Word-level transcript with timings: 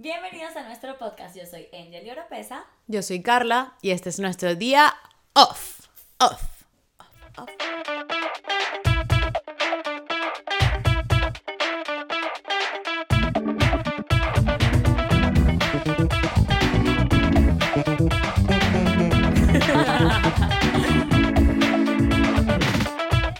Bienvenidos 0.00 0.54
a 0.54 0.62
nuestro 0.62 0.96
podcast. 0.96 1.36
Yo 1.36 1.44
soy 1.44 1.66
Angel 1.72 2.06
y 2.06 2.10
Oropesa. 2.10 2.64
Yo 2.86 3.02
soy 3.02 3.20
Carla 3.20 3.74
y 3.82 3.90
este 3.90 4.10
es 4.10 4.20
nuestro 4.20 4.54
día 4.54 4.94
off. 5.32 5.88
Off. 6.20 6.62
off, 7.00 7.38
off. 7.38 7.48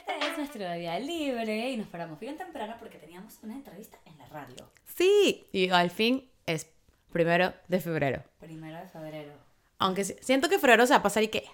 Este 0.09 0.27
es 0.27 0.37
nuestro 0.37 0.73
día 0.73 0.99
libre 0.99 1.71
y 1.71 1.77
nos 1.77 1.87
paramos 1.87 2.19
bien 2.19 2.37
temprano 2.37 2.75
porque 2.81 2.99
teníamos 2.99 3.39
una 3.45 3.55
entrevista 3.55 3.97
en 4.07 4.19
la 4.19 4.27
radio. 4.27 4.69
Sí, 4.87 5.47
y 5.53 5.69
al 5.69 5.91
fin 5.91 6.28
es 6.49 6.71
primero 7.13 7.53
de 7.69 7.81
febrero. 7.81 8.23
Primero 8.41 8.77
de 8.79 8.89
febrero. 8.89 9.33
Aunque 9.79 10.05
si- 10.05 10.17
siento 10.21 10.49
que 10.49 10.59
febrero 10.59 10.87
se 10.87 10.93
va 10.95 10.99
a 10.99 11.03
pasar 11.03 11.23
y 11.23 11.29
qué. 11.29 11.45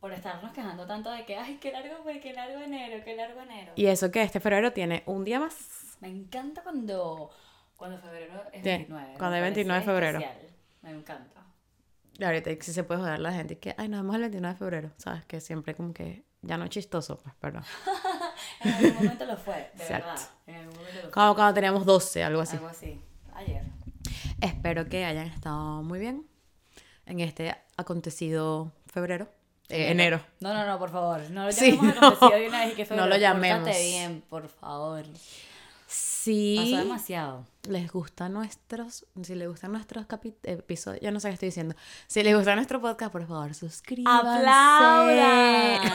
Por 0.00 0.12
estarnos 0.12 0.52
quejando 0.52 0.86
tanto 0.86 1.10
de 1.10 1.24
que, 1.24 1.36
ay, 1.36 1.56
qué 1.60 1.72
largo 1.72 2.04
qué 2.22 2.32
largo 2.32 2.60
enero, 2.60 3.02
qué 3.04 3.16
largo 3.16 3.40
enero. 3.40 3.72
Y 3.74 3.86
eso 3.86 4.10
que 4.10 4.22
este 4.22 4.40
febrero 4.40 4.72
tiene 4.72 5.02
un 5.06 5.24
día 5.24 5.40
más. 5.40 5.96
Me 6.00 6.08
encanta 6.08 6.62
cuando, 6.62 7.30
cuando 7.76 7.98
febrero 7.98 8.42
es 8.52 8.62
Sí, 8.62 8.68
29. 8.68 9.12
me 9.12 9.18
cuando 9.18 9.36
es 9.36 9.42
29 9.42 9.80
de 9.80 9.86
febrero. 9.86 10.18
especial. 10.20 10.46
Me 10.82 10.90
encanta. 10.90 11.42
Y 12.18 12.24
ahorita 12.24 12.50
sí 12.60 12.72
se 12.72 12.84
puede 12.84 13.00
joder 13.00 13.18
la 13.20 13.32
gente 13.32 13.58
que, 13.58 13.74
ay, 13.76 13.88
nos 13.88 14.00
vemos 14.00 14.14
el 14.16 14.22
29 14.22 14.54
de 14.54 14.58
febrero. 14.58 14.90
Sabes 14.96 15.24
que 15.24 15.40
siempre 15.40 15.74
como 15.74 15.92
que 15.92 16.24
ya 16.42 16.56
no 16.56 16.64
es 16.64 16.70
chistoso, 16.70 17.18
pues, 17.18 17.34
pero. 17.40 17.60
En 18.60 18.72
algún 18.72 18.94
momento 18.94 19.24
lo 19.26 19.36
fue, 19.36 19.54
de 19.74 19.82
Exacto. 19.82 20.06
verdad. 20.08 20.28
En 20.46 20.54
algún 20.56 20.74
momento 20.76 20.94
lo 20.96 21.02
fue. 21.02 21.10
Como 21.10 21.34
cuando 21.34 21.54
teníamos 21.54 21.84
12, 21.84 22.24
algo 22.24 22.40
así. 22.40 22.56
Algo 22.56 22.68
así. 22.68 23.00
Espero 24.40 24.88
que 24.88 25.04
hayan 25.04 25.26
estado 25.28 25.82
muy 25.82 25.98
bien 25.98 26.26
en 27.06 27.20
este 27.20 27.54
acontecido 27.76 28.72
febrero. 28.92 29.28
Eh, 29.68 29.90
enero. 29.90 30.20
No, 30.40 30.54
no, 30.54 30.64
no, 30.66 30.78
por 30.78 30.90
favor. 30.90 31.28
No 31.30 31.44
lo 31.46 31.52
Sí, 31.52 31.72
llamemos 31.72 32.00
no. 32.00 32.06
acontecido 32.08 32.40
de 32.40 32.48
una 32.48 32.64
vez 32.64 32.72
y 32.72 32.76
que 32.84 32.94
No 32.94 33.06
lo 33.06 33.16
llamemos. 33.16 33.60
Pórtate 33.60 33.84
bien, 33.84 34.22
por 34.28 34.48
favor. 34.48 35.04
Si 36.26 36.56
Pasó 36.58 36.78
demasiado. 36.82 37.46
les 37.68 37.92
gustan 37.92 38.32
nuestros, 38.32 39.06
si 39.22 39.34
les 39.36 39.46
gustan 39.48 39.70
nuestros 39.70 40.04
episodios, 40.42 41.00
yo 41.00 41.12
no 41.12 41.20
sé 41.20 41.28
qué 41.28 41.34
estoy 41.34 41.48
diciendo. 41.50 41.76
Si 42.08 42.20
les 42.24 42.34
gusta 42.34 42.56
nuestro 42.56 42.80
podcast, 42.80 43.12
por 43.12 43.24
favor, 43.28 43.54
suscríbanse. 43.54 44.38
¡Aplaudan! 44.38 45.92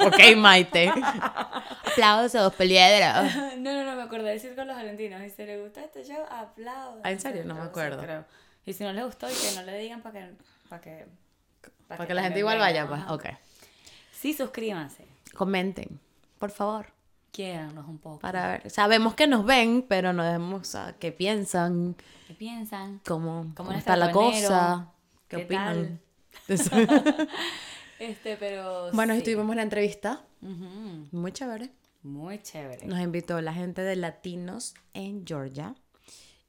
ok, 0.00 0.36
Maite. 0.36 0.92
Aplausos, 1.92 2.52
peliedra. 2.54 3.22
No, 3.58 3.72
no, 3.72 3.84
no, 3.84 3.94
me 3.96 4.02
acordé 4.02 4.24
de 4.24 4.32
decir 4.32 4.56
con 4.56 4.66
los 4.66 4.76
valentinos. 4.76 5.22
Y 5.22 5.30
si 5.30 5.44
les 5.44 5.60
gusta 5.62 5.84
este 5.84 6.04
show, 6.04 6.24
aplaudan. 6.30 7.00
Ah, 7.04 7.12
¿en 7.12 7.20
serio? 7.20 7.44
No 7.44 7.54
me 7.54 7.60
Sí, 7.62 7.66
acuerdo. 7.68 8.02
creo. 8.02 8.24
Y 8.66 8.72
si 8.72 8.82
no 8.82 8.92
les 8.92 9.04
gustó, 9.04 9.28
y 9.30 9.34
que 9.34 9.52
no 9.54 9.62
le 9.62 9.78
digan 9.78 10.02
para 10.02 10.20
que, 10.20 10.32
para 10.68 10.80
que... 10.82 11.06
Para 11.86 12.06
que 12.06 12.14
la 12.14 12.22
gente 12.22 12.38
igual 12.40 12.58
vaya, 12.58 12.88
pues. 12.88 13.02
Ok. 13.08 13.26
Sí, 14.12 14.32
suscríbanse. 14.32 15.06
Comenten, 15.34 16.00
por 16.40 16.50
favor. 16.50 16.86
Quiérannos 17.34 17.88
un 17.88 17.98
poco. 17.98 18.20
Para 18.20 18.46
ver. 18.46 18.70
Sabemos 18.70 19.14
que 19.14 19.26
nos 19.26 19.44
ven, 19.44 19.84
pero 19.88 20.12
no 20.12 20.22
vemos 20.22 20.76
a 20.76 20.92
qué 21.00 21.10
piensan, 21.10 21.96
¿Qué 22.28 22.34
piensan? 22.34 23.00
cómo, 23.04 23.52
¿Cómo 23.56 23.72
está 23.72 23.96
la 23.96 24.12
cosa, 24.12 24.92
qué, 25.26 25.38
¿Qué 25.38 25.44
opinan. 25.44 26.00
Este, 27.98 28.36
pero... 28.36 28.90
bueno, 28.92 29.14
sí. 29.14 29.20
y 29.20 29.22
tuvimos 29.22 29.56
la 29.56 29.62
entrevista. 29.62 30.24
Muy 30.40 31.32
chévere. 31.32 31.70
Muy 32.02 32.40
chévere. 32.40 32.86
Nos 32.86 33.00
invitó 33.00 33.40
la 33.40 33.52
gente 33.52 33.82
de 33.82 33.96
Latinos 33.96 34.74
en 34.92 35.26
Georgia 35.26 35.74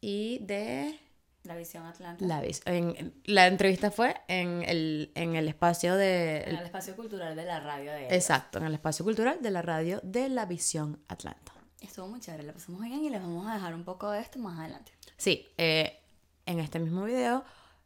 y 0.02 0.40
de 0.42 1.00
La 1.46 1.56
visión 1.56 1.86
Atlanta. 1.86 2.26
la, 2.26 2.42
vis- 2.42 2.62
en, 2.66 3.14
la 3.26 3.48
entrevista 3.48 3.92
fue 3.92 4.16
en 4.28 4.64
el, 4.64 5.12
en 5.16 5.36
el 5.36 5.48
espacio 5.48 5.96
de 5.96 6.42
En 6.44 6.56
el 6.58 6.66
espacio 6.66 6.96
cultural 6.96 7.36
de 7.36 7.46
la 7.46 7.60
radio 7.60 7.92
de 7.92 8.00
ellos. 8.02 8.14
exacto, 8.14 8.58
en 8.60 8.66
el 8.66 8.74
espacio 8.74 9.06
cultural 9.06 9.38
de 9.42 9.52
la 9.52 9.62
radio 9.62 10.00
de 10.04 10.30
la 10.30 10.46
Visión 10.46 11.00
Atlanta. 11.08 11.54
Estuvo 11.82 12.08
muy 12.08 12.20
chévere, 12.20 12.44
la 12.44 12.54
pasamos 12.54 12.82
bien 12.82 13.04
y 13.04 13.10
les 13.10 13.22
vamos 13.22 13.48
a 13.48 13.54
dejar 13.54 13.76
un 13.76 13.84
poco 13.84 14.10
de 14.10 14.20
esto 14.22 14.40
más 14.40 14.58
adelante. 14.60 14.92
Sí, 15.18 15.48
eh, 15.58 16.00
en 16.48 16.60
este 16.60 16.80
mismo 16.80 17.04
video 17.04 17.44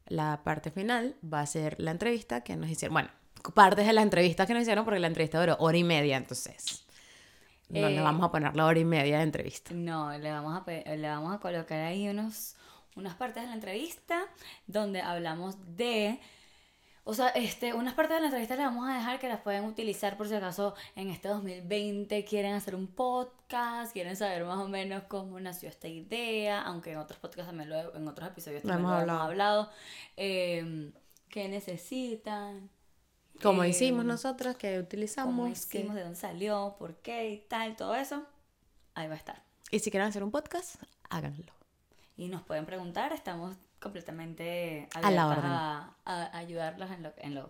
la 0.08 0.42
parte 0.44 0.72
final 0.72 1.16
va 1.22 1.42
a 1.42 1.46
ser 1.46 1.75
la 1.80 1.92
entrevista 1.92 2.42
que 2.44 2.56
nos 2.56 2.69
hicieron, 2.69 2.94
bueno, 2.94 3.09
partes 3.53 3.86
de 3.86 3.94
la 3.94 4.02
entrevista 4.02 4.46
que 4.46 4.53
nos 4.53 4.62
hicieron 4.64 4.86
porque 4.86 5.00
la 5.00 5.08
entrevista 5.08 5.40
duró 5.40 5.58
hora 5.59 5.78
y 5.78 5.84
media, 5.84 6.18
entonces 6.18 6.86
no 7.69 7.88
le 7.88 7.98
Eh, 7.98 8.02
vamos 8.02 8.24
a 8.25 8.31
poner 8.31 8.56
la 8.56 8.66
hora 8.66 8.80
y 8.80 8.86
media 8.86 9.18
de 9.18 9.24
entrevista. 9.24 9.72
No, 9.74 10.18
le 10.18 10.31
vamos 10.31 10.59
a, 10.66 10.72
le 10.72 11.08
vamos 11.08 11.36
a 11.36 11.40
colocar 11.40 11.80
ahí 11.80 12.08
unos, 12.09 12.56
unas 13.00 13.16
partes 13.16 13.42
de 13.44 13.48
la 13.48 13.56
entrevista 13.56 14.22
donde 14.68 15.02
hablamos 15.02 15.56
de... 15.76 16.20
O 17.06 17.14
sea, 17.16 17.30
este, 17.30 17.74
unas 17.74 17.96
partes 17.96 18.18
de 18.18 18.22
la 18.22 18.28
entrevista 18.28 18.56
les 18.56 18.66
vamos 18.66 18.88
a 18.88 18.94
dejar 18.94 19.20
que 19.20 19.28
las 19.28 19.40
pueden 19.42 19.64
utilizar 19.66 20.16
por 20.16 20.28
si 20.28 20.36
acaso 20.36 20.76
en 20.96 21.10
este 21.10 21.28
2020 21.30 22.24
quieren 22.24 22.54
hacer 22.54 22.76
un 22.76 22.86
podcast, 22.86 23.94
quieren 23.94 24.16
saber 24.16 24.44
más 24.46 24.60
o 24.60 24.68
menos 24.68 25.04
cómo 25.08 25.40
nació 25.40 25.70
esta 25.70 25.88
idea, 25.88 26.62
aunque 26.62 26.92
en 26.92 27.00
otros 27.00 27.18
podcasts 27.20 27.48
también 27.50 27.70
lo 27.70 27.76
he- 27.78 27.98
en 27.98 28.08
otros 28.08 28.30
episodios 28.30 28.62
también 28.62 28.82
hemos 28.82 29.08
lo 29.08 29.14
hemos 29.14 29.22
hablado. 29.24 29.72
Eh, 30.18 30.92
¿Qué 31.30 31.48
necesitan? 31.50 32.70
Como 33.42 33.64
eh, 33.64 33.70
hicimos 33.70 34.06
nosotras, 34.06 34.56
que 34.58 34.74
¿Cómo 34.74 34.84
utilizamos. 34.84 35.66
que- 35.66 35.78
hicimos? 35.80 35.96
¿De 35.96 36.02
dónde 36.04 36.16
salió? 36.20 36.76
¿Por 36.78 36.98
qué? 36.98 37.30
Y 37.31 37.38
tal, 37.48 37.76
todo 37.76 37.96
eso. 37.96 38.24
Ahí 38.94 39.08
va 39.08 39.14
a 39.14 39.18
estar. 39.18 39.42
Y 39.72 39.80
si 39.80 39.90
quieren 39.90 40.10
hacer 40.10 40.24
un 40.24 40.30
podcast, 40.31 40.76
háganlo. 41.10 41.54
Y 42.19 42.28
nos 42.28 42.41
pueden 42.44 42.66
preguntar, 42.66 43.13
estamos 43.13 43.56
completamente 43.80 44.90
A 44.94 45.09
la 45.09 45.25
orden. 45.25 45.46
a, 45.46 45.96
a 46.03 46.38
ayudarlas 46.38 46.91
en 46.91 47.03
lo, 47.03 47.13
en, 47.16 47.34
lo, 47.34 47.50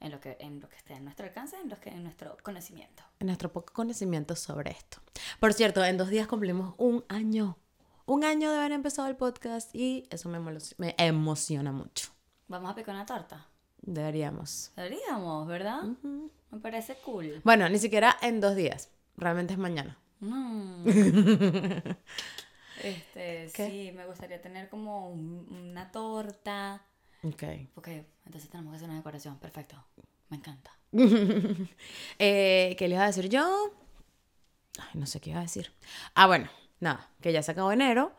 en, 0.00 0.10
lo 0.10 0.18
que, 0.18 0.38
en 0.40 0.60
lo 0.60 0.68
que 0.70 0.76
esté 0.76 0.94
a 0.94 1.00
nuestro 1.00 1.26
alcance, 1.26 1.56
en, 1.60 1.68
lo 1.68 1.78
que, 1.78 1.90
en 1.90 2.04
nuestro 2.04 2.34
conocimiento. 2.42 3.02
En 3.20 3.26
nuestro 3.26 3.52
poco 3.52 3.70
conocimiento 3.74 4.34
sobre 4.34 4.70
esto. 4.70 4.96
Por 5.40 5.52
cierto, 5.52 5.84
en 5.84 5.98
dos 5.98 6.08
días 6.08 6.26
cumplimos 6.26 6.74
un 6.78 7.04
año. 7.10 7.58
Un 8.06 8.24
año 8.24 8.50
de 8.50 8.56
haber 8.56 8.72
empezado 8.72 9.08
el 9.08 9.16
podcast 9.16 9.74
y 9.74 10.06
eso 10.08 10.30
me, 10.30 10.40
me 10.78 10.94
emociona 10.96 11.70
mucho. 11.70 12.08
Vamos 12.46 12.70
a 12.70 12.74
picar 12.74 12.94
una 12.94 13.04
torta. 13.04 13.46
Deberíamos. 13.82 14.72
Deberíamos, 14.74 15.46
¿verdad? 15.46 15.82
Me 16.50 16.60
parece 16.60 16.96
cool. 17.04 17.42
Bueno, 17.44 17.68
ni 17.68 17.78
siquiera 17.78 18.16
en 18.22 18.40
dos 18.40 18.56
días. 18.56 18.88
Realmente 19.18 19.52
es 19.52 19.58
mañana. 19.58 19.98
Mm. 20.20 20.86
este, 22.82 23.50
¿Qué? 23.54 23.66
sí, 23.70 23.92
me 23.94 24.06
gustaría 24.06 24.40
tener 24.40 24.68
como 24.68 25.08
un- 25.10 25.46
una 25.70 25.90
torta. 25.90 26.82
Ok. 27.22 27.42
Porque 27.74 28.06
entonces 28.26 28.48
tenemos 28.50 28.72
que 28.72 28.76
hacer 28.76 28.88
una 28.88 28.98
decoración. 28.98 29.38
Perfecto. 29.38 29.82
Me 30.30 30.36
encanta. 30.36 30.70
Eh, 32.18 32.74
¿Qué 32.78 32.88
les 32.88 32.96
iba 32.96 33.04
a 33.04 33.08
decir 33.08 33.28
yo? 33.28 33.72
Ay, 34.78 34.88
no 35.00 35.06
sé 35.06 35.20
qué 35.20 35.30
iba 35.30 35.40
a 35.40 35.42
decir. 35.42 35.72
Ah, 36.14 36.26
bueno, 36.26 36.48
nada, 36.80 37.10
que 37.20 37.32
ya 37.32 37.42
se 37.42 37.52
acabó 37.52 37.72
enero. 37.72 38.12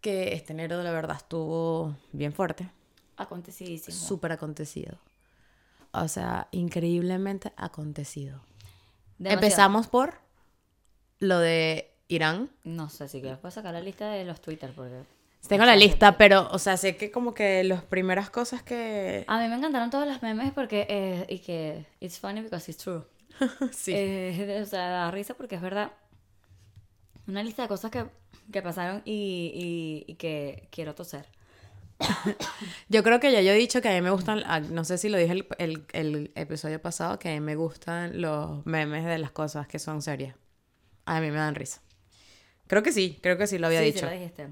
Que 0.00 0.32
este 0.34 0.52
enero, 0.52 0.82
la 0.82 0.90
verdad, 0.92 1.16
estuvo 1.16 1.94
bien 2.12 2.32
fuerte. 2.32 2.70
Acontecidísimo. 3.16 3.96
Súper 3.96 4.32
acontecido. 4.32 4.98
O 5.92 6.08
sea, 6.08 6.48
increíblemente 6.52 7.52
acontecido. 7.56 8.40
Demasiado. 9.18 9.34
Empezamos 9.44 9.86
por 9.88 10.14
lo 11.18 11.38
de 11.38 11.89
Irán. 12.10 12.50
No 12.64 12.88
sé 12.90 13.08
si 13.08 13.20
quieres 13.20 13.38
puedo 13.38 13.50
sacar 13.52 13.72
la 13.72 13.80
lista 13.80 14.10
de 14.10 14.24
los 14.24 14.40
Twitter 14.40 14.72
porque... 14.74 15.02
Tengo 15.48 15.64
la 15.64 15.74
lista, 15.76 16.18
pero, 16.18 16.48
o 16.52 16.58
sea, 16.58 16.76
sé 16.76 16.96
que 16.96 17.10
como 17.10 17.32
que 17.32 17.64
las 17.64 17.82
primeras 17.82 18.28
cosas 18.28 18.62
que... 18.62 19.24
A 19.26 19.40
mí 19.40 19.48
me 19.48 19.54
encantaron 19.56 19.88
todos 19.88 20.06
los 20.06 20.20
memes 20.22 20.52
porque... 20.52 20.86
eh, 20.88 21.24
y 21.30 21.38
que... 21.38 21.86
It's 22.00 22.18
funny 22.18 22.42
because 22.42 22.70
it's 22.70 22.82
true. 22.82 23.02
sí. 23.72 23.92
Eh, 23.96 24.60
o 24.62 24.66
sea, 24.66 24.88
da 24.90 25.10
risa 25.10 25.34
porque 25.34 25.54
es 25.54 25.62
verdad. 25.62 25.92
Una 27.26 27.42
lista 27.42 27.62
de 27.62 27.68
cosas 27.68 27.90
que, 27.90 28.04
que 28.52 28.60
pasaron 28.60 29.00
y, 29.06 30.04
y, 30.06 30.12
y 30.12 30.16
que 30.16 30.68
quiero 30.70 30.94
toser. 30.94 31.26
Yo 32.88 33.02
creo 33.02 33.20
que 33.20 33.30
ya 33.32 33.40
yo 33.42 33.52
he 33.52 33.56
dicho 33.56 33.80
que 33.82 33.88
a 33.88 33.92
mí 33.92 34.00
me 34.00 34.10
gustan, 34.10 34.42
ah, 34.46 34.60
no 34.60 34.84
sé 34.84 34.98
si 34.98 35.08
lo 35.08 35.18
dije 35.18 35.32
el, 35.32 35.46
el- 35.58 35.84
el 35.92 36.32
episodio 36.34 36.80
pasado, 36.82 37.18
que 37.18 37.28
a 37.30 37.32
mí 37.32 37.40
me 37.40 37.56
gustan 37.56 38.20
los 38.20 38.64
memes 38.66 39.04
de 39.04 39.18
las 39.18 39.30
cosas 39.32 39.66
que 39.68 39.78
son 39.78 40.02
serias. 40.02 40.34
A 41.06 41.20
mí 41.20 41.30
me 41.30 41.36
dan 41.38 41.54
risa. 41.54 41.80
Creo 42.70 42.84
que 42.84 42.92
sí, 42.92 43.18
creo 43.20 43.36
que 43.36 43.48
sí 43.48 43.58
lo 43.58 43.66
había 43.66 43.80
sí, 43.80 43.86
dicho. 43.86 43.98
Sí, 43.98 44.04
lo 44.04 44.12
dijiste. 44.12 44.46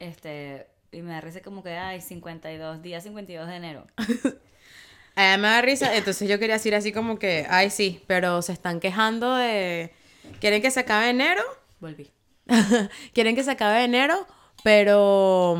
Este... 0.00 0.66
Y 0.90 1.02
me 1.02 1.12
da 1.12 1.20
risa 1.20 1.42
como 1.42 1.62
que 1.62 1.72
hay 1.72 2.00
52, 2.00 2.80
día 2.80 2.98
52 3.02 3.46
de 3.46 3.54
enero. 3.54 3.86
Me 5.14 5.36
da 5.36 5.60
risa, 5.60 5.94
entonces 5.94 6.26
yo 6.30 6.38
quería 6.38 6.54
decir 6.54 6.74
así 6.74 6.92
como 6.92 7.18
que, 7.18 7.44
ay 7.50 7.68
sí, 7.68 8.02
pero 8.06 8.40
se 8.40 8.54
están 8.54 8.80
quejando 8.80 9.34
de... 9.34 9.92
¿Quieren 10.40 10.62
que 10.62 10.70
se 10.70 10.80
acabe 10.80 11.10
enero? 11.10 11.42
Volví. 11.80 12.10
Quieren 13.12 13.34
que 13.34 13.44
se 13.44 13.50
acabe 13.50 13.84
enero, 13.84 14.26
pero... 14.64 15.54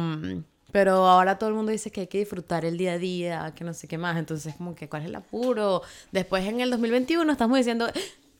Pero 0.72 1.06
ahora 1.08 1.38
todo 1.38 1.50
el 1.50 1.56
mundo 1.56 1.72
dice 1.72 1.90
que 1.90 2.02
hay 2.02 2.06
que 2.06 2.18
disfrutar 2.18 2.64
el 2.64 2.78
día 2.78 2.92
a 2.92 2.98
día, 2.98 3.52
que 3.54 3.64
no 3.64 3.74
sé 3.74 3.86
qué 3.86 3.98
más. 3.98 4.16
Entonces, 4.16 4.54
como 4.54 4.74
que, 4.74 4.88
¿cuál 4.88 5.02
es 5.02 5.08
el 5.08 5.14
apuro? 5.14 5.82
Después, 6.12 6.46
en 6.46 6.60
el 6.60 6.70
2021, 6.70 7.30
estamos 7.30 7.58
diciendo, 7.58 7.86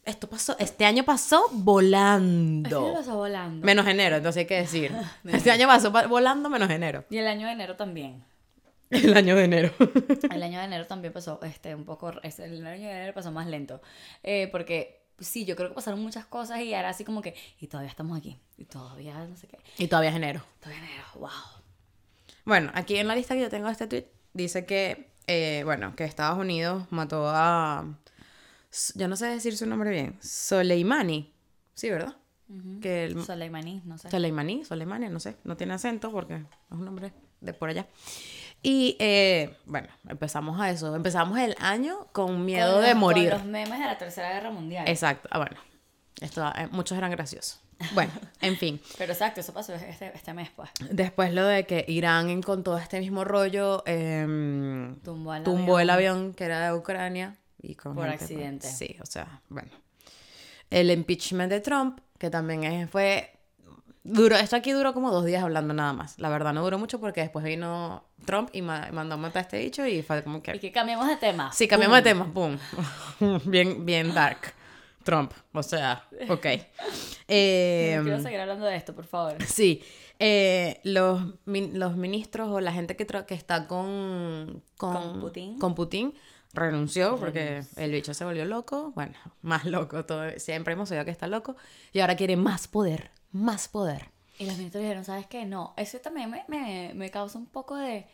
Esto 0.08 0.28
pasó, 0.28 0.56
este 0.58 0.84
año 0.86 1.04
pasó 1.04 1.44
Este 1.50 1.56
volando. 1.62 2.86
año 2.86 2.94
pasó 2.94 3.16
volando. 3.16 3.64
Menos 3.66 3.86
enero, 3.86 4.16
entonces 4.16 4.40
hay 4.40 4.46
que 4.46 4.56
decir. 4.56 4.92
Este 5.24 5.50
año 5.50 5.66
pasó 5.66 5.92
pa- 5.92 6.06
volando 6.06 6.48
menos 6.48 6.70
enero. 6.70 7.04
Y 7.10 7.18
el 7.18 7.26
año 7.26 7.46
de 7.46 7.52
enero 7.52 7.76
también. 7.76 8.24
El 8.90 9.14
año 9.16 9.36
de 9.36 9.44
enero. 9.44 9.70
El 10.32 10.42
año 10.42 10.58
de 10.60 10.64
enero 10.64 10.86
también 10.86 11.12
pasó 11.12 11.38
este, 11.42 11.74
un 11.74 11.84
poco. 11.84 12.10
este, 12.22 12.44
El 12.46 12.66
año 12.66 12.86
de 12.88 12.92
enero 12.94 13.12
pasó 13.12 13.30
más 13.30 13.46
lento. 13.46 13.82
Eh, 14.22 14.48
porque 14.50 15.02
sí, 15.18 15.44
yo 15.44 15.56
creo 15.56 15.68
que 15.68 15.74
pasaron 15.74 16.00
muchas 16.00 16.24
cosas 16.24 16.60
y 16.60 16.72
era 16.72 16.88
así 16.88 17.04
como 17.04 17.20
que. 17.20 17.34
Y 17.60 17.66
todavía 17.66 17.90
estamos 17.90 18.16
aquí. 18.16 18.40
Y 18.56 18.64
todavía 18.64 19.12
no 19.26 19.36
sé 19.36 19.46
qué. 19.46 19.58
Y 19.76 19.88
todavía 19.88 20.08
es 20.08 20.16
enero. 20.16 20.42
Todavía 20.60 20.82
enero. 20.82 21.04
¡Wow! 21.16 21.28
Bueno, 22.46 22.70
aquí 22.74 22.96
en 22.96 23.08
la 23.08 23.14
lista 23.14 23.34
que 23.34 23.42
yo 23.42 23.50
tengo 23.50 23.66
de 23.66 23.72
este 23.72 23.86
tweet 23.88 24.06
dice 24.32 24.64
que, 24.64 25.10
eh, 25.26 25.60
bueno, 25.66 25.94
que 25.94 26.04
Estados 26.04 26.38
Unidos 26.38 26.84
mató 26.88 27.28
a. 27.28 27.84
Yo 28.94 29.08
no 29.08 29.16
sé 29.16 29.26
decir 29.26 29.56
su 29.56 29.66
nombre 29.66 29.90
bien. 29.90 30.18
Soleimani. 30.20 31.32
Sí, 31.74 31.90
¿verdad? 31.90 32.16
Que 32.80 33.04
el, 33.04 33.22
Soleimani, 33.24 33.82
no 33.84 33.98
sé. 33.98 34.10
Soleimani, 34.10 34.64
Soleimani, 34.64 35.08
no 35.08 35.20
sé, 35.20 35.36
no 35.44 35.56
tiene 35.56 35.74
acento 35.74 36.10
porque 36.10 36.34
es 36.36 36.42
un 36.70 36.84
nombre 36.84 37.12
de 37.40 37.52
por 37.52 37.68
allá. 37.68 37.86
Y 38.62 38.96
eh, 38.98 39.56
bueno, 39.66 39.88
empezamos 40.08 40.58
a 40.60 40.70
eso. 40.70 40.94
Empezamos 40.96 41.38
el 41.38 41.54
año 41.60 42.08
con 42.12 42.44
miedo 42.44 42.74
Con 42.74 42.82
de 42.82 42.88
los- 42.90 42.96
morir. 42.98 43.30
Con 43.30 43.38
los 43.38 43.46
memes 43.46 43.78
de 43.78 43.84
la 43.84 43.98
Tercera 43.98 44.32
Guerra 44.32 44.50
Mundial. 44.50 44.88
Exacto. 44.88 45.28
Ah, 45.30 45.38
bueno. 45.38 45.56
Esto, 46.20 46.44
eh, 46.56 46.68
muchos 46.72 46.96
eran 46.98 47.10
graciosos. 47.10 47.60
Bueno, 47.94 48.10
en 48.40 48.56
fin. 48.56 48.80
Pero 48.96 49.12
exacto, 49.12 49.40
eso 49.40 49.52
pasó 49.54 49.74
este, 49.74 50.10
este 50.14 50.32
mes, 50.34 50.50
pues. 50.56 50.70
Después 50.90 51.32
lo 51.32 51.44
de 51.44 51.64
que 51.66 51.84
Irán 51.86 52.42
con 52.42 52.64
todo 52.64 52.78
este 52.78 52.98
mismo 52.98 53.24
rollo 53.24 53.84
em, 53.86 54.96
Tumbó 55.00 55.34
el 55.34 55.44
tumbó 55.44 55.76
avión. 55.76 55.80
el 55.82 55.90
avión 55.90 56.34
que 56.34 56.44
era 56.44 56.72
de 56.72 56.76
Ucrania 56.76 57.36
y 57.60 57.74
con 57.74 57.94
Por 57.94 58.04
gente, 58.08 58.18
pues, 58.18 58.30
accidente. 58.30 58.66
sí, 58.68 58.96
o 59.02 59.06
sea, 59.06 59.40
bueno. 59.48 59.70
El 60.70 60.90
impeachment 60.90 61.50
de 61.50 61.60
Trump, 61.60 62.00
que 62.18 62.30
también 62.30 62.64
es- 62.64 62.90
fue 62.90 63.32
duró 64.04 64.36
esto 64.36 64.56
aquí 64.56 64.72
duró 64.72 64.94
como 64.94 65.10
dos 65.10 65.24
días 65.26 65.42
hablando 65.42 65.74
nada 65.74 65.92
más. 65.92 66.18
La 66.18 66.28
verdad 66.30 66.52
no 66.54 66.62
duró 66.62 66.78
mucho 66.78 66.98
porque 67.00 67.20
después 67.20 67.44
vino 67.44 68.04
Trump 68.24 68.48
y 68.54 68.62
ma- 68.62 68.88
mandó 68.92 69.14
a 69.14 69.18
matar 69.18 69.38
a 69.38 69.42
este 69.42 69.58
bicho 69.58 69.86
y 69.86 70.02
fue 70.02 70.22
como 70.22 70.38
Y 70.38 70.42
que 70.42 70.58
que 70.60 70.72
cambiamos 70.72 71.08
de 71.08 71.16
tema. 71.16 71.52
Sí, 71.52 71.68
cambiamos 71.68 71.96
de 71.98 72.02
tema, 72.02 72.32
pum. 72.32 72.56
bien 73.44 73.84
bien 73.84 74.14
dark. 74.14 74.54
Trump, 75.04 75.32
o 75.52 75.62
sea, 75.62 76.06
ok. 76.28 76.44
No 76.44 76.62
Eh, 77.28 77.98
Quiero 78.02 78.20
seguir 78.22 78.40
hablando 78.40 78.66
de 78.66 78.76
esto, 78.76 78.94
por 78.94 79.04
favor. 79.06 79.36
Sí, 79.46 79.82
eh, 80.18 80.80
los, 80.84 81.22
min- 81.46 81.78
los 81.78 81.96
ministros 81.96 82.48
o 82.50 82.60
la 82.60 82.72
gente 82.72 82.94
que, 82.96 83.06
que 83.06 83.34
está 83.34 83.66
con, 83.66 84.62
con, 84.76 84.92
Con 84.94 85.20
Putin. 85.20 85.58
con 85.58 85.74
Putin 85.74 86.14
renunció 86.52 87.16
porque 87.18 87.62
el 87.76 87.92
bicho 87.92 88.14
se 88.14 88.24
volvió 88.24 88.44
loco. 88.44 88.92
Bueno, 88.94 89.14
más 89.42 89.64
loco, 89.64 90.04
todo, 90.04 90.30
siempre 90.38 90.72
hemos 90.74 90.90
oído 90.90 91.04
que 91.04 91.10
está 91.10 91.26
loco. 91.26 91.56
Y 91.92 92.00
ahora 92.00 92.16
quiere 92.16 92.36
más 92.36 92.68
poder, 92.68 93.10
más 93.32 93.68
poder. 93.68 94.10
Y 94.38 94.46
los 94.46 94.56
ministros 94.56 94.82
dijeron, 94.82 95.04
¿sabes 95.04 95.26
qué? 95.26 95.44
No, 95.44 95.74
eso 95.76 95.98
también 95.98 96.30
me, 96.30 96.44
me, 96.48 96.92
me 96.94 97.10
causa 97.10 97.38
un 97.38 97.46
poco 97.46 97.76
de... 97.76 98.06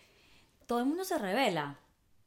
Todo 0.67 0.79
el 0.81 0.87
mundo 0.87 1.05
se 1.05 1.19
revela. 1.19 1.79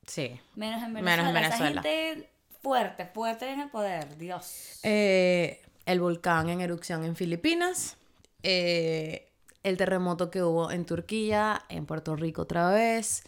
Sí. 0.06 0.40
Menos 0.56 0.84
en 0.84 0.94
Menos 0.94 1.04
Venezuela. 1.04 1.28
en 1.30 1.34
Venezuela. 1.34 1.82
Esa 1.82 1.90
gente 1.90 2.30
fuerte, 2.62 3.06
fuerte 3.08 3.50
en 3.52 3.62
el 3.62 3.70
poder. 3.70 4.18
Dios. 4.18 4.80
Eh, 4.84 5.62
el 5.88 6.00
volcán 6.00 6.50
en 6.50 6.62
erupción 6.62 7.04
en 7.06 7.16
Filipinas. 7.16 7.98
eh, 8.44 9.24
el 9.64 9.76
terremoto 9.76 10.30
que 10.32 10.44
hubo 10.44 10.72
en 10.72 10.86
Turquía, 10.86 11.62
en 11.68 11.86
Puerto 11.88 12.16
Rico 12.16 12.44
otra 12.44 12.70
vez. 12.72 13.24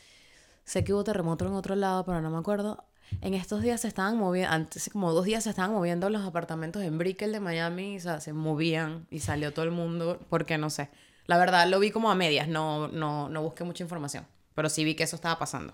Sé 0.69 0.83
que 0.83 0.93
hubo 0.93 1.03
terremoto 1.03 1.47
en 1.47 1.53
otro 1.53 1.75
lado, 1.75 2.05
pero 2.05 2.21
no 2.21 2.29
me 2.29 2.37
acuerdo. 2.37 2.83
En 3.21 3.33
estos 3.33 3.63
días 3.63 3.81
se 3.81 3.87
estaban 3.87 4.17
moviendo, 4.17 4.51
antes 4.53 4.89
como 4.93 5.11
dos 5.13 5.25
días 5.25 5.43
se 5.45 5.49
estaban 5.49 5.71
moviendo 5.71 6.11
los 6.11 6.23
apartamentos 6.23 6.83
en 6.83 6.99
Brickell 6.99 7.31
de 7.31 7.39
Miami, 7.39 7.97
o 7.97 7.99
sea, 7.99 8.21
se 8.21 8.33
movían 8.33 9.07
y 9.09 9.19
salió 9.19 9.51
todo 9.51 9.65
el 9.65 9.71
mundo, 9.71 10.19
porque 10.29 10.59
no 10.59 10.69
sé. 10.69 10.91
La 11.25 11.39
verdad 11.39 11.67
lo 11.67 11.79
vi 11.79 11.89
como 11.89 12.11
a 12.11 12.15
medias, 12.15 12.47
no, 12.47 12.87
no, 12.89 13.29
no 13.29 13.41
busqué 13.41 13.63
mucha 13.63 13.83
información, 13.83 14.27
pero 14.53 14.69
sí 14.69 14.83
vi 14.83 14.93
que 14.93 15.03
eso 15.03 15.15
estaba 15.15 15.39
pasando. 15.39 15.73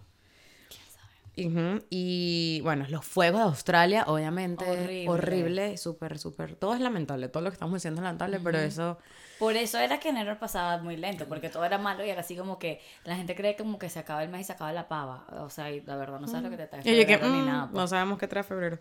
Ujú, 1.37 1.83
Y 1.89 2.61
bueno, 2.63 2.85
los 2.87 3.03
fuegos 3.05 3.41
de 3.41 3.45
Australia, 3.47 4.05
obviamente, 4.07 4.63
Horrible. 4.65 5.09
horrible, 5.09 5.77
súper, 5.77 6.17
súper, 6.17 6.55
todo 6.55 6.73
es 6.73 6.79
lamentable, 6.79 7.27
todo 7.27 7.43
lo 7.43 7.49
que 7.49 7.55
estamos 7.55 7.73
diciendo 7.75 7.99
es 7.99 8.03
lamentable, 8.05 8.39
pero 8.39 8.59
eso, 8.59 8.97
Por 9.39 9.55
eso 9.57 9.79
era 9.79 9.99
que 9.99 10.09
enero 10.09 10.37
pasaba 10.39 10.77
muy 10.77 10.97
lento, 10.97 11.27
porque 11.27 11.49
todo 11.49 11.65
era 11.65 11.77
malo 11.77 12.05
y 12.05 12.09
era 12.09 12.21
así 12.21 12.35
como 12.35 12.57
que 12.57 12.81
la 13.03 13.15
gente 13.15 13.35
cree 13.35 13.55
como 13.55 13.77
que 13.77 13.89
se 13.89 13.99
acaba 13.99 14.23
el 14.23 14.29
mes 14.29 14.41
y 14.41 14.43
se 14.45 14.53
acaba 14.53 14.71
la 14.71 14.87
pava. 14.87 15.25
O 15.41 15.49
sea, 15.49 15.71
y 15.71 15.81
la 15.81 15.95
verdad 15.97 16.19
no 16.19 16.27
sabes 16.27 16.43
lo 16.43 16.49
que 16.49 16.57
te 16.57 16.67
trae. 16.67 16.81
y 16.83 16.97
yo 16.97 17.05
que, 17.05 17.17
febrero 17.17 17.33
ni 17.35 17.41
mm, 17.41 17.45
nada. 17.45 17.63
pues. 17.65 17.75
no 17.75 17.87
sabemos 17.87 18.19
qué 18.19 18.27
trae 18.27 18.43
febrero. 18.43 18.79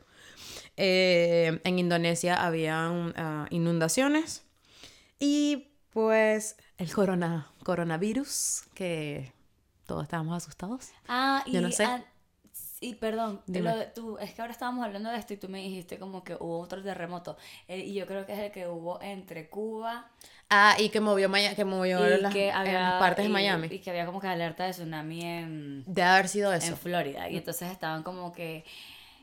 Eh, 0.76 1.60
en 1.64 1.78
Indonesia 1.78 2.44
habían 2.44 3.14
ah, 3.16 3.46
inundaciones 3.50 4.44
y 5.18 5.68
pues 5.90 6.56
el 6.78 6.92
corona, 6.92 7.52
coronavirus, 7.62 8.64
que 8.74 9.32
todos 9.86 10.02
estábamos 10.04 10.36
asustados. 10.36 10.90
Ah, 11.08 11.42
y, 11.46 11.52
Yo 11.52 11.60
no 11.60 11.70
sé. 11.70 11.86
Sí, 12.88 12.94
perdón. 12.94 13.40
Lo 13.46 13.76
de- 13.76 13.86
tú, 13.86 14.18
es 14.18 14.34
que 14.34 14.42
ahora 14.42 14.52
estábamos 14.52 14.84
hablando 14.84 15.10
de 15.10 15.16
esto 15.18 15.32
y 15.34 15.36
tú 15.36 15.48
me 15.48 15.58
dijiste 15.58 15.98
como 15.98 16.22
que 16.22 16.34
hubo 16.34 16.58
otro 16.60 16.82
terremoto. 16.82 17.36
Eh, 17.68 17.78
y 17.78 17.94
yo 17.94 18.06
creo 18.06 18.26
que 18.26 18.32
es 18.34 18.38
el 18.38 18.50
que 18.52 18.68
hubo 18.68 19.00
entre 19.00 19.48
Cuba 19.48 20.10
Ah, 20.50 20.76
y 20.78 20.90
que 20.90 21.00
movió, 21.00 21.28
Maya- 21.30 21.54
que 21.56 21.64
movió 21.64 22.06
y 22.06 22.20
las, 22.20 22.32
que 22.32 22.48
en 22.50 22.54
había, 22.54 22.80
las 22.90 23.00
partes 23.00 23.24
y- 23.24 23.28
de 23.28 23.32
Miami. 23.32 23.68
Y 23.70 23.78
que 23.78 23.90
había 23.90 24.04
como 24.06 24.20
que 24.20 24.26
alerta 24.28 24.64
de 24.66 24.72
tsunami 24.72 25.22
en, 25.22 25.84
De 25.86 26.02
haber 26.02 26.28
sido 26.28 26.52
eso. 26.52 26.72
en 26.72 26.76
Florida. 26.76 27.28
Y 27.30 27.38
entonces 27.38 27.70
estaban 27.70 28.02
como 28.02 28.32
que 28.32 28.64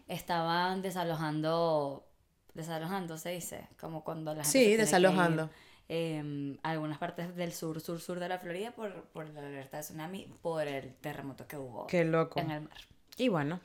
estaban 0.08 0.82
desalojando, 0.82 2.06
desalojando 2.54 3.18
se 3.18 3.30
dice, 3.30 3.68
como 3.80 4.04
cuando 4.04 4.34
la 4.34 4.44
gente 4.44 4.60
Sí, 4.60 4.76
desalojando. 4.76 5.50
em, 5.88 6.58
algunas 6.64 6.98
partes 6.98 7.36
del 7.36 7.54
sur, 7.54 7.80
sur, 7.82 8.00
sur 8.02 8.20
de 8.20 8.28
la 8.30 8.40
Florida 8.40 8.72
por, 8.72 9.04
por 9.14 9.30
la 9.30 9.42
alerta 9.42 9.78
de 9.78 9.84
tsunami, 9.84 10.28
por 10.42 10.68
el 10.68 10.94
terremoto 10.96 11.48
que 11.48 11.58
hubo 11.58 11.86
Qué 11.88 12.04
loco. 12.04 12.40
en 12.40 12.52
el 12.52 12.62
mar. 12.62 12.78
Y 13.22 13.30
bueno, 13.30 13.60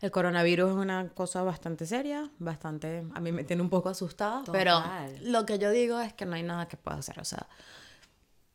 el 0.00 0.12
coronavirus 0.12 0.70
es 0.70 0.76
una 0.76 1.08
cosa 1.08 1.42
bastante 1.42 1.86
seria, 1.86 2.30
bastante, 2.38 3.04
a 3.14 3.20
mí 3.20 3.32
me 3.32 3.42
tiene 3.42 3.62
un 3.62 3.68
poco 3.68 3.88
asustada, 3.88 4.44
pero 4.52 4.80
lo 5.22 5.44
que 5.44 5.58
yo 5.58 5.72
digo 5.72 6.00
es 6.00 6.12
que 6.12 6.24
no 6.24 6.36
hay 6.36 6.44
nada 6.44 6.68
que 6.68 6.76
pueda 6.76 6.98
hacer, 6.98 7.18
o 7.18 7.24
sea, 7.24 7.48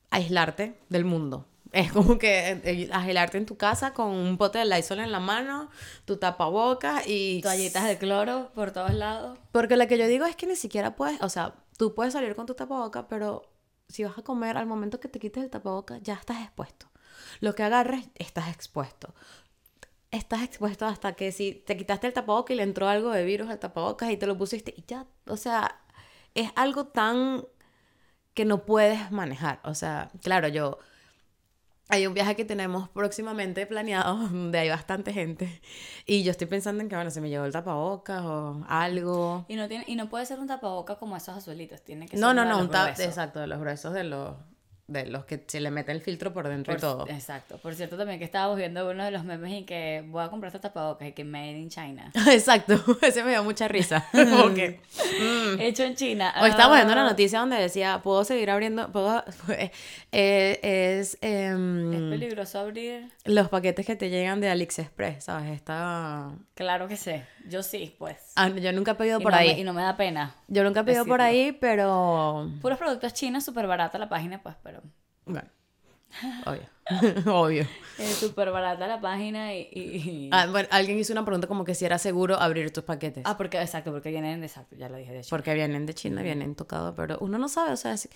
aislarte 0.10 0.80
del 0.88 1.04
mundo. 1.04 1.46
Es 1.74 1.92
como 1.92 2.18
que 2.18 2.62
eh, 2.64 2.90
aislarte 2.94 3.38
en 3.38 3.46
tu 3.46 3.58
casa 3.58 3.94
con 3.94 4.08
un 4.08 4.38
pote 4.38 4.60
de 4.60 4.66
Lysol 4.66 5.00
en 5.00 5.12
la 5.12 5.20
mano, 5.20 5.70
tu 6.06 6.16
tapabocas 6.16 7.06
y... 7.06 7.42
Toallitas 7.42 7.86
de 7.86 7.98
cloro 7.98 8.50
por 8.56 8.72
todos 8.72 8.94
lados. 8.94 9.38
Porque 9.52 9.76
lo 9.76 9.86
que 9.90 9.98
yo 9.98 10.08
digo 10.08 10.26
es 10.26 10.38
que 10.38 10.48
ni 10.48 10.56
siquiera 10.56 10.96
puedes, 10.96 11.22
o 11.22 11.28
sea, 11.28 11.56
tú 11.78 11.94
puedes 11.94 12.14
salir 12.14 12.36
con 12.38 12.46
tu 12.46 12.54
tapabocas, 12.54 13.04
pero 13.10 13.52
si 13.90 14.06
vas 14.06 14.18
a 14.18 14.22
comer, 14.22 14.56
al 14.56 14.66
momento 14.66 15.02
que 15.02 15.10
te 15.10 15.20
quites 15.20 15.44
el 15.44 15.50
tapabocas, 15.50 16.02
ya 16.04 16.14
estás 16.14 16.42
expuesto. 16.42 16.88
Lo 17.42 17.54
que 17.54 17.64
agarres, 17.64 18.08
estás 18.16 18.48
expuesto. 18.48 19.14
Estás 20.12 20.42
expuesto 20.44 20.86
hasta 20.86 21.14
que 21.14 21.32
si 21.32 21.54
te 21.54 21.76
quitaste 21.76 22.08
el 22.08 22.14
tapabocas 22.14 22.54
y 22.54 22.58
le 22.58 22.64
entró 22.64 22.88
algo 22.88 23.12
de 23.12 23.26
virus 23.26 23.50
al 23.50 23.60
tapabocas 23.60 24.10
y 24.10 24.18
te 24.18 24.26
lo 24.26 24.38
pusiste 24.38 24.74
y 24.76 24.84
ya, 24.88 25.06
o 25.28 25.36
sea, 25.36 25.82
es 26.34 26.52
algo 26.56 26.88
tan 26.88 27.44
que 28.34 28.46
no 28.46 28.66
puedes 28.66 29.12
manejar. 29.12 29.60
O 29.64 29.74
sea, 29.74 30.12
claro, 30.22 30.48
yo... 30.48 30.78
Hay 31.90 32.06
un 32.06 32.14
viaje 32.14 32.36
que 32.36 32.44
tenemos 32.44 32.90
próximamente 32.90 33.66
planeado, 33.66 34.16
donde 34.30 34.60
hay 34.60 34.70
bastante 34.70 35.14
gente. 35.14 35.62
Y 36.06 36.24
yo 36.24 36.32
estoy 36.32 36.46
pensando 36.46 36.84
en 36.84 36.90
que, 36.90 36.96
bueno, 36.96 37.10
se 37.12 37.22
me 37.22 37.30
llevó 37.30 37.46
el 37.46 37.54
tapabocas 37.54 38.22
o 38.24 38.64
algo. 38.68 39.46
Y 39.48 39.56
no, 39.56 39.68
tiene, 39.68 39.86
y 39.88 39.96
no 39.96 40.10
puede 40.10 40.26
ser 40.26 40.40
un 40.40 40.48
tapaboca 40.48 40.96
como 40.96 41.16
esos 41.16 41.38
azulitos, 41.38 41.82
tiene 41.82 42.06
que 42.06 42.12
ser 42.12 42.20
No, 42.20 42.34
no, 42.34 42.44
no, 42.44 42.60
un 42.60 42.66
exacto, 42.66 43.40
de 43.40 43.48
los 43.48 43.60
gruesos 43.60 43.94
de 43.94 44.04
los, 44.04 44.36
de 44.88 45.06
los 45.06 45.26
que 45.26 45.44
se 45.48 45.60
le 45.60 45.70
mete 45.70 45.92
el 45.92 46.00
filtro 46.02 46.32
por 46.34 46.48
dentro 46.48 46.72
Por- 46.74 46.78
y 46.78 46.82
todo. 46.82 47.08
Exacto. 47.10 47.58
Por 47.58 47.76
cierto, 47.76 47.98
también 47.98 48.20
que 48.20 48.26
estábamos 48.26 48.56
viendo 48.58 48.90
uno 48.90 49.04
de 49.04 49.12
los 49.12 49.26
memes 49.26 49.52
y 49.52 49.64
que 49.66 50.04
voy 50.08 50.24
a 50.24 50.30
comprar 50.30 50.48
este 50.50 50.60
tapabocas 50.60 51.10
y 51.10 51.12
que 51.12 51.26
made 51.26 51.58
in 51.60 51.70
China. 51.70 52.10
Exacto, 52.32 52.76
ese 53.02 53.24
me 53.24 53.32
dio 53.32 53.44
mucha 53.44 53.68
risa. 53.68 54.06
Que, 54.56 54.80
mm. 55.22 55.60
Hecho 55.60 55.84
en 55.84 55.96
China. 55.96 56.34
Hoy 56.42 56.50
estábamos 56.50 56.78
viendo 56.78 56.94
una 56.94 57.06
Ah, 57.06 57.10
noticia 57.10 57.40
donde 57.40 57.58
decía, 57.58 58.00
puedo 58.02 58.24
seguir 58.24 58.50
abriendo, 58.50 58.90
puedo, 58.92 59.24
eh, 60.12 60.60
es 61.02 61.18
em, 61.22 61.94
Es 61.94 62.20
peligroso 62.20 62.60
abrir. 62.60 63.12
los 63.26 63.50
paquetes 63.50 63.86
que 63.86 63.96
te 63.96 64.10
llegan 64.10 64.40
de 64.40 64.50
AliExpress, 64.50 65.26
¿sabes? 65.26 65.52
Está... 65.52 66.32
Claro 66.56 66.88
que 66.88 66.96
sé. 66.98 67.26
Yo 67.48 67.62
sí, 67.64 67.96
pues. 67.98 68.18
Ah, 68.36 68.50
yo 68.50 68.72
nunca 68.74 68.92
he 68.92 68.96
pedido 68.96 69.20
Y 69.20 69.24
por 69.24 69.32
no 69.32 69.38
ahí. 69.38 69.54
Me, 69.54 69.60
y 69.60 69.64
no 69.64 69.74
me 69.74 69.82
da 69.82 69.96
pena. 69.96 70.36
Yo 70.48 70.64
nunca 70.64 70.82
he 70.82 70.84
pedido 70.84 71.06
por 71.06 71.22
ahí, 71.22 71.52
pero... 71.52 72.50
Puros 72.62 72.78
productos 72.78 73.14
chinos, 73.14 73.44
súper 73.46 73.68
barata 73.68 73.98
la 73.98 74.10
página, 74.10 74.42
pues, 74.42 74.56
pero. 74.64 74.77
Bueno, 75.26 75.50
obvio. 76.46 76.64
obvio. 77.34 77.68
Es 77.98 78.16
súper 78.16 78.52
barata 78.52 78.88
la 78.88 79.02
página 79.02 79.54
y. 79.54 79.62
y- 79.74 80.30
Ah, 80.32 80.48
bueno, 80.50 80.68
alguien 80.72 80.98
hizo 80.98 81.12
una 81.14 81.26
pregunta 81.26 81.48
como 81.48 81.64
que 81.66 81.76
si 81.76 81.84
era 81.86 81.98
seguro 81.98 82.40
abrir 82.40 82.72
tus 82.72 82.84
paquetes. 82.84 83.24
Ah, 83.26 83.36
porque, 83.38 83.62
exacto, 83.62 83.92
porque 83.92 84.10
vienen 84.10 84.40
de 84.40 84.48
exacto, 84.48 84.76
ya 84.76 84.88
lo 84.90 84.98
dije 84.98 85.12
de 85.12 85.20
hecho. 85.20 85.30
Porque 85.30 85.54
vienen 85.54 85.86
de 85.86 85.94
China, 85.94 86.22
vienen 86.22 86.56
tocados, 86.56 86.94
pero 86.96 87.18
uno 87.20 87.38
no 87.38 87.50
sabe, 87.50 87.72
o 87.74 87.78
sea, 87.78 87.94
es- 87.94 88.10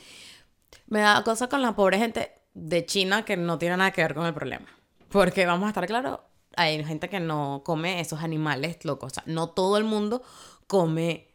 me 0.88 1.00
da 1.02 1.22
cosa 1.24 1.48
con 1.50 1.62
la 1.62 1.76
pobre 1.76 1.98
gente 1.98 2.32
de 2.54 2.86
China 2.86 3.26
que 3.26 3.36
no 3.38 3.58
tiene 3.58 3.78
nada 3.78 3.92
que 3.92 4.02
ver 4.02 4.14
con 4.14 4.26
el 4.26 4.34
problema. 4.34 4.68
Porque 5.10 5.46
vamos 5.46 5.66
a 5.66 5.70
estar 5.70 5.86
claros, 5.88 6.20
hay 6.56 6.84
gente 6.86 7.10
que 7.10 7.20
no 7.20 7.62
come 7.66 8.00
esos 8.00 8.22
animales 8.24 8.84
locos, 8.86 9.12
o 9.12 9.16
sea, 9.16 9.24
no 9.26 9.50
todo 9.50 9.78
el 9.78 9.84
mundo 9.84 10.22
come 10.68 11.31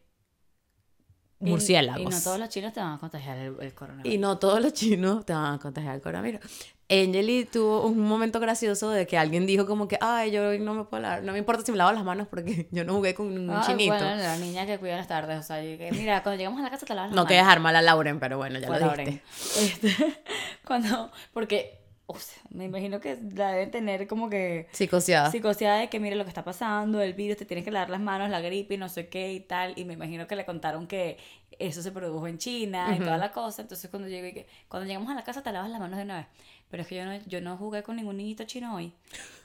murciélagos. 1.41 2.01
Y, 2.01 2.05
no 2.05 2.21
todos 2.23 2.39
los 2.39 2.49
chinos 2.49 2.73
te 2.73 2.81
van 2.81 2.95
a 2.95 2.99
contagiar 2.99 3.39
el, 3.39 3.55
el 3.61 3.75
coronavirus. 3.75 4.13
Y 4.15 4.19
no 4.19 4.39
todos 4.39 4.61
los 4.63 4.73
chinos 4.73 5.25
te 5.27 5.33
van 5.33 5.55
a 5.55 5.59
contagiar 5.59 5.95
el 5.97 6.01
coronavirus. 6.01 6.41
Angeli 6.89 7.45
tuvo 7.47 7.85
un 7.85 7.99
momento 7.99 8.39
gracioso 8.39 8.91
de 8.91 9.09
que 9.09 9.19
alguien 9.19 9.45
dijo 9.45 9.67
como 9.67 9.89
que, 9.89 9.99
ay, 10.01 10.31
yo 10.31 10.57
no 10.59 10.75
me 10.75 10.85
puedo 10.85 11.03
lavar, 11.03 11.25
no 11.25 11.33
me 11.33 11.39
importa 11.39 11.65
si 11.65 11.73
me 11.73 11.79
lavo 11.79 11.91
las 11.91 12.05
manos 12.05 12.29
porque 12.29 12.69
yo 12.73 12.85
no 12.85 12.95
jugué 12.95 13.13
con 13.13 13.27
un 13.27 13.51
Ay, 13.51 13.63
chinito. 13.67 13.95
Bueno, 13.95 14.17
la 14.17 14.37
niña 14.37 14.67
que 14.67 14.79
cuida 14.79 14.97
las 14.97 15.09
tardes, 15.09 15.41
o 15.41 15.43
sea, 15.43 15.61
que, 15.61 15.91
mira, 15.93 16.23
cuando 16.23 16.39
llegamos 16.39 16.61
a 16.61 16.63
la 16.63 16.71
casa 16.71 16.87
te 16.87 16.95
lavas 16.95 17.11
las 17.11 17.17
no 17.17 17.23
manos. 17.23 17.29
quería 17.29 17.43
dejar 17.43 17.59
mal 17.61 17.75
a 17.75 17.83
Lauren, 17.83 18.21
pero 18.21 18.37
bueno, 18.39 18.61
ya 18.61 18.69
Pues, 18.69 18.81
lo 18.81 18.91
dijiste. 18.93 19.23
Este, 19.61 20.23
cuando, 20.65 21.11
porque, 21.33 21.86
o 22.09 22.19
sea, 22.19 22.41
me 22.51 22.65
imagino 22.65 23.01
que 23.01 23.19
la 23.35 23.51
deben 23.51 23.71
tener 23.73 24.07
como 24.07 24.31
que 24.31 24.69
Psicoseada. 24.73 25.31
psicoseada 25.31 25.81
de 25.81 25.89
que 25.89 25.99
mire 25.99 26.15
lo 26.15 26.23
que 26.25 26.29
está 26.29 26.45
pasando, 26.45 27.01
el 27.01 27.15
virus, 27.15 27.37
te 27.37 27.45
tienes 27.45 27.65
que 27.65 27.73
lavar 27.73 27.91
las 27.91 28.01
manos, 28.01 28.31
la 28.31 28.41
gripe 28.41 28.75
y 28.75 28.79
no 28.79 28.89
sé 28.89 29.09
qué 29.09 29.33
y 29.33 29.41
tal. 29.41 29.73
Y 29.77 29.85
me 29.85 29.95
imagino 29.95 30.29
que 30.29 30.37
le 30.37 30.45
contaron 30.45 30.87
que 30.87 31.19
eso 31.59 31.83
se 31.83 31.91
produjo 31.91 32.29
en 32.29 32.39
China 32.39 32.95
y 32.97 33.01
toda 33.01 33.19
la 33.19 33.33
cosa. 33.33 33.63
Entonces 33.63 33.91
cuando 33.91 34.09
llego 34.09 34.29
y 34.29 34.33
que, 34.33 34.47
cuando 34.69 34.87
llegamos 34.87 35.11
a 35.11 35.15
la 35.15 35.25
casa 35.25 35.43
te 35.43 35.51
lavas 35.51 35.69
las 35.69 35.81
manos 35.81 35.97
de 35.97 36.05
una 36.05 36.19
vez. 36.19 36.27
Pero 36.71 36.83
es 36.83 36.89
que 36.89 36.97
yo 36.97 37.05
no, 37.05 37.19
yo 37.27 37.41
no 37.41 37.57
jugué 37.57 37.83
con 37.83 37.97
ningún 37.97 38.17
niñito 38.17 38.45
chino 38.45 38.75
hoy. 38.77 38.93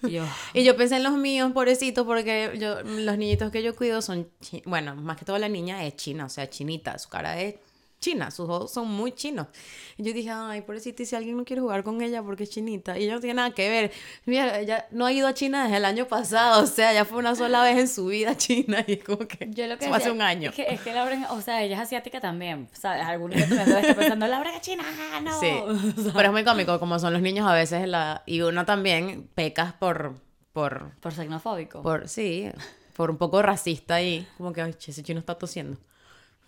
Y 0.04 0.12
yo, 0.12 0.26
Y 0.54 0.64
yo 0.64 0.76
pensé 0.78 0.98
en 0.98 1.04
los 1.04 1.14
míos, 1.14 1.52
pobrecitos, 1.54 2.06
porque 2.06 2.52
yo, 2.60 2.82
los 2.84 3.18
niñitos 3.18 3.52
que 3.52 3.64
yo 3.64 3.76
cuido 3.76 4.04
son, 4.04 4.28
bueno, 4.66 4.96
más 4.96 5.18
que 5.18 5.26
todo 5.26 5.38
la 5.40 5.50
niña 5.50 5.84
es 5.84 5.96
china, 5.96 6.26
o 6.26 6.30
sea, 6.30 6.50
chinita, 6.50 6.98
su 7.00 7.10
cara 7.10 7.40
es 7.40 7.56
china, 8.02 8.32
sus 8.32 8.50
ojos 8.50 8.72
son 8.72 8.90
muy 8.90 9.14
chinos. 9.14 9.48
Y 9.96 10.04
yo 10.04 10.12
dije, 10.12 10.32
ay, 10.32 10.62
pobrecita, 10.62 11.04
y 11.04 11.06
si 11.06 11.16
alguien 11.16 11.38
no 11.38 11.46
quiere 11.46 11.62
jugar 11.62 11.84
con 11.84 12.02
ella 12.02 12.22
porque 12.24 12.44
es 12.44 12.50
chinita, 12.50 12.98
y 12.98 13.04
ella 13.04 13.14
no 13.14 13.20
tiene 13.22 13.36
nada 13.36 13.52
que 13.52 13.70
ver. 13.70 13.92
Mira, 14.26 14.60
ella 14.60 14.88
no 14.92 15.06
ha 15.06 15.14
ido 15.14 15.28
a 15.28 15.34
China 15.34 15.64
desde 15.64 15.78
el 15.78 15.86
año 15.86 16.08
pasado, 16.08 16.64
o 16.64 16.68
sea, 16.68 16.92
ya 16.94 17.06
fue 17.06 17.20
una 17.20 17.36
sola 17.36 17.64
vez 17.64 17.78
en 17.78 17.88
su 17.88 18.08
vida 18.08 18.32
a 18.32 18.38
China, 18.38 18.84
y 18.86 18.94
es 18.94 19.04
como 19.04 19.20
que 19.20 19.48
yo 19.52 19.68
lo 19.68 19.78
que 19.78 19.88
fue 19.88 19.96
hace 19.96 20.10
decía 20.10 20.14
un 20.14 20.22
año. 20.22 20.50
Es 20.50 20.56
que, 20.56 20.64
es 20.64 20.82
que 20.82 20.92
o 21.30 21.42
sea, 21.42 21.64
ella 21.64 21.76
es 21.76 21.82
asiática 21.82 22.20
también, 22.20 22.68
¿sabes? 22.74 23.04
Algunos 23.06 23.38
de 23.38 23.46
debe 23.46 23.62
estar 23.62 23.96
pensando, 23.96 24.28
Lauren 24.28 24.56
es 24.56 24.62
china, 24.62 24.84
ah, 25.14 25.22
no. 25.22 25.40
Sí, 25.40 25.54
pero 26.14 26.28
es 26.28 26.32
muy 26.32 26.44
cómico, 26.44 26.80
como 26.80 26.98
son 26.98 27.14
los 27.14 27.22
niños 27.22 27.48
a 27.48 27.54
veces, 27.54 27.88
la, 27.88 28.24
y 28.26 28.42
uno 28.42 28.66
también 28.66 29.30
pecas 29.36 29.74
por, 29.74 30.16
por, 30.54 30.92
Por 31.00 31.14
xenofóbico. 31.14 31.84
por, 31.84 32.10
sí, 32.10 32.50
por 32.96 33.12
un 33.12 33.18
poco 33.18 33.44
racista 33.44 33.96
ahí, 33.96 34.28
como 34.38 34.54
que, 34.54 34.62
ay, 34.64 34.76
ese 34.88 35.04
chino 35.04 35.20
está 35.20 35.36
tosiendo. 35.36 35.78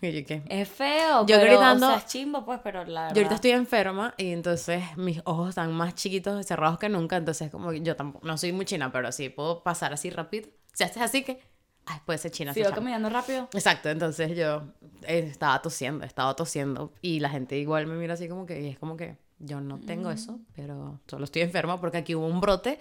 ¿Qué? 0.00 0.42
Es 0.48 0.68
feo, 0.68 1.26
Yo 1.26 1.36
pero, 1.36 1.52
gritando- 1.52 1.86
o 1.86 1.90
sea, 1.90 1.98
es 1.98 2.06
chimbo, 2.06 2.44
pues, 2.44 2.60
pero 2.62 2.84
la 2.84 3.00
Yo 3.00 3.00
ahorita 3.06 3.20
verdad- 3.20 3.32
estoy 3.34 3.50
enferma 3.52 4.14
y 4.18 4.32
entonces 4.32 4.82
mis 4.96 5.20
ojos 5.24 5.50
están 5.50 5.72
más 5.72 5.94
chiquitos 5.94 6.44
cerrados 6.46 6.78
que 6.78 6.88
nunca, 6.88 7.16
entonces 7.16 7.50
como 7.50 7.70
que 7.70 7.80
yo 7.80 7.96
tampoco, 7.96 8.26
no 8.26 8.36
soy 8.36 8.52
muy 8.52 8.64
china, 8.66 8.92
pero 8.92 9.10
sí 9.12 9.28
puedo 9.30 9.62
pasar 9.62 9.92
así 9.92 10.10
rápido. 10.10 10.48
Si 10.74 10.84
haces 10.84 11.02
así 11.02 11.22
que, 11.24 11.40
ay, 11.86 12.00
puede 12.04 12.18
ser 12.18 12.30
china. 12.32 12.52
Sigo 12.52 12.70
caminando 12.70 13.08
rápido. 13.08 13.48
Exacto, 13.54 13.88
entonces 13.88 14.36
yo 14.36 14.64
eh, 15.02 15.26
estaba 15.30 15.62
tosiendo, 15.62 16.04
estaba 16.04 16.34
tosiendo 16.36 16.92
y 17.00 17.20
la 17.20 17.30
gente 17.30 17.56
igual 17.58 17.86
me 17.86 17.94
mira 17.94 18.14
así 18.14 18.28
como 18.28 18.44
que, 18.46 18.60
y 18.60 18.68
es 18.68 18.78
como 18.78 18.96
que 18.96 19.16
yo 19.38 19.60
no 19.60 19.78
tengo 19.80 20.10
eso, 20.10 20.38
pero 20.54 21.00
solo 21.08 21.24
estoy 21.24 21.42
enferma 21.42 21.80
porque 21.80 21.98
aquí 21.98 22.14
hubo 22.14 22.26
un 22.26 22.40
brote 22.40 22.78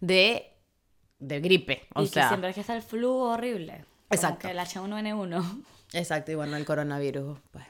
de, 0.00 0.52
de 1.18 1.40
gripe, 1.40 1.86
o 1.94 2.02
y 2.02 2.06
sea, 2.08 2.22
que 2.24 2.28
siempre 2.28 2.48
es 2.50 2.54
que 2.56 2.60
está 2.62 2.74
el 2.74 2.82
flu 2.82 3.10
horrible. 3.12 3.84
Exacto. 4.10 4.48
Como 4.48 4.52
que 4.54 4.58
el 4.60 4.66
H1N1. 4.66 5.64
Exacto, 5.94 6.32
y 6.32 6.34
bueno, 6.34 6.56
el 6.56 6.64
coronavirus, 6.64 7.38
pues, 7.50 7.64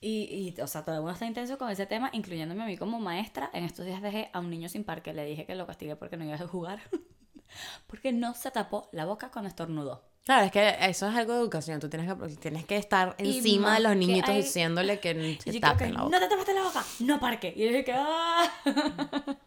Y, 0.00 0.54
y, 0.56 0.60
o 0.60 0.66
sea, 0.66 0.84
todo 0.84 0.94
el 0.96 1.00
mundo 1.00 1.14
está 1.14 1.26
intenso 1.26 1.58
con 1.58 1.70
ese 1.70 1.86
tema, 1.86 2.10
incluyéndome 2.12 2.62
a 2.62 2.66
mí 2.66 2.76
como 2.76 3.00
maestra. 3.00 3.50
En 3.52 3.64
estos 3.64 3.84
días 3.86 4.00
dejé 4.02 4.30
a 4.32 4.38
un 4.40 4.50
niño 4.50 4.68
sin 4.68 4.84
parque. 4.84 5.12
Le 5.12 5.24
dije 5.24 5.44
que 5.46 5.54
lo 5.56 5.66
castigué 5.66 5.96
porque 5.96 6.16
no 6.16 6.24
iba 6.24 6.34
a 6.36 6.46
jugar. 6.46 6.80
porque 7.88 8.12
no 8.12 8.34
se 8.34 8.50
tapó 8.50 8.88
la 8.92 9.06
boca 9.06 9.30
cuando 9.30 9.48
estornudó. 9.48 10.04
Claro, 10.24 10.44
es 10.44 10.52
que 10.52 10.76
eso 10.82 11.08
es 11.08 11.16
algo 11.16 11.32
de 11.32 11.40
educación. 11.40 11.80
Tú 11.80 11.88
tienes 11.88 12.14
que, 12.14 12.36
tienes 12.36 12.64
que 12.66 12.76
estar 12.76 13.14
encima 13.18 13.74
de 13.74 13.80
los 13.80 13.92
que 13.92 13.98
niñitos 13.98 14.28
hay- 14.30 14.42
diciéndole 14.42 15.00
que 15.00 15.38
se 15.42 15.58
tapen 15.58 15.88
que, 15.88 15.94
la 15.94 16.02
boca. 16.02 16.16
no 16.18 16.22
te 16.22 16.28
tapaste 16.28 16.54
la 16.54 16.62
boca, 16.62 16.84
no 17.00 17.18
parque. 17.18 17.52
Y 17.56 17.60
yo 17.60 17.66
dije 17.68 17.84
que, 17.84 17.94
ah. 17.96 18.50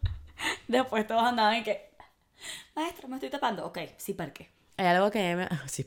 Después 0.68 1.06
todos 1.06 1.22
andaban 1.22 1.56
y 1.58 1.62
que, 1.62 1.90
maestra, 2.74 3.08
me 3.08 3.16
estoy 3.16 3.30
tapando. 3.30 3.64
Ok, 3.66 3.78
sí 3.96 4.12
parque. 4.14 4.50
Hay 4.76 4.86
algo 4.86 5.10
que 5.10 5.36
me... 5.36 5.48
Sí. 5.66 5.86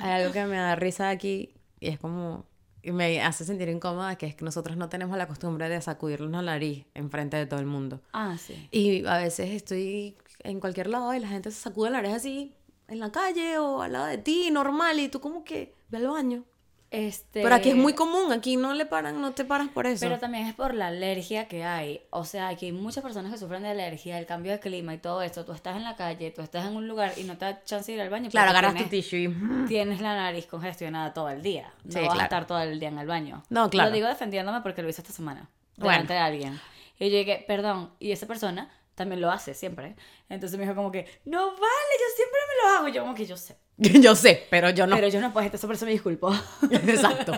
Hay 0.00 0.22
algo 0.22 0.32
que 0.32 0.44
me 0.44 0.56
da 0.56 0.76
risa 0.76 1.10
aquí 1.10 1.54
y 1.78 1.88
es 1.88 1.98
como... 1.98 2.46
Y 2.82 2.92
me 2.92 3.20
hace 3.20 3.44
sentir 3.44 3.68
incómoda, 3.68 4.16
que 4.16 4.24
es 4.24 4.34
que 4.34 4.42
nosotros 4.42 4.76
no 4.78 4.88
tenemos 4.88 5.18
la 5.18 5.28
costumbre 5.28 5.68
de 5.68 5.82
sacudirnos 5.82 6.42
la 6.42 6.52
nariz 6.52 6.86
enfrente 6.94 7.36
de 7.36 7.44
todo 7.44 7.60
el 7.60 7.66
mundo. 7.66 8.00
Ah, 8.14 8.38
sí. 8.38 8.68
Y 8.70 9.04
a 9.04 9.18
veces 9.18 9.50
estoy 9.50 10.16
en 10.38 10.60
cualquier 10.60 10.86
lado 10.86 11.12
y 11.12 11.18
la 11.18 11.28
gente 11.28 11.50
se 11.50 11.60
sacude 11.60 11.90
la 11.90 12.00
nariz 12.00 12.16
así 12.16 12.54
en 12.88 12.98
la 12.98 13.12
calle 13.12 13.58
o 13.58 13.82
al 13.82 13.92
lado 13.92 14.06
de 14.06 14.18
ti, 14.18 14.50
normal, 14.50 14.98
y 14.98 15.08
tú 15.08 15.20
como 15.20 15.44
que 15.44 15.74
ve 15.90 15.98
al 15.98 16.08
baño. 16.08 16.44
Este... 16.90 17.42
Pero 17.42 17.54
aquí 17.54 17.70
es 17.70 17.76
muy 17.76 17.92
común, 17.92 18.32
aquí 18.32 18.56
no 18.56 18.74
le 18.74 18.84
paran, 18.84 19.20
no 19.20 19.30
te 19.32 19.44
paras 19.44 19.68
por 19.68 19.86
eso. 19.86 20.00
Pero 20.00 20.18
también 20.18 20.46
es 20.46 20.54
por 20.54 20.74
la 20.74 20.88
alergia 20.88 21.46
que 21.46 21.62
hay. 21.62 22.02
O 22.10 22.24
sea, 22.24 22.48
aquí 22.48 22.66
hay 22.66 22.72
muchas 22.72 23.04
personas 23.04 23.30
que 23.32 23.38
sufren 23.38 23.62
de 23.62 23.68
alergia, 23.68 24.18
el 24.18 24.26
cambio 24.26 24.50
de 24.50 24.58
clima 24.58 24.94
y 24.94 24.98
todo 24.98 25.22
esto. 25.22 25.44
Tú 25.44 25.52
estás 25.52 25.76
en 25.76 25.84
la 25.84 25.94
calle, 25.94 26.32
tú 26.32 26.42
estás 26.42 26.66
en 26.66 26.74
un 26.74 26.88
lugar 26.88 27.12
y 27.16 27.22
no 27.24 27.38
te 27.38 27.44
da 27.44 27.64
chance 27.64 27.92
de 27.92 27.96
ir 27.96 28.02
al 28.02 28.10
baño. 28.10 28.28
claro, 28.28 28.50
agarras 28.50 28.74
tu 28.74 28.84
tissue 28.84 29.18
y... 29.18 29.66
tienes 29.68 30.00
la 30.00 30.16
nariz 30.16 30.46
congestionada 30.46 31.14
todo 31.14 31.30
el 31.30 31.42
día. 31.42 31.72
No 31.84 31.92
Sí, 31.92 32.00
vas 32.06 32.18
a 32.18 32.24
estar 32.24 32.46
todo 32.46 32.60
el 32.60 32.80
día 32.80 32.88
en 32.88 32.98
el 32.98 33.06
baño. 33.06 33.44
No, 33.50 33.70
claro. 33.70 33.90
Lo 33.90 33.94
digo 33.94 34.08
defendiéndome 34.08 34.60
porque 34.60 34.82
lo 34.82 34.88
hice 34.88 35.02
esta 35.02 35.12
semana. 35.12 35.48
Bueno. 35.76 35.92
Delante 35.92 36.14
de 36.14 36.18
alguien. 36.18 36.60
Y 36.98 37.04
yo 37.04 37.10
llegué, 37.10 37.44
perdón, 37.46 37.90
y 38.00 38.10
esa 38.10 38.26
persona 38.26 38.68
también 39.00 39.22
lo 39.22 39.30
hace 39.30 39.54
siempre. 39.54 39.96
Entonces 40.28 40.58
me 40.58 40.64
dijo 40.64 40.76
como 40.76 40.92
que, 40.92 41.06
no 41.24 41.38
vale, 41.52 41.94
yo 41.98 42.06
siempre 42.16 42.38
me 42.48 42.62
lo 42.70 42.76
hago. 42.76 42.88
Y 42.88 42.92
yo 42.92 43.00
como 43.02 43.14
que 43.14 43.24
yo 43.24 43.36
sé. 43.38 43.56
Yo 43.78 44.14
sé, 44.14 44.46
pero 44.50 44.68
yo 44.68 44.86
no. 44.86 44.94
Pero 44.94 45.08
yo 45.08 45.22
no, 45.22 45.32
pues 45.32 45.46
entonces 45.46 45.66
por 45.66 45.74
eso 45.74 45.86
me 45.86 45.92
disculpo. 45.92 46.30
Exacto. 46.70 47.32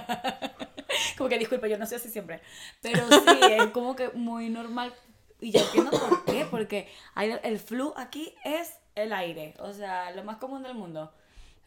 como 1.17 1.29
que 1.29 1.39
disculpa, 1.39 1.69
yo 1.69 1.79
no 1.79 1.87
sé 1.87 1.95
así 1.97 2.09
siempre. 2.09 2.41
Pero 2.81 3.07
sí, 3.09 3.41
es 3.53 3.67
como 3.67 3.95
que 3.95 4.09
muy 4.11 4.49
normal. 4.51 4.93
Y 5.41 5.53
yo 5.53 5.61
entiendo 5.61 5.93
por 5.93 6.25
qué, 6.25 6.45
porque 6.51 6.89
hay, 7.15 7.33
el 7.45 7.59
flu 7.61 7.95
aquí 7.97 8.35
es 8.45 8.73
el 8.97 9.13
aire. 9.13 9.55
O 9.61 9.73
sea, 9.73 10.11
lo 10.11 10.25
más 10.25 10.39
común 10.39 10.65
del 10.65 10.75
mundo. 10.75 11.13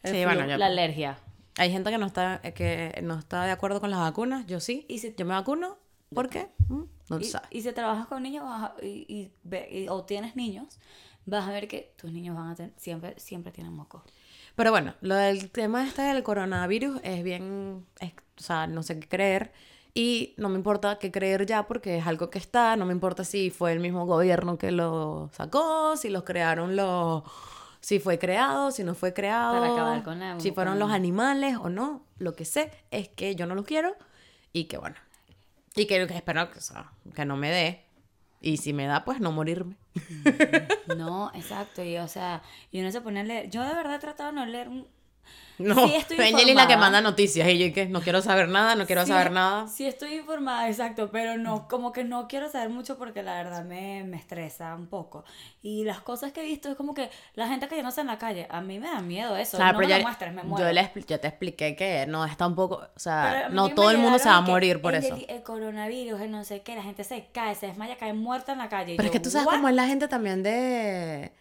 El 0.02 0.10
Sí, 0.12 0.16
flu, 0.22 0.34
bueno, 0.34 0.46
yo- 0.46 0.58
la 0.58 0.66
alergia. 0.66 1.18
Hay 1.58 1.70
gente 1.72 1.90
que 1.90 1.96
no 1.96 2.04
está 2.04 2.40
eh, 2.42 2.52
que 2.52 3.00
no 3.02 3.18
está 3.18 3.44
de 3.46 3.52
acuerdo 3.52 3.80
con 3.80 3.90
las 3.90 4.00
vacunas, 4.00 4.46
yo 4.46 4.60
sí. 4.60 4.84
Y 4.88 4.98
si- 4.98 5.14
yo 5.16 5.24
me 5.24 5.32
vacuno, 5.32 5.78
¿por 6.14 6.28
qué? 6.28 6.48
Mm, 6.68 6.82
No 7.08 7.18
lo 7.18 7.20
Y, 7.20 7.24
sabes. 7.24 7.48
y 7.52 7.62
si 7.62 7.72
trabajas 7.72 8.06
con 8.06 8.22
niños 8.22 8.44
vas 8.44 8.62
a- 8.64 8.74
y, 8.84 9.06
y 9.08 9.48
y- 9.70 9.88
o 9.88 10.04
tienes 10.04 10.34
niños, 10.36 10.78
vas 11.24 11.46
a 11.48 11.52
ver 11.52 11.68
que 11.68 11.94
tus 11.96 12.10
niños 12.12 12.36
van 12.36 12.48
a 12.50 12.54
tener, 12.54 12.72
siempre, 12.76 13.14
siempre 13.18 13.52
tienen 13.52 13.72
moco. 13.72 14.02
Pero 14.56 14.70
bueno, 14.70 14.94
lo 15.02 15.14
del 15.14 15.50
tema 15.50 15.86
este 15.86 16.02
del 16.02 16.22
coronavirus 16.22 17.00
es 17.04 17.22
bien, 17.22 17.86
es- 18.00 18.12
o 18.38 18.42
sea, 18.42 18.66
no 18.66 18.82
sé 18.82 18.98
qué 18.98 19.08
creer. 19.08 19.52
Y 19.94 20.34
no 20.36 20.48
me 20.50 20.56
importa 20.56 20.98
qué 20.98 21.10
creer 21.10 21.46
ya 21.46 21.66
porque 21.66 21.96
es 21.98 22.06
algo 22.06 22.28
que 22.28 22.38
está, 22.38 22.76
no 22.76 22.84
me 22.84 22.92
importa 22.92 23.24
si 23.24 23.50
fue 23.50 23.72
el 23.72 23.80
mismo 23.80 24.04
gobierno 24.04 24.58
que 24.58 24.70
lo 24.70 25.30
sacó, 25.32 25.96
si 25.96 26.10
los 26.10 26.22
crearon 26.22 26.76
los, 26.76 27.22
si 27.80 27.98
fue 27.98 28.18
creado, 28.18 28.70
si 28.72 28.84
no 28.84 28.94
fue 28.94 29.14
creado, 29.14 29.54
Para 29.58 29.72
acabar 29.72 30.02
con 30.02 30.18
la- 30.18 30.38
si 30.38 30.50
fueron 30.52 30.74
con- 30.74 30.80
los 30.80 30.90
animales 30.90 31.56
o 31.56 31.70
no. 31.70 32.04
Lo 32.18 32.34
que 32.34 32.44
sé 32.44 32.70
es 32.90 33.08
que 33.08 33.34
yo 33.36 33.46
no 33.46 33.54
los 33.54 33.64
quiero 33.64 33.94
y 34.52 34.64
que 34.64 34.76
bueno, 34.76 34.96
y 35.76 35.86
que, 35.86 36.06
que 36.06 36.16
espero 36.16 36.50
que, 36.50 36.58
que 37.14 37.24
no 37.24 37.36
me 37.36 37.50
dé. 37.50 37.82
Y 38.40 38.58
si 38.58 38.72
me 38.72 38.86
da, 38.86 39.04
pues 39.04 39.20
no 39.20 39.32
morirme. 39.32 39.76
No, 40.96 41.30
exacto. 41.34 41.82
Y 41.82 41.96
o 41.98 42.08
sea, 42.08 42.42
y 42.70 42.80
uno 42.80 42.90
se 42.92 43.00
pone 43.00 43.20
a 43.20 43.24
leer. 43.24 43.50
Yo 43.50 43.62
de 43.62 43.74
verdad 43.74 43.96
he 43.96 43.98
tratado 43.98 44.30
de 44.30 44.34
no 44.36 44.46
leer 44.46 44.68
un- 44.68 44.86
No, 45.58 45.74
Sí, 45.74 45.94
estoy 45.94 46.18
Angel 46.18 46.48
es 46.50 46.54
la 46.56 46.66
que 46.66 46.76
manda 46.76 47.00
noticias 47.00 47.48
y 47.48 47.58
yo 47.58 47.74
que 47.74 47.86
no 47.86 48.02
quiero 48.02 48.20
saber 48.22 48.48
nada, 48.48 48.74
no 48.74 48.86
quiero 48.86 49.02
Sí, 49.02 49.08
saber 49.08 49.32
nada. 49.32 49.66
Sí, 49.68 49.86
estoy 49.86 50.14
informada, 50.14 50.68
exacto, 50.68 51.10
pero 51.10 51.36
no, 51.38 51.66
como 51.68 51.92
que 51.92 52.04
no 52.04 52.28
quiero 52.28 52.48
saber 52.48 52.68
mucho 52.70 52.98
porque 52.98 53.22
la 53.22 53.34
verdad 53.42 53.64
me, 53.64 54.04
me 54.04 54.16
estresa 54.16 54.74
un 54.74 54.86
poco. 54.86 55.24
Y 55.62 55.84
las 55.84 56.00
cosas 56.00 56.32
que 56.32 56.40
he 56.42 56.44
visto 56.44 56.68
es 56.70 56.76
como 56.76 56.94
que 56.94 57.10
la 57.34 57.48
gente 57.48 57.68
cayéndose 57.68 58.00
en 58.00 58.06
la 58.08 58.18
calle, 58.18 58.46
a 58.50 58.60
mí 58.60 58.78
me 58.78 58.86
da 58.88 59.00
miedo 59.00 59.36
eso. 59.36 59.56
Claro, 59.56 59.72
no 59.72 59.78
pero 59.78 59.88
me 59.88 59.88
ya- 59.88 59.96
lo 59.98 60.02
muestres, 60.02 60.32
me 60.32 60.42
muero. 60.44 60.66
yo, 60.68 60.72
le 60.72 60.92
yo 61.08 61.20
te 61.20 61.28
expliqué 61.28 61.74
que 61.76 62.06
no 62.06 62.24
es 62.24 62.36
tampoco, 62.36 62.76
o 62.94 62.98
Pero 62.98 63.00
sea, 63.00 63.48
no 63.50 63.74
todo 63.74 63.90
el 63.90 63.98
mundo 63.98 64.18
se 64.18 64.28
va 64.28 64.36
a 64.36 64.40
que 64.44 64.52
morir 64.52 64.80
por 64.80 64.94
el 64.94 64.98
eso. 64.98 65.14
del- 65.14 65.26
El, 65.28 65.42
coronavirus, 65.42 66.20
el 66.20 66.30
no 66.30 66.44
sé 66.44 66.62
qué, 66.62 66.74
la 66.76 66.82
gente 66.82 67.04
se 67.04 67.26
cae, 67.32 67.54
se 67.54 67.66
desmaya, 67.66 67.96
cae 67.96 68.12
muerta 68.12 68.52
en 68.52 68.58
la 68.58 68.68
calle. 68.68 68.94
y 68.94 68.96
Pero 68.96 69.06
es 69.06 69.12
yo, 69.12 69.12
que 69.12 69.20
tú 69.20 69.30
sabes 69.30 69.46
"What?". 69.46 69.54
cómo 69.56 69.68
es 69.68 69.74
la 69.74 69.86
gente 69.86 70.08
también 70.08 70.42
de, 70.42 71.32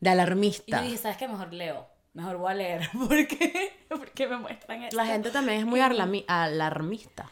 de 0.00 0.10
Y 0.10 0.10
alarmista. 0.10 0.76
yo 0.76 0.82
dije, 0.84 0.96
¿sabes 0.98 1.16
qué? 1.16 1.26
Mejor 1.28 1.52
leo. 1.52 1.86
Mejor 2.18 2.36
voy 2.38 2.50
a 2.50 2.54
leer. 2.54 2.90
¿Por 2.92 3.26
qué? 3.28 3.72
Porque 3.88 4.26
me 4.26 4.38
muestran 4.38 4.82
esto. 4.82 4.96
La 4.96 5.06
gente 5.06 5.30
también 5.30 5.60
es 5.60 5.66
muy 5.66 5.80
alarmista. 6.26 7.30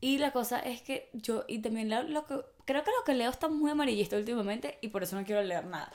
Y 0.00 0.18
la 0.18 0.32
cosa 0.32 0.58
es 0.58 0.82
que 0.82 1.08
yo, 1.12 1.44
y 1.46 1.60
también 1.60 1.88
leo 1.88 2.02
lo 2.02 2.26
que, 2.26 2.34
creo 2.64 2.82
que 2.82 2.90
lo 2.90 3.04
que 3.06 3.14
leo 3.14 3.30
está 3.30 3.48
muy 3.48 3.70
amarillista 3.70 4.16
últimamente 4.16 4.76
y 4.82 4.88
por 4.88 5.04
eso 5.04 5.14
no 5.14 5.24
quiero 5.24 5.40
leer 5.42 5.66
nada. 5.66 5.90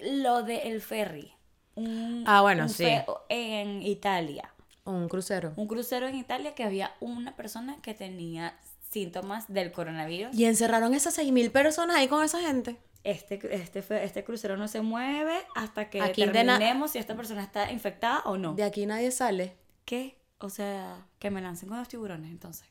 Lo 0.00 0.42
de 0.42 0.62
el 0.70 0.80
ferry. 0.80 1.30
Un- 1.74 2.24
Ah, 2.26 2.40
bueno, 2.40 2.62
un 2.64 2.68
sí. 2.70 2.86
En 3.28 3.82
Italia. 3.82 4.52
Un 4.84 5.08
crucero. 5.10 5.52
Un 5.56 5.68
crucero 5.68 6.08
en 6.08 6.14
Italia 6.16 6.54
que 6.54 6.64
había 6.64 6.94
una 7.00 7.36
persona 7.36 7.76
que 7.82 7.92
tenía 7.92 8.58
síntomas 8.90 9.44
del 9.52 9.72
coronavirus. 9.72 10.34
Y 10.34 10.46
encerraron 10.46 10.94
esas 10.94 11.18
6.000 11.18 11.50
personas 11.52 11.96
ahí 11.96 12.08
con 12.08 12.24
esa 12.24 12.40
gente. 12.40 12.78
Este, 13.04 13.38
este, 13.54 14.04
este 14.04 14.24
crucero 14.24 14.56
no 14.56 14.68
se 14.68 14.82
mueve 14.82 15.38
hasta 15.54 15.88
que 15.88 16.02
Aquí 16.02 16.24
determinemos 16.24 16.90
si 16.90 16.98
esta 16.98 17.16
persona 17.16 17.42
está 17.42 17.70
infectada 17.72 18.20
o 18.24 18.36
no. 18.36 18.54
De 18.54 18.64
aquí 18.64 18.86
nadie 18.86 19.10
sale. 19.10 19.56
¿Qué 19.84 20.18
O 20.38 20.50
sea, 20.50 21.06
que 21.18 21.30
me 21.30 21.40
lancen 21.40 21.68
con 21.68 21.78
los 21.78 21.88
tiburones, 21.88 22.30
entonces. 22.30 22.66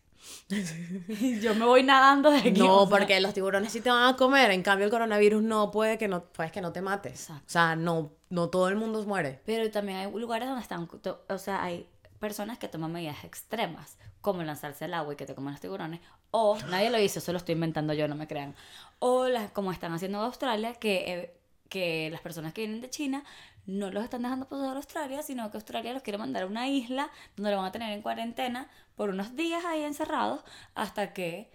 yo 1.41 1.55
me 1.55 1.65
voy 1.65 1.83
nadando 1.83 2.31
de 2.31 2.39
aquí. 2.39 2.51
No, 2.51 2.83
o 2.83 2.87
sea. 2.87 2.97
porque 2.97 3.19
los 3.19 3.33
tiburones 3.33 3.71
sí 3.71 3.81
te 3.81 3.89
van 3.89 4.13
a 4.13 4.17
comer. 4.17 4.51
En 4.51 4.63
cambio, 4.63 4.85
el 4.85 4.91
coronavirus 4.91 5.41
no 5.43 5.71
puede 5.71 5.97
que 5.97 6.07
no, 6.07 6.23
puedes 6.25 6.51
que 6.51 6.61
no 6.61 6.71
te 6.71 6.81
mates. 6.81 7.21
Exacto. 7.21 7.43
O 7.45 7.49
sea, 7.49 7.75
no, 7.75 8.11
no 8.29 8.49
todo 8.49 8.69
el 8.69 8.75
mundo 8.75 9.03
muere. 9.05 9.41
Pero 9.45 9.69
también 9.71 9.97
hay 9.99 10.11
lugares 10.11 10.47
donde 10.47 10.61
están, 10.61 10.87
o 11.29 11.37
sea, 11.37 11.63
hay 11.63 11.87
personas 12.19 12.57
que 12.57 12.67
toman 12.67 12.91
medidas 12.91 13.23
extremas, 13.23 13.97
como 14.21 14.43
lanzarse 14.43 14.85
al 14.85 14.93
agua 14.93 15.13
y 15.13 15.15
que 15.15 15.25
te 15.25 15.35
coman 15.35 15.53
los 15.53 15.61
tiburones, 15.61 16.01
o 16.31 16.57
nadie 16.69 16.89
lo 16.89 16.99
hizo, 16.99 17.19
eso 17.19 17.31
lo 17.31 17.37
estoy 17.37 17.53
inventando 17.53 17.93
yo, 17.93 18.07
no 18.07 18.15
me 18.15 18.27
crean, 18.27 18.55
o 18.99 19.27
las, 19.27 19.51
como 19.51 19.71
están 19.71 19.93
haciendo 19.93 20.19
en 20.19 20.25
Australia, 20.25 20.73
que, 20.73 21.13
eh, 21.13 21.33
que 21.69 22.09
las 22.11 22.21
personas 22.21 22.53
que 22.53 22.61
vienen 22.61 22.81
de 22.81 22.89
China 22.89 23.23
no 23.65 23.91
los 23.91 24.03
están 24.03 24.21
dejando 24.21 24.47
pasar 24.47 24.73
a 24.73 24.77
Australia, 24.77 25.21
sino 25.21 25.51
que 25.51 25.57
Australia 25.57 25.93
los 25.93 26.01
quiere 26.01 26.17
mandar 26.17 26.43
a 26.43 26.45
una 26.47 26.67
isla 26.69 27.09
donde 27.35 27.51
lo 27.51 27.57
van 27.57 27.65
a 27.65 27.71
tener 27.71 27.91
en 27.91 28.01
cuarentena 28.01 28.69
por 28.95 29.09
unos 29.09 29.35
días 29.35 29.63
ahí 29.65 29.83
encerrados 29.83 30.41
hasta 30.73 31.13
que 31.13 31.51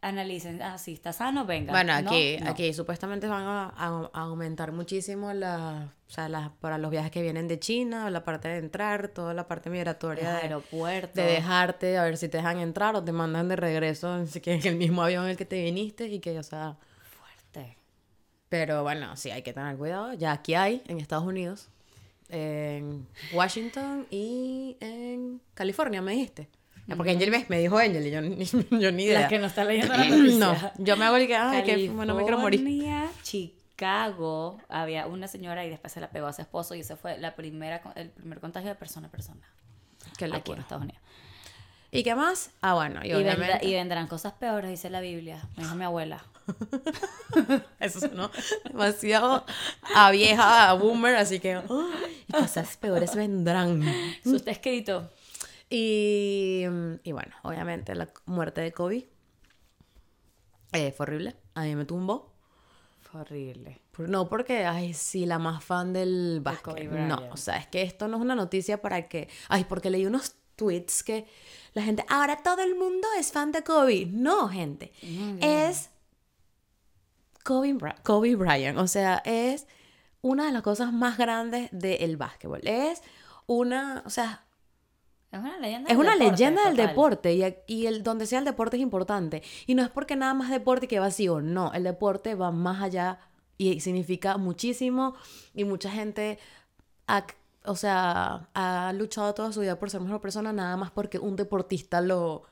analicen, 0.00 0.62
ah, 0.62 0.78
si 0.78 0.92
está 0.92 1.12
sano, 1.12 1.44
venga. 1.44 1.72
Bueno, 1.72 2.00
No, 2.02 2.10
aquí, 2.10 2.36
no. 2.40 2.50
aquí 2.50 2.72
supuestamente 2.72 3.26
van 3.26 3.42
a, 3.42 3.64
a- 3.76 4.10
a 4.12 4.20
aumentar 4.22 4.70
muchísimo 4.72 5.32
la, 5.32 5.92
o 6.06 6.10
sea, 6.10 6.28
las- 6.28 6.50
para 6.60 6.78
los 6.78 6.90
viajes 6.90 7.10
que 7.10 7.20
vienen 7.20 7.48
de 7.48 7.58
China, 7.58 8.08
la 8.10 8.22
parte 8.24 8.46
de 8.48 8.58
entrar, 8.58 9.08
toda 9.08 9.34
la 9.34 9.48
parte 9.48 9.70
migratoria 9.70 10.30
de, 10.34 10.36
aeropuertos. 10.42 11.14
de 11.16 11.22
dejarte, 11.24 11.98
a 11.98 12.04
ver 12.04 12.16
si 12.16 12.28
te 12.28 12.36
dejan 12.36 12.60
entrar 12.60 12.94
o 12.94 13.02
te 13.02 13.10
mandan 13.12 13.48
de 13.48 13.56
regreso 13.56 14.24
que 14.42 14.54
en 14.54 14.66
el 14.66 14.76
mismo 14.76 15.02
avión 15.02 15.24
en 15.24 15.30
el 15.30 15.36
que 15.36 15.44
te 15.46 15.62
viniste 15.64 16.06
y 16.06 16.20
que, 16.20 16.38
o 16.38 16.42
sea, 16.44 16.76
Fuerte. 17.18 17.76
pero 18.48 18.82
bueno, 18.84 19.16
sí 19.16 19.30
hay 19.32 19.42
que 19.42 19.52
tener 19.52 19.76
cuidado. 19.76 20.12
Ya 20.14 20.30
aquí 20.32 20.54
hay 20.54 20.82
en 20.86 21.00
Estados 21.00 21.24
Unidos, 21.24 21.68
en 22.28 23.06
Washington 23.32 24.06
y 24.10 24.76
en 24.80 25.40
California, 25.54 26.00
me 26.02 26.12
dijiste. 26.12 26.48
Porque 26.96 27.10
Angel 27.12 27.44
me 27.48 27.58
dijo 27.58 27.76
Angel 27.78 28.06
y 28.06 28.10
yo, 28.10 28.20
ni- 28.22 28.44
yo 28.80 28.92
ni 28.92 29.04
idea. 29.04 29.20
La 29.22 29.28
que 29.28 29.38
no 29.38 29.46
está 29.46 29.64
leyendo 29.64 29.94
la 29.96 30.04
noticia. 30.08 30.38
no, 30.38 30.72
yo 30.78 30.96
me 30.96 31.04
hago 31.04 31.16
el 31.16 31.26
que, 31.26 31.36
ay, 31.36 31.62
que 31.62 31.88
bueno, 31.90 32.14
me 32.14 32.22
quiero 32.22 32.38
morir. 32.38 32.64
Chicago, 33.22 34.58
había 34.68 35.06
una 35.06 35.28
señora 35.28 35.64
y 35.64 35.70
después 35.70 35.92
se 35.92 36.00
la 36.00 36.10
pegó 36.10 36.26
a 36.26 36.32
su 36.32 36.40
esposo 36.42 36.74
y 36.74 36.80
ese 36.80 36.96
fue 36.96 37.18
la 37.18 37.36
primera, 37.36 37.80
el 37.94 38.10
primer 38.10 38.40
contagio 38.40 38.68
de 38.70 38.74
persona 38.74 39.08
a 39.08 39.10
persona. 39.10 39.40
Qué 40.16 40.24
Aquí 40.26 40.52
en. 40.52 40.58
Estados 40.60 40.82
Unidos. 40.84 41.00
¿Y 41.90 42.02
qué 42.02 42.14
más? 42.14 42.50
Ah, 42.60 42.74
bueno, 42.74 43.00
y, 43.02 43.08
Y, 43.08 43.12
vendrá- 43.22 43.62
y 43.62 43.72
vendrán 43.74 44.08
cosas 44.08 44.32
peores, 44.34 44.70
dice 44.70 44.90
la 44.90 45.00
Biblia. 45.00 45.46
Me 45.56 45.62
dijo 45.62 45.74
mi 45.74 45.84
abuela. 45.84 46.22
Eso 47.80 48.00
sonó 48.00 48.30
demasiado 48.64 49.44
a 49.94 50.10
vieja, 50.10 50.68
a 50.70 50.74
boomer, 50.74 51.16
así 51.16 51.40
que... 51.40 51.54
"Ay, 51.54 52.24
y 52.28 52.32
cosas 52.32 52.76
peores 52.76 53.14
vendrán. 53.14 53.82
Eso 54.24 54.36
está 54.36 54.50
escrito. 54.50 55.10
Y, 55.70 56.64
y 57.02 57.12
bueno, 57.12 57.34
obviamente 57.42 57.94
la 57.94 58.08
muerte 58.24 58.60
de 58.62 58.72
Kobe 58.72 59.08
eh, 60.72 60.92
fue 60.92 61.04
horrible. 61.04 61.36
A 61.54 61.62
mí 61.62 61.74
me 61.74 61.84
tumbó. 61.84 62.32
Fue 63.00 63.20
horrible. 63.22 63.80
No 63.98 64.28
porque, 64.28 64.64
ay, 64.66 64.94
sí, 64.94 65.26
la 65.26 65.38
más 65.38 65.64
fan 65.64 65.92
del 65.92 66.40
básquet. 66.42 66.90
No, 66.90 67.28
o 67.32 67.36
sea, 67.36 67.56
es 67.56 67.66
que 67.66 67.82
esto 67.82 68.06
no 68.06 68.16
es 68.16 68.22
una 68.22 68.34
noticia 68.34 68.80
para 68.80 69.08
que... 69.08 69.28
Ay, 69.48 69.64
porque 69.64 69.90
leí 69.90 70.06
unos 70.06 70.36
tweets 70.56 71.02
que 71.02 71.26
la 71.72 71.82
gente, 71.82 72.04
ahora 72.08 72.42
todo 72.42 72.62
el 72.62 72.74
mundo 72.74 73.08
es 73.18 73.32
fan 73.32 73.52
de 73.52 73.62
Kobe. 73.62 74.06
No, 74.06 74.48
gente. 74.48 74.92
Es 75.40 75.90
Kobe, 77.44 77.76
Kobe 78.02 78.36
Bryant. 78.36 78.78
O 78.78 78.86
sea, 78.86 79.22
es 79.24 79.66
una 80.20 80.46
de 80.46 80.52
las 80.52 80.62
cosas 80.62 80.92
más 80.92 81.16
grandes 81.16 81.70
del 81.72 82.16
básquetbol. 82.16 82.60
Es 82.64 83.02
una, 83.46 84.02
o 84.04 84.10
sea, 84.10 84.44
Es 85.30 85.40
una 85.40 85.58
leyenda 85.58 85.90
es 85.90 85.96
del 85.96 85.98
una 85.98 86.12
deporte, 86.12 86.30
leyenda 86.30 86.64
del 86.64 86.76
deporte 86.76 87.34
y, 87.34 87.54
y 87.66 87.86
el, 87.86 88.02
donde 88.02 88.26
sea 88.26 88.38
el 88.38 88.44
deporte 88.46 88.76
es 88.76 88.82
importante. 88.82 89.42
Y 89.66 89.74
no 89.74 89.82
es 89.82 89.90
porque 89.90 90.16
nada 90.16 90.32
más 90.34 90.50
deporte 90.50 90.88
que 90.88 90.98
vacío, 90.98 91.40
no, 91.40 91.72
el 91.74 91.84
deporte 91.84 92.34
va 92.34 92.50
más 92.50 92.82
allá 92.82 93.18
y 93.58 93.80
significa 93.80 94.38
muchísimo 94.38 95.14
y 95.52 95.64
mucha 95.64 95.90
gente 95.90 96.38
ha, 97.06 97.26
o 97.64 97.76
sea, 97.76 98.48
ha 98.54 98.92
luchado 98.94 99.34
toda 99.34 99.52
su 99.52 99.60
vida 99.60 99.78
por 99.78 99.90
ser 99.90 100.00
mejor 100.00 100.20
persona 100.20 100.52
nada 100.52 100.76
más 100.76 100.90
porque 100.90 101.18
un 101.18 101.36
deportista 101.36 102.00
lo 102.00 102.44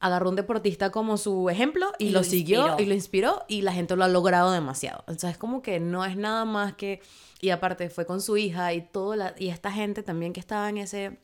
agarró 0.00 0.28
un 0.28 0.36
deportista 0.36 0.90
como 0.90 1.16
su 1.16 1.48
ejemplo 1.48 1.90
y, 1.98 2.08
Y 2.08 2.10
lo, 2.10 2.18
lo 2.18 2.24
siguió 2.24 2.78
y 2.78 2.84
lo 2.84 2.92
inspiró 2.92 3.44
y 3.48 3.62
la 3.62 3.72
gente 3.72 3.96
lo 3.96 4.04
ha 4.04 4.08
logrado 4.08 4.52
demasiado. 4.52 4.98
Entonces 5.06 5.30
es 5.30 5.38
como 5.38 5.62
que 5.62 5.80
no 5.80 6.04
es 6.04 6.18
nada 6.18 6.44
más 6.44 6.74
que 6.74 7.00
y 7.40 7.50
aparte 7.50 7.88
fue 7.88 8.04
con 8.04 8.20
su 8.20 8.36
hija 8.36 8.74
y 8.74 8.82
todo 8.82 9.16
la, 9.16 9.34
y 9.38 9.48
esta 9.48 9.72
gente 9.72 10.02
también 10.02 10.34
que 10.34 10.40
estaba 10.40 10.68
en 10.68 10.78
ese 10.78 11.23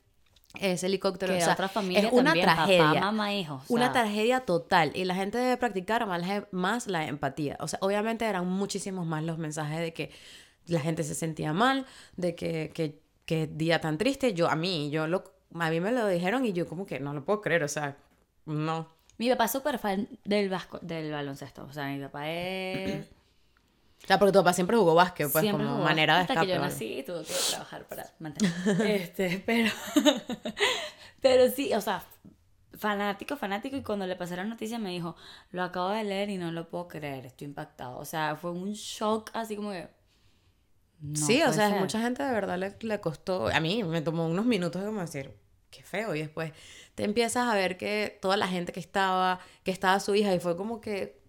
ese 0.59 0.87
helicóptero, 0.87 1.33
Que 1.35 1.39
o 1.41 1.45
sea, 1.45 1.53
otra 1.53 1.69
familia 1.69 2.01
es 2.09 2.13
una 2.13 2.25
también, 2.31 2.47
papá, 2.47 2.65
tragedia. 2.67 3.01
mamá, 3.01 3.35
hijo, 3.35 3.55
o 3.69 3.75
una 3.75 3.93
sea. 3.93 4.03
tragedia 4.03 4.41
total. 4.41 4.91
Y 4.95 5.05
la 5.05 5.15
gente 5.15 5.39
debe 5.39 5.57
practicar 5.57 6.07
más, 6.07 6.27
la- 6.27 6.49
más 6.51 6.87
la 6.89 7.07
empatía. 7.07 7.57
O 7.61 7.69
sea, 7.69 7.79
obviamente 7.83 8.25
eran 8.25 8.47
muchísimos 8.49 9.07
más 9.07 9.23
los 9.23 9.39
mensajes 9.39 9.79
de 9.81 9.93
que 9.93 10.11
la 10.67 10.81
gente 10.81 11.05
se 11.05 11.15
sentía 11.15 11.53
mal, 11.53 11.87
de 12.17 12.35
que, 12.35 12.71
que, 12.75 13.01
que 13.27 13.47
día 13.47 13.81
tan 13.81 13.97
triste. 13.99 14.35
Yo, 14.35 14.49
a 14.51 14.57
mí, 14.57 14.91
yo 14.91 15.07
lo, 15.07 15.23
a 15.55 15.71
mí 15.71 15.81
me 15.81 15.93
lo 15.93 16.07
dijeron 16.09 16.45
y 16.45 16.53
yo 16.53 16.67
como 16.67 16.85
que 16.87 16.99
no 17.01 17.13
lo 17.15 17.25
puedo 17.25 17.41
creer, 17.41 17.63
o 17.65 17.69
sea, 17.69 17.97
no. 18.47 18.89
Mi 19.19 19.29
papá 19.31 19.45
es 19.45 19.53
súper 19.53 19.79
fan 19.79 20.09
del, 20.25 20.49
vasco, 20.49 20.79
del 20.83 21.13
baloncesto. 21.13 21.65
O 21.65 21.73
sea, 21.73 21.87
mi 21.89 22.01
papá 22.03 22.29
es... 22.31 23.07
O 24.03 24.07
sea, 24.07 24.19
porque 24.19 24.33
tu 24.33 24.39
papá 24.39 24.53
siempre 24.53 24.77
jugó 24.77 24.95
básquet, 24.95 25.31
pues, 25.31 25.43
Siempre 25.43 25.65
como 25.65 25.77
jugó 25.77 25.89
manera 25.89 26.15
de 26.17 26.21
hasta 26.23 26.33
escape. 26.33 26.47
que 26.49 26.55
yo 26.55 26.61
nací 26.61 26.99
y 26.99 27.03
tuve 27.03 27.23
que 27.25 27.35
trabajar 27.51 27.85
para 27.87 28.07
mantener. 28.19 28.53
este, 28.87 29.43
pero, 29.45 29.71
pero 31.21 31.51
sí, 31.51 31.73
o 31.75 31.81
sea, 31.81 32.03
fanático, 32.77 33.37
fanático. 33.37 33.77
Y 33.77 33.83
cuando 33.83 34.07
le 34.07 34.17
pasé 34.17 34.37
la 34.37 34.45
noticia 34.45 34.79
me 34.79 34.91
dijo, 34.91 35.17
lo 35.51 35.63
acabo 35.63 35.91
de 35.91 36.03
leer 36.03 36.31
y 36.31 36.39
no 36.39 36.51
lo 36.51 36.69
puedo 36.69 36.89
creer, 36.89 37.27
estoy 37.27 37.47
impactado. 37.47 37.99
O 37.99 38.05
sea, 38.05 38.37
fue 38.37 38.51
un 38.51 38.73
shock 38.73 39.31
así 39.35 39.55
como 39.55 39.71
que. 39.71 39.89
no 41.01 41.17
sí, 41.27 41.43
o 41.43 41.53
sea, 41.53 41.69
ser. 41.69 41.81
mucha 41.81 42.01
gente 42.01 42.23
de 42.23 42.33
verdad 42.33 42.59
le, 42.59 42.77
le 42.81 43.01
costó, 43.01 43.49
a 43.49 43.61
mí 43.61 43.85
me 43.85 44.03
tomó 44.03 44.27
unos 44.27 44.47
minutos 44.47 44.81
de 44.83 44.89
como 44.89 45.03
decir, 45.03 45.37
qué 45.71 45.83
feo, 45.83 46.15
y 46.15 46.21
después 46.21 46.53
te 46.95 47.05
empiezas 47.05 47.49
a 47.49 47.55
ver 47.55 47.77
que 47.77 48.19
toda 48.21 48.37
la 48.37 48.49
gente 48.49 48.73
que 48.73 48.81
estaba, 48.81 49.41
que 49.63 49.71
estaba 49.71 50.01
su 50.01 50.15
hija, 50.15 50.35
y 50.35 50.41
fue 50.41 50.57
como 50.57 50.81
que, 50.81 51.20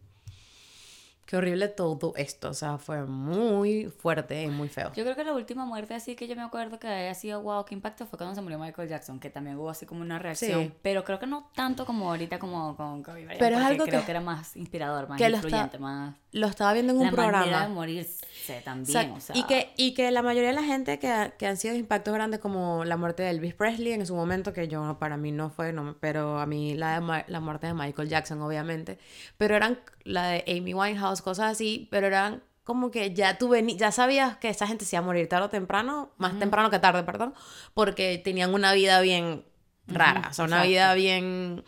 qué 1.32 1.38
horrible 1.38 1.70
todo 1.70 2.12
esto, 2.18 2.50
o 2.50 2.54
sea, 2.54 2.78
fue 2.78 3.06
muy 3.06 3.86
fuerte 3.86 4.44
y 4.44 4.48
muy 4.50 4.68
feo. 4.68 4.92
Yo 4.94 5.04
creo 5.06 5.16
que 5.16 5.24
la 5.24 5.32
última 5.32 5.64
muerte 5.66 5.94
así 5.94 6.14
que 6.18 6.28
yo 6.28 6.36
me 6.36 6.42
acuerdo 6.42 6.78
que 6.78 6.90
haya 6.90 7.14
sido 7.14 7.42
wow, 7.42 7.64
qué 7.64 7.74
impacto 7.74 8.06
fue 8.06 8.18
cuando 8.18 8.36
se 8.36 8.42
murió 8.42 8.60
Michael 8.60 8.90
Jackson, 8.90 9.18
que 9.18 9.30
también 9.30 9.56
hubo 9.56 9.70
así 9.70 9.86
como 9.86 10.02
una 10.02 10.20
reacción, 10.20 10.64
Sí. 10.66 10.74
pero 10.82 11.06
creo 11.06 11.20
que 11.20 11.28
no 11.28 11.50
tanto 11.56 11.86
como 11.86 12.10
ahorita 12.10 12.38
como 12.38 12.76
con 12.76 13.02
Kobe 13.02 13.24
Bryant, 13.24 13.40
Pero 13.40 13.58
es 13.60 13.64
algo 13.64 13.86
creo 13.86 14.00
que- 14.02 14.06
que, 14.08 14.12
era 14.12 14.20
más 14.20 14.58
inspirador, 14.58 15.08
más 15.08 15.22
influyente, 15.22 15.80
más 15.80 16.16
Lo 16.34 16.48
estaba 16.48 16.74
viendo 16.74 16.92
en 16.92 17.00
un 17.00 17.06
la 17.06 17.12
programa. 17.12 17.40
manera 17.40 17.62
de 17.62 17.70
morirse 17.70 18.62
también, 18.66 18.92
Sa- 18.92 19.14
o 19.16 19.20
sea, 19.22 19.38
y, 19.38 19.44
que, 19.44 19.72
y 19.78 19.94
que 19.94 20.12
la 20.12 20.22
mayoría 20.22 20.50
de 20.50 20.56
la 20.56 20.64
gente 20.64 21.00
que, 21.00 21.08
ha- 21.08 21.30
que 21.32 21.48
han 21.48 21.56
sido 21.56 21.76
impactos 21.76 22.14
grandes 22.14 22.42
como 22.42 22.84
la 22.84 22.98
muerte 22.98 23.24
de 23.24 23.30
Elvis 23.30 23.54
Presley 23.54 23.94
en 23.94 24.06
su 24.06 24.16
momento, 24.16 24.52
que 24.52 24.68
yo 24.68 24.98
para 25.00 25.16
mí 25.16 25.32
no 25.32 25.50
fue, 25.50 25.72
no, 25.72 25.96
pero 26.02 26.40
a 26.40 26.46
mí 26.46 26.76
la, 26.76 27.00
de 27.00 27.24
la 27.28 27.40
muerte 27.40 27.68
de 27.68 27.74
Michael 27.74 28.10
Jackson 28.10 28.42
obviamente, 28.42 29.00
pero 29.38 29.56
eran 29.56 29.80
la 30.04 30.28
de 30.28 30.44
Amy 30.48 30.74
Winehouse, 30.74 31.21
cosas 31.22 31.52
así, 31.52 31.88
pero 31.92 32.08
eran 32.08 32.44
como 32.64 32.92
que 32.92 33.14
ya 33.14 33.38
tú 33.38 33.50
veni- 33.50 33.76
ya 33.78 33.92
sabías 33.92 34.38
que 34.38 34.50
esa 34.50 34.68
gente 34.68 34.86
se 34.86 34.96
iba 34.96 35.04
a 35.04 35.06
morir 35.06 35.28
tarde 35.28 35.46
o 35.46 35.50
temprano, 35.50 36.12
más 36.18 36.38
temprano 36.40 36.70
que 36.70 36.80
tarde, 36.80 37.04
perdón, 37.04 37.34
porque 37.74 38.18
tenían 38.24 38.54
una 38.54 38.74
vida 38.74 39.02
bien 39.02 39.44
rara, 39.88 40.28
o 40.30 40.34
sea, 40.34 40.46
una 40.46 40.58
exacto. 40.58 40.70
vida 40.70 40.94
bien, 40.94 41.64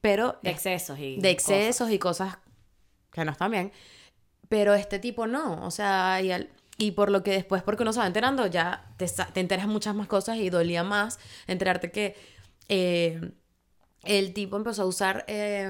pero 0.00 0.38
de 0.42 0.50
excesos 0.50 0.98
y 0.98 1.20
de 1.20 1.30
excesos 1.30 1.90
y 1.90 1.98
cosas 1.98 2.38
que 3.12 3.24
no 3.24 3.32
están 3.32 3.50
bien. 3.50 3.72
Pero 4.48 4.74
este 4.74 4.98
tipo 4.98 5.26
no, 5.26 5.64
o 5.66 5.70
sea, 5.70 6.20
y, 6.22 6.32
al- 6.32 6.48
y 6.78 6.92
por 6.92 7.10
lo 7.10 7.22
que 7.22 7.32
después, 7.32 7.62
porque 7.62 7.82
uno 7.82 7.92
se 7.92 8.00
va 8.00 8.06
enterando, 8.06 8.46
ya 8.46 8.86
te, 8.96 9.06
te 9.06 9.40
enteras 9.40 9.66
muchas 9.66 9.94
más 9.94 10.08
cosas 10.08 10.38
y 10.38 10.48
dolía 10.48 10.82
más 10.82 11.18
enterarte 11.46 11.90
que 11.90 12.16
eh, 12.68 13.32
el 14.04 14.32
tipo 14.32 14.56
empezó 14.56 14.82
a 14.82 14.86
usar 14.86 15.24
eh, 15.28 15.68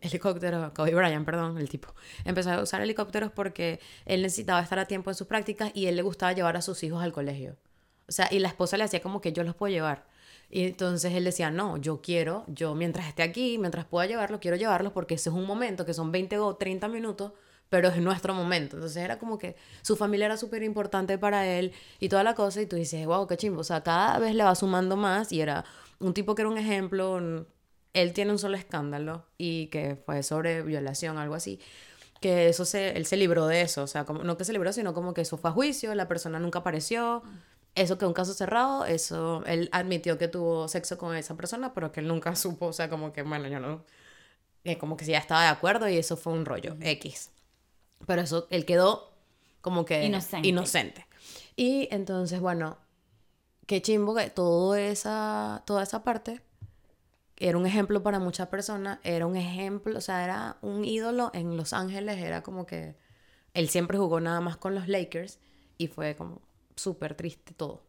helicópteros, 0.00 0.72
Kobe 0.72 0.94
Bryant, 0.94 1.24
perdón, 1.24 1.58
el 1.58 1.68
tipo, 1.68 1.94
empezó 2.24 2.50
a 2.52 2.62
usar 2.62 2.80
helicópteros 2.80 3.30
porque 3.30 3.80
él 4.06 4.22
necesitaba 4.22 4.60
estar 4.60 4.78
a 4.78 4.86
tiempo 4.86 5.10
en 5.10 5.14
sus 5.14 5.26
prácticas 5.26 5.70
y 5.74 5.86
él 5.86 5.96
le 5.96 6.02
gustaba 6.02 6.32
llevar 6.32 6.56
a 6.56 6.62
sus 6.62 6.82
hijos 6.82 7.02
al 7.02 7.12
colegio. 7.12 7.56
O 8.08 8.12
sea, 8.12 8.28
y 8.30 8.38
la 8.38 8.48
esposa 8.48 8.76
le 8.76 8.84
hacía 8.84 9.00
como 9.00 9.20
que 9.20 9.32
yo 9.32 9.44
los 9.44 9.54
puedo 9.54 9.72
llevar. 9.72 10.06
Y 10.50 10.64
entonces 10.64 11.12
él 11.14 11.24
decía, 11.24 11.50
no, 11.50 11.78
yo 11.78 12.00
quiero, 12.00 12.44
yo 12.48 12.74
mientras 12.74 13.08
esté 13.08 13.22
aquí, 13.22 13.58
mientras 13.58 13.86
pueda 13.86 14.06
llevarlos, 14.06 14.40
quiero 14.40 14.56
llevarlos 14.56 14.92
porque 14.92 15.14
ese 15.14 15.30
es 15.30 15.34
un 15.34 15.46
momento 15.46 15.84
que 15.86 15.94
son 15.94 16.12
20 16.12 16.38
o 16.38 16.54
30 16.56 16.88
minutos, 16.88 17.32
pero 17.70 17.88
es 17.88 17.96
nuestro 17.98 18.34
momento. 18.34 18.76
Entonces 18.76 19.02
era 19.02 19.18
como 19.18 19.38
que 19.38 19.56
su 19.82 19.96
familia 19.96 20.26
era 20.26 20.36
súper 20.36 20.62
importante 20.62 21.18
para 21.18 21.46
él 21.46 21.72
y 21.98 22.08
toda 22.08 22.22
la 22.22 22.34
cosa 22.34 22.60
y 22.60 22.66
tú 22.66 22.76
dices, 22.76 23.04
wow, 23.06 23.26
qué 23.26 23.36
chimbo. 23.36 23.60
O 23.60 23.64
sea, 23.64 23.82
cada 23.82 24.18
vez 24.18 24.34
le 24.34 24.44
va 24.44 24.54
sumando 24.54 24.96
más 24.96 25.32
y 25.32 25.40
era 25.40 25.64
un 25.98 26.14
tipo 26.14 26.34
que 26.34 26.42
era 26.42 26.48
un 26.48 26.58
ejemplo, 26.58 27.46
él 27.92 28.12
tiene 28.12 28.32
un 28.32 28.38
solo 28.38 28.56
escándalo 28.56 29.26
y 29.38 29.66
que 29.68 29.96
fue 29.96 30.22
sobre 30.22 30.62
violación, 30.62 31.18
algo 31.18 31.34
así 31.34 31.60
que 32.20 32.48
eso 32.48 32.64
se, 32.64 32.96
él 32.96 33.04
se 33.04 33.18
libró 33.18 33.46
de 33.46 33.60
eso, 33.60 33.82
o 33.82 33.86
sea, 33.86 34.06
como, 34.06 34.24
no 34.24 34.38
que 34.38 34.46
se 34.46 34.54
libró, 34.54 34.72
sino 34.72 34.94
como 34.94 35.12
que 35.12 35.20
eso 35.20 35.36
fue 35.36 35.50
a 35.50 35.52
juicio, 35.52 35.94
la 35.94 36.08
persona 36.08 36.38
nunca 36.38 36.60
apareció 36.60 37.22
eso 37.74 37.98
que 37.98 38.06
un 38.06 38.12
caso 38.12 38.32
cerrado, 38.34 38.86
eso, 38.86 39.42
él 39.46 39.68
admitió 39.72 40.16
que 40.16 40.28
tuvo 40.28 40.68
sexo 40.68 40.96
con 40.96 41.14
esa 41.16 41.36
persona, 41.36 41.74
pero 41.74 41.92
que 41.92 42.00
él 42.00 42.08
nunca 42.08 42.34
supo, 42.36 42.66
o 42.66 42.72
sea, 42.72 42.88
como 42.88 43.12
que, 43.12 43.22
bueno, 43.22 43.48
yo 43.48 43.60
no, 43.60 43.84
eh, 44.64 44.78
como 44.78 44.96
que 44.96 45.04
sí 45.04 45.10
ya 45.10 45.18
estaba 45.18 45.42
de 45.42 45.48
acuerdo 45.48 45.88
y 45.88 45.96
eso 45.98 46.16
fue 46.16 46.32
un 46.32 46.44
rollo, 46.44 46.76
X. 46.80 47.30
Pero 48.06 48.22
eso, 48.22 48.46
él 48.50 48.64
quedó 48.64 49.12
como 49.60 49.84
que 49.84 50.04
Inocente. 50.04 50.48
inocente. 50.48 51.06
Y 51.56 51.88
entonces, 51.90 52.40
bueno, 52.40 52.78
qué 53.66 53.82
chimbo 53.82 54.14
que 54.14 54.30
todo 54.30 54.74
esa, 54.74 55.62
toda 55.66 55.82
esa 55.82 56.02
parte 56.04 56.42
era 57.36 57.58
un 57.58 57.66
ejemplo 57.66 58.02
para 58.02 58.18
muchas 58.18 58.48
personas, 58.48 58.98
era 59.02 59.26
un 59.26 59.36
ejemplo, 59.36 59.98
o 59.98 60.00
sea, 60.00 60.24
era 60.24 60.56
un 60.62 60.84
ídolo 60.84 61.30
en 61.34 61.56
Los 61.56 61.72
Ángeles, 61.72 62.18
era 62.18 62.42
como 62.42 62.64
que 62.66 62.96
él 63.54 63.68
siempre 63.68 63.98
jugó 63.98 64.20
nada 64.20 64.40
más 64.40 64.56
con 64.56 64.74
los 64.74 64.88
Lakers 64.88 65.38
y 65.78 65.88
fue 65.88 66.14
como 66.16 66.42
súper 66.76 67.14
triste 67.14 67.52
todo. 67.54 67.82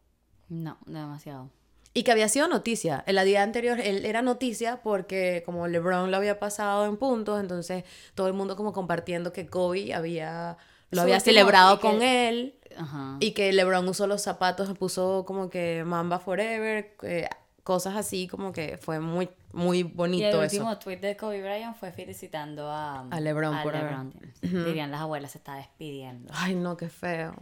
No, 0.48 0.78
demasiado. 0.86 1.50
Y 1.92 2.02
que 2.02 2.12
había 2.12 2.28
sido 2.28 2.46
noticia. 2.46 3.02
En 3.06 3.14
la 3.14 3.24
día 3.24 3.42
anterior 3.42 3.80
él 3.80 4.04
era 4.04 4.20
noticia 4.20 4.82
porque 4.82 5.42
como 5.46 5.66
LeBron 5.66 6.10
lo 6.10 6.16
había 6.16 6.38
pasado 6.38 6.84
en 6.84 6.96
puntos, 6.98 7.40
entonces 7.40 7.84
todo 8.14 8.26
el 8.26 8.34
mundo 8.34 8.56
como 8.56 8.72
compartiendo 8.72 9.32
que 9.32 9.46
Kobe 9.46 9.94
había 9.94 10.58
lo 10.90 11.02
había 11.02 11.20
celebrado 11.20 11.78
que- 11.80 11.88
con 11.88 12.02
él 12.02 12.54
Ajá. 12.78 13.16
y 13.20 13.32
que 13.32 13.52
LeBron 13.52 13.88
usó 13.88 14.06
los 14.06 14.22
zapatos, 14.22 14.76
puso 14.78 15.24
como 15.26 15.48
que 15.50 15.82
Mamba 15.84 16.18
Forever, 16.18 16.94
eh, 17.02 17.28
cosas 17.64 17.96
así 17.96 18.28
como 18.28 18.52
que 18.52 18.76
fue 18.78 19.00
muy 19.00 19.28
muy 19.52 19.78
Y 19.78 19.80
el 19.80 19.86
bonito 19.88 20.40
último 20.40 20.70
eso. 20.72 20.78
tweet 20.80 20.98
de 20.98 21.16
Kobe 21.16 21.40
Bryant 21.40 21.74
fue 21.78 21.90
felicitando 21.90 22.70
a, 22.70 23.06
A 23.10 23.20
LeBron 23.20 23.54
a 23.54 23.62
por 23.62 23.74
LeBron. 23.74 24.12
Dirían 24.42 24.90
las 24.90 25.00
abuelas, 25.00 25.30
se 25.32 25.38
está 25.38 25.54
despidiendo. 25.54 26.30
Ay, 26.36 26.54
no, 26.54 26.76
qué 26.76 26.90
feo. 26.90 27.34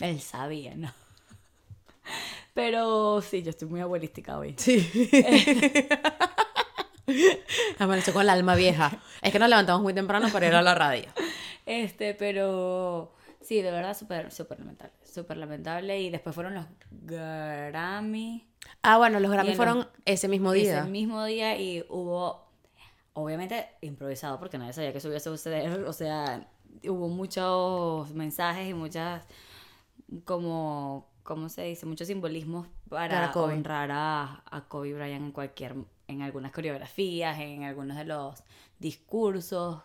Él 0.00 0.20
sabía, 0.20 0.74
¿no? 0.76 0.92
Pero 2.52 3.22
sí, 3.22 3.42
yo 3.42 3.48
estoy 3.50 3.68
muy 3.68 3.80
abuelística 3.80 4.36
hoy. 4.38 4.54
Sí. 4.58 5.08
Amaneció 7.78 8.12
con 8.12 8.26
la 8.26 8.34
alma 8.34 8.54
vieja. 8.54 8.92
Es 9.22 9.32
que 9.32 9.38
nos 9.38 9.48
levantamos 9.48 9.80
muy 9.82 9.94
temprano 9.94 10.28
para 10.30 10.46
ir 10.46 10.54
a 10.54 10.62
la 10.62 10.74
radio. 10.74 11.06
Este, 11.68 12.14
pero 12.14 13.12
sí, 13.42 13.60
de 13.60 13.70
verdad, 13.70 13.94
súper, 13.96 14.32
súper 14.32 14.58
lamentable. 14.58 14.94
Súper 15.04 15.36
lamentable. 15.36 16.00
Y 16.00 16.08
después 16.08 16.34
fueron 16.34 16.54
los 16.54 16.64
Grammy. 16.90 18.48
Ah, 18.82 18.96
bueno, 18.96 19.20
los 19.20 19.30
Grammy 19.30 19.54
fueron 19.54 19.78
los- 19.78 19.88
ese 20.06 20.28
mismo 20.28 20.52
día. 20.52 20.80
Ese 20.80 20.90
mismo 20.90 21.24
día 21.24 21.56
y 21.60 21.84
hubo, 21.90 22.50
obviamente 23.12 23.68
improvisado 23.82 24.38
porque 24.38 24.56
nadie 24.56 24.72
sabía 24.72 24.92
que 24.92 24.98
eso 24.98 25.08
iba 25.08 25.18
a 25.18 25.20
suceder, 25.20 25.84
o 25.84 25.92
sea, 25.92 26.48
hubo 26.84 27.08
muchos 27.08 28.12
mensajes 28.14 28.68
y 28.68 28.72
muchas, 28.74 29.26
como, 30.24 31.10
¿cómo 31.22 31.48
se 31.48 31.64
dice? 31.64 31.84
Muchos 31.86 32.06
simbolismos 32.06 32.66
para, 32.88 33.30
Para 33.32 33.32
honrar 33.32 33.90
a, 33.92 34.42
a 34.50 34.68
Kobe 34.68 34.94
Bryant 34.94 35.26
en 35.26 35.32
cualquier, 35.32 35.74
en 36.06 36.22
algunas 36.22 36.52
coreografías, 36.52 37.38
en 37.40 37.64
algunos 37.64 37.96
de 37.96 38.04
los 38.06 38.42
discursos. 38.78 39.82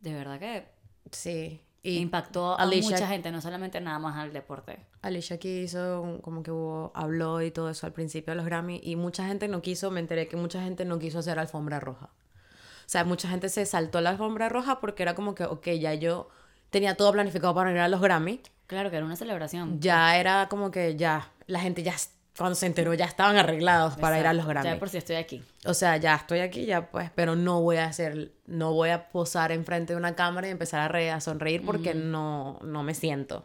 De 0.00 0.12
verdad 0.12 0.38
que 0.38 0.73
Sí. 1.10 1.60
Y 1.82 1.98
impactó 1.98 2.58
a 2.58 2.64
mucha 2.64 3.06
gente, 3.08 3.30
no 3.30 3.42
solamente 3.42 3.78
nada 3.80 3.98
más 3.98 4.16
al 4.16 4.32
deporte. 4.32 4.78
Alicia 5.02 5.38
quiso, 5.38 6.00
un- 6.00 6.18
como 6.20 6.42
que 6.42 6.50
hubo, 6.50 6.92
habló 6.94 7.42
y 7.42 7.50
todo 7.50 7.68
eso 7.68 7.86
al 7.86 7.92
principio 7.92 8.32
de 8.32 8.36
los 8.36 8.46
Grammy 8.46 8.80
y 8.82 8.96
mucha 8.96 9.26
gente 9.26 9.48
no 9.48 9.60
quiso, 9.60 9.90
me 9.90 10.00
enteré 10.00 10.26
que 10.26 10.36
mucha 10.36 10.62
gente 10.62 10.86
no 10.86 10.98
quiso 10.98 11.18
hacer 11.18 11.38
alfombra 11.38 11.80
roja. 11.80 12.06
O 12.06 12.86
sea, 12.88 13.04
mucha 13.04 13.28
gente 13.28 13.50
se 13.50 13.66
saltó 13.66 14.00
la 14.00 14.10
alfombra 14.10 14.48
roja 14.48 14.80
porque 14.80 15.02
era 15.02 15.14
como 15.14 15.34
que, 15.34 15.44
ok, 15.44 15.68
ya 15.78 15.92
yo 15.94 16.28
tenía 16.70 16.96
todo 16.96 17.12
planificado 17.12 17.54
para 17.54 17.70
ir 17.70 17.78
a 17.78 17.88
los 17.88 18.00
Grammy. 18.00 18.40
Claro 18.66 18.88
que 18.90 18.96
era 18.96 19.04
una 19.04 19.16
celebración. 19.16 19.78
Ya 19.80 20.18
era 20.18 20.48
como 20.48 20.70
que 20.70 20.96
ya, 20.96 21.30
la 21.46 21.60
gente 21.60 21.82
ya, 21.82 21.94
cuando 22.36 22.54
se 22.56 22.66
enteró, 22.66 22.92
ya 22.94 23.04
estaban 23.04 23.36
arreglados 23.36 23.94
para 23.96 24.18
ir 24.18 24.26
a 24.26 24.32
los 24.32 24.46
Grammy. 24.46 24.68
Ya 24.68 24.78
por 24.78 24.88
si 24.88 24.96
estoy 24.98 25.16
aquí. 25.16 25.42
O 25.64 25.74
sea, 25.74 25.96
ya 25.98 26.16
estoy 26.16 26.40
aquí, 26.40 26.64
ya 26.66 26.90
pues, 26.90 27.10
pero 27.14 27.36
no 27.36 27.60
voy 27.62 27.76
a 27.76 27.86
hacer, 27.86 28.32
no 28.46 28.72
voy 28.72 28.90
a 28.90 29.08
posar 29.10 29.52
enfrente 29.52 29.92
de 29.92 29.96
una 29.98 30.14
cámara 30.16 30.48
y 30.48 30.50
empezar 30.50 30.80
a, 30.80 30.88
re- 30.88 31.10
a 31.10 31.20
sonreír 31.20 31.64
porque 31.64 31.94
no, 31.94 32.58
no 32.62 32.82
me 32.82 32.94
siento. 32.94 33.44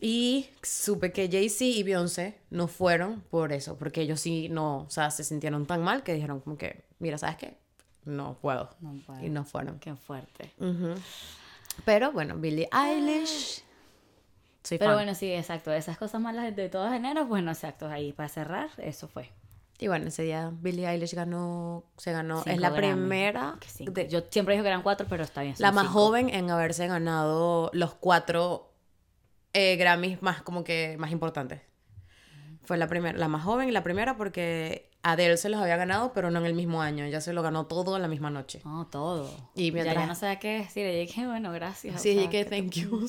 Y 0.00 0.50
supe 0.62 1.10
que 1.12 1.28
Jay-Z 1.28 1.64
y 1.64 1.82
Beyoncé 1.82 2.38
no 2.50 2.68
fueron 2.68 3.20
por 3.30 3.52
eso, 3.52 3.76
porque 3.76 4.02
ellos 4.02 4.20
sí 4.20 4.48
no, 4.48 4.82
o 4.82 4.90
sea, 4.90 5.10
se 5.10 5.24
sintieron 5.24 5.66
tan 5.66 5.82
mal 5.82 6.02
que 6.04 6.14
dijeron 6.14 6.40
como 6.40 6.56
que, 6.56 6.84
mira, 7.00 7.18
¿sabes 7.18 7.36
qué? 7.36 7.58
No 8.04 8.38
puedo. 8.40 8.70
No 8.80 8.94
puedo. 9.06 9.24
Y 9.24 9.28
no 9.28 9.44
fueron. 9.44 9.78
Qué 9.80 9.94
fuerte. 9.96 10.52
Pero 11.84 12.12
bueno, 12.12 12.36
Billie 12.36 12.68
Eilish. 12.72 13.62
Soy 14.68 14.78
Pero 14.78 14.90
fan. 14.90 14.98
bueno, 14.98 15.14
sí, 15.14 15.32
exacto. 15.32 15.72
Esas 15.72 15.96
cosas 15.96 16.20
malas 16.20 16.54
de 16.54 16.68
todos 16.68 16.92
enero, 16.92 17.26
bueno, 17.26 17.50
exacto. 17.52 17.88
Ahí 17.88 18.12
para 18.12 18.28
cerrar, 18.28 18.68
eso 18.78 19.08
fue. 19.08 19.30
Y 19.80 19.86
bueno, 19.88 20.08
ese 20.08 20.24
día 20.24 20.50
Billie 20.60 20.88
Eilish 20.88 21.14
ganó, 21.14 21.84
se 21.96 22.10
ganó, 22.12 22.38
es 22.38 22.44
Cinco 22.44 22.60
la 22.60 22.70
Grammy. 22.70 22.78
primera, 22.94 23.56
de- 23.78 24.08
Yo 24.08 24.22
siempre 24.28 24.54
dije 24.54 24.62
que 24.62 24.68
eran 24.68 24.82
cuatro, 24.82 25.06
pero 25.08 25.22
está 25.22 25.42
bien. 25.42 25.54
la 25.58 25.70
más 25.72 25.86
cinco. 25.86 26.00
joven 26.00 26.28
en 26.30 26.50
haberse 26.50 26.86
ganado 26.88 27.70
los 27.72 27.94
cuatro 27.94 28.72
eh, 29.52 29.76
Grammys 29.76 30.20
más 30.20 30.42
como 30.42 30.64
que 30.64 30.96
más 30.98 31.12
importantes. 31.12 31.60
Fue 32.64 32.76
la 32.76 32.88
primera, 32.88 33.16
la 33.16 33.28
más 33.28 33.44
joven 33.44 33.68
y 33.68 33.72
la 33.72 33.82
primera 33.82 34.16
porque 34.16 34.90
Adele 35.02 35.36
se 35.36 35.48
los 35.48 35.60
había 35.60 35.76
ganado, 35.76 36.12
pero 36.12 36.30
no 36.30 36.40
en 36.40 36.46
el 36.46 36.54
mismo 36.54 36.82
año. 36.82 37.04
Ella 37.04 37.20
se 37.20 37.32
lo 37.32 37.42
ganó 37.42 37.66
todo 37.66 37.96
en 37.96 38.02
la 38.02 38.08
misma 38.08 38.30
noche. 38.30 38.60
No, 38.64 38.86
todo. 38.88 39.30
Y 39.54 39.66
Ya, 39.68 39.72
mientras- 39.72 39.96
ya 39.96 40.06
no 40.06 40.14
sé 40.14 40.38
qué 40.40 40.58
decir. 40.58 40.86
Y 40.86 40.98
dije, 41.00 41.26
bueno, 41.26 41.52
gracias. 41.52 42.02
Sí, 42.02 42.18
y 42.18 42.28
que 42.28 42.44
thank 42.44 42.70
you. 42.72 43.06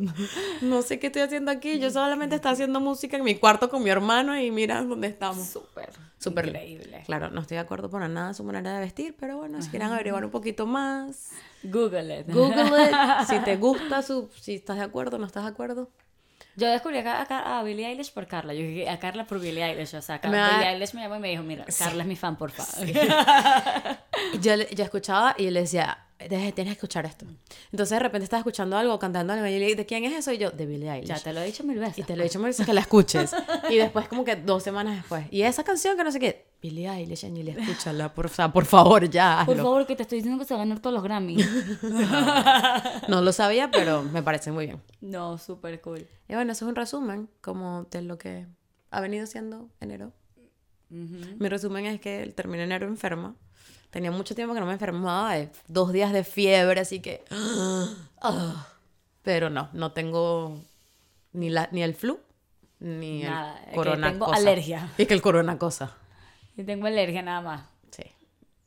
no 0.62 0.82
sé 0.82 0.98
qué 0.98 1.08
estoy 1.08 1.22
haciendo 1.22 1.50
aquí. 1.50 1.78
Yo 1.78 1.90
solamente 1.90 2.34
estaba 2.36 2.54
haciendo 2.54 2.80
música 2.80 3.16
en 3.16 3.24
mi 3.24 3.34
cuarto 3.36 3.68
con 3.68 3.82
mi 3.82 3.90
hermano 3.90 4.38
y 4.38 4.50
mira 4.50 4.82
dónde 4.82 5.08
estamos. 5.08 5.46
Súper. 5.46 5.90
Súper 6.18 6.46
Increíble. 6.48 7.02
Claro, 7.06 7.30
no 7.30 7.40
estoy 7.40 7.56
de 7.56 7.60
acuerdo 7.60 7.88
para 7.90 8.08
nada 8.08 8.34
su 8.34 8.44
manera 8.44 8.74
de 8.74 8.80
vestir, 8.80 9.16
pero 9.18 9.38
bueno, 9.38 9.62
si 9.62 9.70
quieren 9.70 9.88
averiguar 9.88 10.24
un 10.24 10.30
poquito 10.30 10.66
más, 10.66 11.30
Google 11.62 12.20
it. 12.20 12.26
Google 12.32 12.64
it. 12.84 12.94
Si 13.28 13.38
te 13.40 13.56
gusta, 13.56 14.02
su, 14.02 14.28
si 14.38 14.54
estás 14.56 14.76
de 14.76 14.82
acuerdo, 14.84 15.18
no 15.18 15.26
estás 15.26 15.44
de 15.44 15.50
acuerdo. 15.50 15.90
Yo 16.56 16.68
descubrí 16.68 16.98
a, 16.98 17.22
a, 17.22 17.58
a 17.58 17.62
Billie 17.62 17.86
Eilish 17.86 18.12
por 18.12 18.26
Carla. 18.26 18.52
Yo 18.54 18.60
dije 18.60 18.88
a 18.88 18.98
Carla 18.98 19.24
por 19.24 19.40
Billie 19.40 19.64
Eilish. 19.64 19.94
O 19.94 20.02
sea, 20.02 20.20
Car- 20.20 20.30
Me 20.30 20.38
Billie 20.42 20.68
Eilish 20.74 20.94
me 20.94 21.02
llamó 21.02 21.16
y 21.16 21.18
me 21.20 21.28
dijo, 21.30 21.42
mira, 21.42 21.64
Carla 21.78 22.02
es 22.02 22.08
mi 22.08 22.16
fan, 22.16 22.36
por 22.36 22.50
favor. 22.50 22.88
Y 22.88 22.92
Yo, 24.40 24.54
yo 24.56 24.84
escuchaba 24.84 25.34
y 25.38 25.50
le 25.50 25.60
decía, 25.62 26.06
"Deje- 26.18 26.52
tienes 26.52 26.72
que 26.74 26.78
escuchar 26.78 27.06
esto. 27.06 27.24
Entonces 27.72 27.90
de 27.96 28.00
repente 28.00 28.24
estaba 28.24 28.40
escuchando 28.40 28.76
algo, 28.76 28.98
cantando 28.98 29.32
algo, 29.32 29.46
y 29.46 29.74
¿de 29.74 29.86
quién 29.86 30.04
es 30.04 30.12
eso? 30.12 30.32
Y 30.32 30.38
yo, 30.38 30.50
de 30.50 30.66
Billie 30.66 30.90
Eilish. 30.90 31.08
ya 31.08 31.18
te 31.18 31.32
lo 31.32 31.40
he 31.40 31.46
dicho 31.46 31.64
mil 31.64 31.78
veces. 31.78 31.98
Y 31.98 32.02
te 32.02 32.14
lo 32.16 32.22
he 32.22 32.24
dicho 32.24 32.38
mil 32.38 32.48
veces 32.48 32.66
que 32.66 32.74
la 32.74 32.80
escuches. 32.82 33.34
Y 33.70 33.76
después 33.76 34.08
como 34.08 34.24
que 34.24 34.36
dos 34.36 34.62
semanas 34.62 34.96
después. 34.96 35.24
Y 35.30 35.42
esa 35.42 35.64
canción 35.64 35.96
que 35.96 36.04
no 36.04 36.12
sé 36.12 36.20
qué, 36.20 36.49
Billie 36.62 36.88
Eilish, 36.90 37.24
Angelia, 37.24 37.54
escúchala, 37.58 38.12
por, 38.12 38.26
o 38.26 38.28
sea, 38.28 38.52
por 38.52 38.66
favor, 38.66 39.08
ya. 39.08 39.42
Por 39.46 39.54
hazlo. 39.54 39.64
favor, 39.64 39.86
que 39.86 39.96
te 39.96 40.02
estoy 40.02 40.18
diciendo 40.18 40.38
que 40.38 40.46
se 40.46 40.52
va 40.54 40.60
a 40.60 40.64
ganar 40.64 40.80
todos 40.80 40.92
los 40.94 41.02
Grammy. 41.02 41.36
No 43.08 43.22
lo 43.22 43.32
sabía, 43.32 43.70
pero 43.70 44.02
me 44.02 44.22
parece 44.22 44.52
muy 44.52 44.66
bien. 44.66 44.80
no, 45.00 45.38
súper 45.38 45.80
cool. 45.80 46.06
Y 46.28 46.34
bueno, 46.34 46.52
eso 46.52 46.64
es 46.64 46.68
un 46.68 46.76
resumen 46.76 47.28
como 47.40 47.84
de 47.90 48.02
lo 48.02 48.18
que 48.18 48.46
ha 48.90 49.00
venido 49.00 49.26
siendo 49.26 49.68
enero. 49.80 50.12
Ujú. 50.90 51.36
Mi 51.38 51.48
resumen 51.48 51.86
es 51.86 52.00
que 52.00 52.32
terminé 52.34 52.64
enero 52.64 52.86
enferma. 52.86 53.34
Tenía 53.90 54.10
mucho 54.10 54.34
tiempo 54.34 54.54
que 54.54 54.60
no 54.60 54.66
me 54.66 54.72
enfermaba, 54.74 55.34
dos 55.66 55.92
días 55.92 56.12
de 56.12 56.22
fiebre, 56.24 56.80
así 56.80 57.00
que... 57.00 57.24
ah. 58.22 58.66
Pero 59.22 59.50
no, 59.50 59.68
no 59.72 59.92
tengo 59.92 60.60
ni, 61.32 61.50
la, 61.50 61.68
ni 61.72 61.82
el 61.82 61.94
flu, 61.94 62.18
ni 62.78 63.22
Nada, 63.22 63.58
el 63.64 63.70
que 63.70 63.76
corona 63.76 64.10
tengo 64.12 64.26
cosa. 64.26 64.38
alergia. 64.38 64.88
Y 64.96 65.06
que 65.06 65.14
el 65.14 65.20
corona 65.22 65.58
cosa. 65.58 65.96
Y 66.60 66.64
tengo 66.64 66.86
alergia 66.86 67.22
nada 67.22 67.40
más. 67.40 67.62
Sí. 67.90 68.04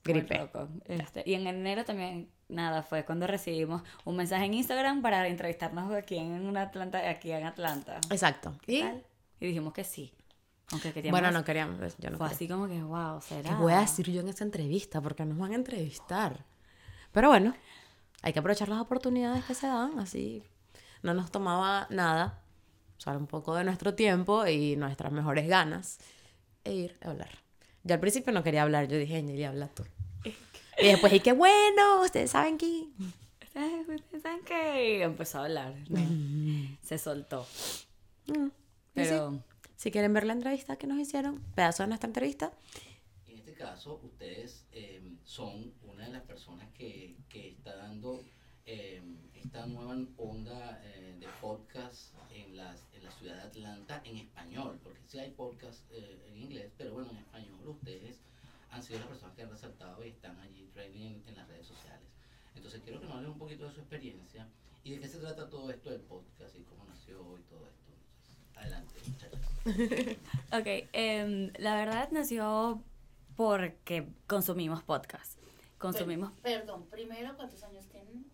Gripe. 0.03 0.38
loco. 0.38 0.67
Este, 0.86 1.23
y 1.25 1.36
en 1.36 1.47
enero 1.47 1.86
también, 1.86 2.29
nada, 2.49 2.84
fue 2.84 3.06
cuando 3.06 3.27
recibimos 3.27 3.84
un 4.06 4.15
mensaje 4.15 4.45
en 4.45 4.53
Instagram 4.56 5.01
para 5.01 5.27
entrevistarnos 5.27 5.93
aquí 5.93 6.17
en 6.17 6.45
una 6.45 6.63
Atlanta, 6.63 7.08
aquí 7.10 7.32
en 7.32 7.45
Atlanta. 7.45 7.99
Exacto. 8.10 8.56
Y 8.67 8.82
¿Tal? 8.82 9.03
Y 9.39 9.47
dijimos 9.47 9.73
que 9.73 9.84
sí. 9.84 10.13
Aunque 10.71 10.91
queríamos. 10.91 11.19
bueno, 11.19 11.38
no 11.38 11.45
queríamos, 11.45 11.77
pues, 11.77 11.95
yo 11.99 12.10
no 12.10 12.17
Fue 12.17 12.27
quería. 12.27 12.36
así 12.36 12.47
como 12.47 12.67
que, 12.67 12.82
wow, 12.82 13.21
será. 13.21 13.49
¿Qué 13.49 13.56
voy 13.56 13.73
a 13.73 13.82
decir 13.82 14.10
yo 14.10 14.21
en 14.21 14.29
esa 14.29 14.43
entrevista? 14.43 15.01
Porque 15.01 15.23
nos 15.25 15.38
van 15.38 15.51
a 15.51 15.56
entrevistar. 15.56 16.45
Pero 17.12 17.29
bueno, 17.29 17.53
hay 18.23 18.34
que 18.34 18.39
aprovechar 18.39 18.69
las 18.69 18.79
oportunidades 18.79 19.43
que 19.43 19.53
se 19.53 19.67
dan, 19.67 19.99
así 19.99 20.43
no 21.03 21.13
nos 21.13 21.29
tomaba 21.29 21.86
nada, 21.89 22.41
usar 22.97 23.17
un 23.17 23.27
poco 23.27 23.53
de 23.53 23.65
nuestro 23.65 23.93
tiempo 23.93 24.47
y 24.47 24.75
nuestras 24.77 25.12
mejores 25.12 25.47
ganas 25.47 25.99
e 26.63 26.73
ir 26.73 26.97
a 27.03 27.12
hablar. 27.12 27.42
Yo 27.84 27.96
al 27.96 28.00
principio 28.00 28.32
no 28.32 28.43
quería 28.43 28.63
hablar, 28.63 28.88
yo 28.88 28.98
dije, 28.98 29.17
Angeli, 29.17 29.43
habla 29.43 29.67
tú. 29.67 29.84
Y 30.80 30.88
después, 30.88 31.13
y 31.13 31.19
qué 31.19 31.34
bueno, 31.34 32.02
ustedes 32.02 32.32
saben 32.32 32.58
que... 32.58 32.65
¿ustedes 33.96 34.24
saben 34.24 34.43
qué? 34.43 34.98
Y 34.98 35.02
empezó 35.02 35.39
a 35.39 35.46
hablar. 35.46 35.76
¿no? 35.89 36.78
Se 36.82 36.98
soltó. 36.98 37.46
Mm, 38.28 38.48
Pero. 38.93 39.32
sí, 39.32 39.39
si 39.76 39.91
quieren 39.91 40.13
ver 40.13 40.26
la 40.26 40.34
entrevista 40.34 40.76
que 40.78 40.88
nos 40.88 40.98
hicieron, 40.98 41.41
pedazo 41.56 41.84
de 41.84 41.88
nuestra 41.89 42.08
entrevista, 42.08 42.54
En 43.28 43.38
este 43.38 43.54
caso, 43.54 44.00
ustedes 44.04 44.65
eh, 44.72 45.02
son 45.24 45.74
una 45.84 46.06
de 46.06 46.12
las 46.13 46.24
personas 46.24 46.69
que, 46.74 47.17
que 47.30 47.50
está 47.50 47.76
dando, 47.76 48.24
eh, 48.65 49.04
esta 49.36 49.65
nueva 49.67 49.96
onda 50.17 50.82
eh, 50.86 51.17
de 51.19 51.28
podcast 51.41 52.13
en, 52.32 52.56
las, 52.58 52.82
ciudad 53.23 53.36
de 53.38 53.41
Atlanta 53.43 54.01
en 54.03 54.17
español, 54.17 54.79
porque 54.83 54.99
sí 55.07 55.17
hay 55.19 55.31
podcast 55.31 55.79
eh, 55.91 56.21
en 56.27 56.38
inglés, 56.38 56.71
pero 56.77 56.91
bueno, 56.93 57.09
en 57.12 57.17
español 57.17 57.67
ustedes 57.69 58.19
han 58.71 58.83
sido 58.83 58.99
las 58.99 59.07
personas 59.07 59.36
que 59.36 59.43
han 59.43 59.49
resaltado 59.49 60.03
y 60.03 60.09
están 60.09 60.38
allí 60.41 60.69
training 60.73 61.01
en, 61.01 61.23
en 61.27 61.36
las 61.36 61.47
redes 61.47 61.67
sociales. 61.67 62.07
Entonces 62.55 62.81
quiero 62.83 62.99
que 62.99 63.05
nos 63.05 63.15
hablen 63.15 63.31
un 63.31 63.38
poquito 63.38 63.65
de 63.65 63.71
su 63.73 63.79
experiencia 63.79 64.47
y 64.83 64.91
de 64.91 64.99
qué 64.99 65.07
se 65.07 65.19
trata 65.19 65.49
todo 65.49 65.69
esto 65.71 65.89
del 65.89 66.01
podcast 66.01 66.55
y 66.57 66.63
cómo 66.63 66.83
nació 66.86 67.15
y 67.38 67.41
todo 67.43 67.65
esto. 67.65 67.91
Entonces, 67.93 68.38
adelante, 68.55 68.95
muchachas. 69.07 69.39
Ok, 70.59 70.89
em, 70.93 71.51
la 71.57 71.75
verdad 71.75 72.09
nació 72.12 72.83
porque 73.38 74.07
consumimos 74.27 74.83
podcast. 74.83 75.39
Consumimos... 75.77 76.31
Per- 76.41 76.59
Perdón, 76.59 76.86
primero, 76.88 77.36
¿cuántos 77.36 77.63
años 77.63 77.86
tienen? 77.88 78.25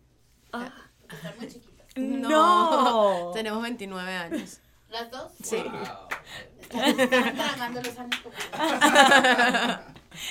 Ah, 0.52 0.72
Porque 1.00 1.16
están 1.16 1.36
muy 1.38 1.48
chiquitas. 1.48 1.86
¡No! 1.96 3.30
Tenemos 3.32 3.62
29 3.62 4.12
años. 4.12 4.60
¿Las 4.90 5.10
dos? 5.10 5.32
Sí. 5.42 5.56
Wow. 5.56 5.72
Están, 6.60 7.08
tragando 7.36 7.82
los 7.82 7.98
años 7.98 8.20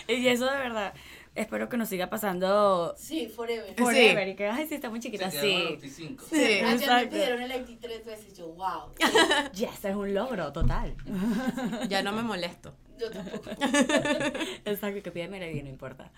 y 0.07 0.27
eso 0.27 0.45
de 0.45 0.57
verdad, 0.57 0.93
espero 1.35 1.69
que 1.69 1.77
nos 1.77 1.89
siga 1.89 2.09
pasando 2.09 2.93
Sí, 2.97 3.27
forever. 3.27 3.69
Sí. 3.69 3.81
forever. 3.83 4.27
Y 4.27 4.35
que, 4.35 4.47
ay, 4.47 4.67
sí, 4.67 4.75
está 4.75 4.89
muy 4.89 5.01
Se 5.01 5.07
chiquita, 5.07 5.25
los 5.25 5.33
sí. 5.35 5.65
25. 5.69 6.25
Sí. 6.29 6.35
Ayer 6.35 6.91
me 6.91 7.07
pidieron 7.07 7.41
el 7.41 7.51
IT 7.61 7.79
tres 7.79 8.05
veces. 8.05 8.37
Yo, 8.37 8.47
wow. 8.49 8.91
Yes, 9.53 9.85
es 9.85 9.95
un 9.95 10.13
logro, 10.13 10.51
total. 10.51 10.95
Ya 11.87 12.01
no 12.01 12.11
me 12.11 12.21
molesto. 12.21 12.73
Yo 12.97 13.09
tampoco. 13.09 13.49
Exacto, 14.65 15.01
que 15.01 15.11
pídeme 15.11 15.37
ID, 15.37 15.63
no 15.63 15.69
importa. 15.69 16.11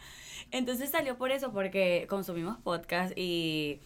Entonces 0.49 0.89
salió 0.89 1.17
por 1.17 1.31
eso, 1.31 1.51
porque 1.51 2.07
consumimos 2.09 2.57
podcast 2.57 3.13
y 3.15 3.79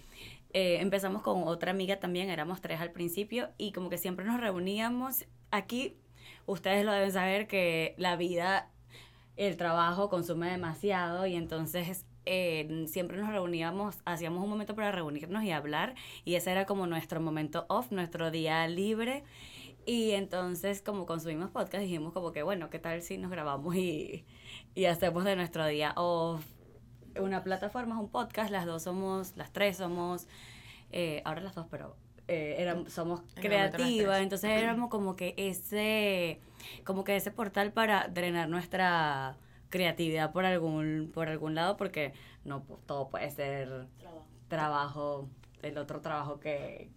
eh, 0.55 0.79
empezamos 0.79 1.21
con 1.21 1.43
otra 1.49 1.71
amiga 1.71 1.99
también, 1.99 2.29
éramos 2.29 2.61
tres 2.61 2.79
al 2.79 2.93
principio, 2.93 3.49
y 3.57 3.73
como 3.73 3.89
que 3.89 3.97
siempre 3.97 4.23
nos 4.23 4.39
reuníamos. 4.39 5.25
Aquí, 5.51 5.97
ustedes 6.45 6.85
lo 6.85 6.93
deben 6.93 7.11
saber 7.11 7.45
que 7.45 7.93
la 7.97 8.15
vida, 8.15 8.71
el 9.35 9.57
trabajo 9.57 10.07
consume 10.07 10.49
demasiado, 10.49 11.27
y 11.27 11.35
entonces 11.35 12.05
eh, 12.25 12.85
siempre 12.87 13.17
nos 13.17 13.31
reuníamos, 13.31 13.97
hacíamos 14.05 14.41
un 14.41 14.49
momento 14.49 14.75
para 14.75 14.93
reunirnos 14.93 15.43
y 15.43 15.51
hablar, 15.51 15.93
y 16.23 16.35
ese 16.35 16.51
era 16.51 16.65
como 16.65 16.87
nuestro 16.87 17.19
momento 17.19 17.65
off, 17.67 17.91
nuestro 17.91 18.31
día 18.31 18.65
libre. 18.69 19.25
Y 19.85 20.11
entonces, 20.11 20.81
como 20.81 21.05
consumimos 21.05 21.49
podcast, 21.51 21.83
dijimos 21.83 22.13
como 22.13 22.31
que, 22.31 22.43
bueno, 22.43 22.69
¿qué 22.69 22.79
tal 22.79 23.01
si 23.01 23.17
nos 23.17 23.29
grabamos 23.29 23.75
y, 23.75 24.23
y 24.73 24.85
hacemos 24.85 25.25
de 25.25 25.35
nuestro 25.35 25.67
día 25.67 25.91
off 25.97 26.54
una 27.19 27.43
plataforma, 27.43 27.99
un 27.99 28.10
podcast? 28.10 28.51
Las 28.51 28.65
dos 28.65 28.84
somos, 28.84 29.36
las 29.38 29.51
tres 29.51 29.78
somos, 29.78 30.28
eh, 30.91 31.21
ahora 31.25 31.41
las 31.41 31.56
dos, 31.56 31.67
pero 31.69 31.95
eh, 32.28 32.56
éramos, 32.58 32.91
somos 32.91 33.21
creativas, 33.36 34.19
entonces 34.21 34.49
éramos 34.51 34.89
como 34.89 35.15
que 35.15 35.34
ese, 35.38 36.39
como 36.84 37.04
que 37.04 37.15
ese 37.15 37.32
portal 37.32 37.71
para 37.71 38.08
drenar 38.08 38.49
nuestra 38.49 39.38
creatividad 39.69 40.32
por 40.32 40.45
algún, 40.45 41.12
por 41.13 41.28
algún 41.30 41.56
lado, 41.56 41.78
porque 41.78 42.13
no 42.43 42.63
todo 42.86 43.10
puede 43.10 43.30
ser 43.32 43.88
Trabajo. 43.99 44.25
trabajo, 44.47 45.30
el 45.62 45.78
otro 45.78 46.01
trabajo 46.01 46.39
que, 46.39 46.89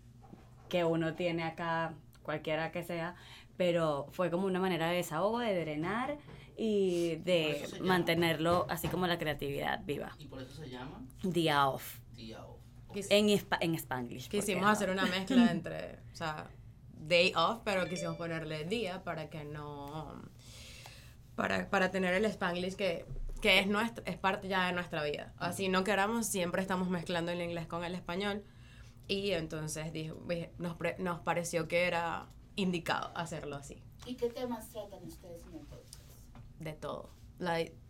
que 0.68 0.84
uno 0.84 1.14
tiene 1.14 1.42
acá, 1.44 1.94
cualquiera 2.22 2.70
que 2.72 2.84
sea, 2.84 3.14
pero 3.56 4.06
fue 4.12 4.30
como 4.30 4.46
una 4.46 4.60
manera 4.60 4.88
de 4.88 4.96
desahogo, 4.96 5.40
de 5.40 5.58
drenar 5.58 6.16
y 6.58 7.16
de 7.24 7.68
mantenerlo 7.80 8.66
así 8.68 8.88
como 8.88 9.06
la 9.06 9.16
creatividad 9.18 9.82
viva. 9.84 10.14
Y 10.18 10.26
por 10.26 10.42
eso 10.42 10.54
se 10.62 10.68
llama 10.68 11.00
Día 11.22 11.68
off. 11.68 12.00
día 12.16 12.44
off. 12.44 12.58
Quis- 12.92 13.06
En, 13.10 13.28
en 13.28 13.74
Spanglish. 13.76 14.24
¿por 14.24 14.30
qué 14.30 14.38
Quisimos 14.40 14.62
no? 14.64 14.68
hacer 14.68 14.90
una 14.90 15.06
mezcla 15.06 15.50
entre, 15.52 16.00
o 16.12 16.16
sea, 16.16 16.50
day 16.94 17.32
off, 17.36 17.60
pero 17.64 17.88
quisimos 17.88 18.16
ponerle 18.16 18.64
día 18.64 19.04
para 19.04 19.30
que 19.30 19.44
no, 19.44 20.20
para, 21.36 21.70
para 21.70 21.90
tener 21.90 22.14
el 22.14 22.24
spanglish 22.24 22.74
que, 22.74 23.04
que 23.40 23.60
es, 23.60 23.66
nuestro, 23.68 24.04
es 24.06 24.16
parte 24.16 24.48
ya 24.48 24.66
de 24.66 24.72
nuestra 24.72 25.02
vida. 25.04 25.32
Así 25.38 25.68
no 25.68 25.84
queramos, 25.84 26.26
siempre 26.26 26.60
estamos 26.60 26.88
mezclando 26.88 27.30
el 27.30 27.40
inglés 27.40 27.66
con 27.66 27.84
el 27.84 27.94
español 27.94 28.42
y 29.06 29.30
entonces 29.30 29.92
dijo, 29.92 30.16
dije, 30.26 30.50
nos, 30.58 30.74
pre- 30.76 30.96
nos 30.98 31.20
pareció 31.20 31.68
que 31.68 31.84
era 31.86 32.26
indicado 32.56 33.12
hacerlo 33.16 33.56
así, 33.56 33.80
¿Y 34.06 34.14
qué 34.16 34.30
temas 34.30 34.68
tratan 34.70 35.04
ustedes 35.04 35.44
en 35.46 35.54
el 35.54 35.66
podcast? 35.66 35.77
De 36.58 36.72
todo. 36.72 37.10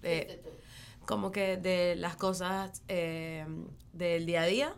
Eh, 0.02 0.40
todo. 0.42 0.52
como 1.07 1.31
que 1.31 1.57
de 1.57 1.96
las 1.96 2.16
cosas 2.16 2.83
eh, 2.88 3.46
del 3.92 4.26
día 4.26 4.42
a 4.42 4.46
día, 4.46 4.76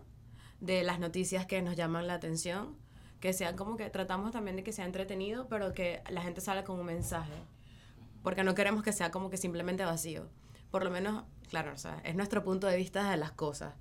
de 0.61 0.85
las 0.85 1.00
noticias 1.00 1.46
que 1.46 1.61
nos 1.62 1.76
llaman 1.76 2.07
la 2.07 2.14
atención, 2.14 2.76
que 3.20 3.33
sean 3.33 3.57
como 3.57 3.76
que 3.76 3.90
tratamos 3.90 4.33
también 4.33 4.57
de 4.57 4.62
que 4.62 4.72
sea 4.72 4.85
entretenido, 4.87 5.48
pero 5.48 5.74
que 5.74 6.03
la 6.09 6.22
gente 6.22 6.40
salga 6.40 6.64
con 6.64 6.79
un 6.79 6.87
mensaje, 6.87 7.35
porque 8.22 8.44
no 8.44 8.55
queremos 8.55 8.83
que 8.83 8.92
sea 8.92 9.11
como 9.11 9.31
que 9.31 9.37
simplemente 9.37 9.85
vacío. 9.85 10.29
Por 10.70 10.85
lo 10.85 10.90
menos, 10.90 11.24
claro, 11.48 11.72
o 11.72 11.79
sea, 11.79 12.00
es 12.05 12.14
nuestro 12.14 12.42
punto 12.44 12.66
de 12.66 12.76
vista 12.76 13.11
de 13.11 13.16
las 13.16 13.33
cosas, 13.33 13.74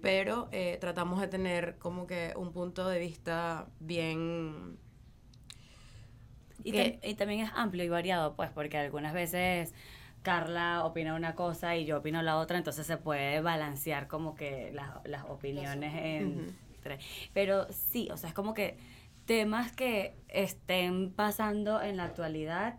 pero 0.00 0.48
eh, 0.52 0.78
tratamos 0.80 1.20
de 1.20 1.28
tener 1.28 1.76
como 1.78 2.06
que 2.06 2.32
un 2.36 2.52
punto 2.52 2.88
de 2.88 2.98
vista 2.98 3.68
bien... 3.80 4.78
Y, 6.64 6.72
que- 6.72 6.98
tam- 7.00 7.10
y 7.10 7.14
también 7.14 7.40
es 7.40 7.50
amplio 7.54 7.84
y 7.84 7.88
variado, 7.88 8.34
pues, 8.34 8.50
porque 8.50 8.78
algunas 8.78 9.12
veces 9.14 9.74
Carla 10.22 10.84
opina 10.84 11.14
una 11.14 11.34
cosa 11.34 11.76
y 11.76 11.84
yo 11.84 11.98
opino 11.98 12.20
la 12.22 12.36
otra, 12.38 12.58
entonces 12.58 12.86
se 12.86 12.96
puede 12.96 13.40
balancear 13.40 14.08
como 14.08 14.34
que 14.34 14.70
las, 14.72 14.88
las 15.04 15.24
opiniones 15.24 15.94
entre... 15.96 16.98
Pero 17.32 17.66
sí, 17.72 18.08
o 18.12 18.16
sea, 18.16 18.28
es 18.30 18.34
como 18.34 18.54
que 18.54 18.76
temas 19.26 19.72
que 19.72 20.14
estén 20.28 21.12
pasando 21.12 21.80
en 21.82 21.96
la 21.96 22.04
actualidad, 22.04 22.76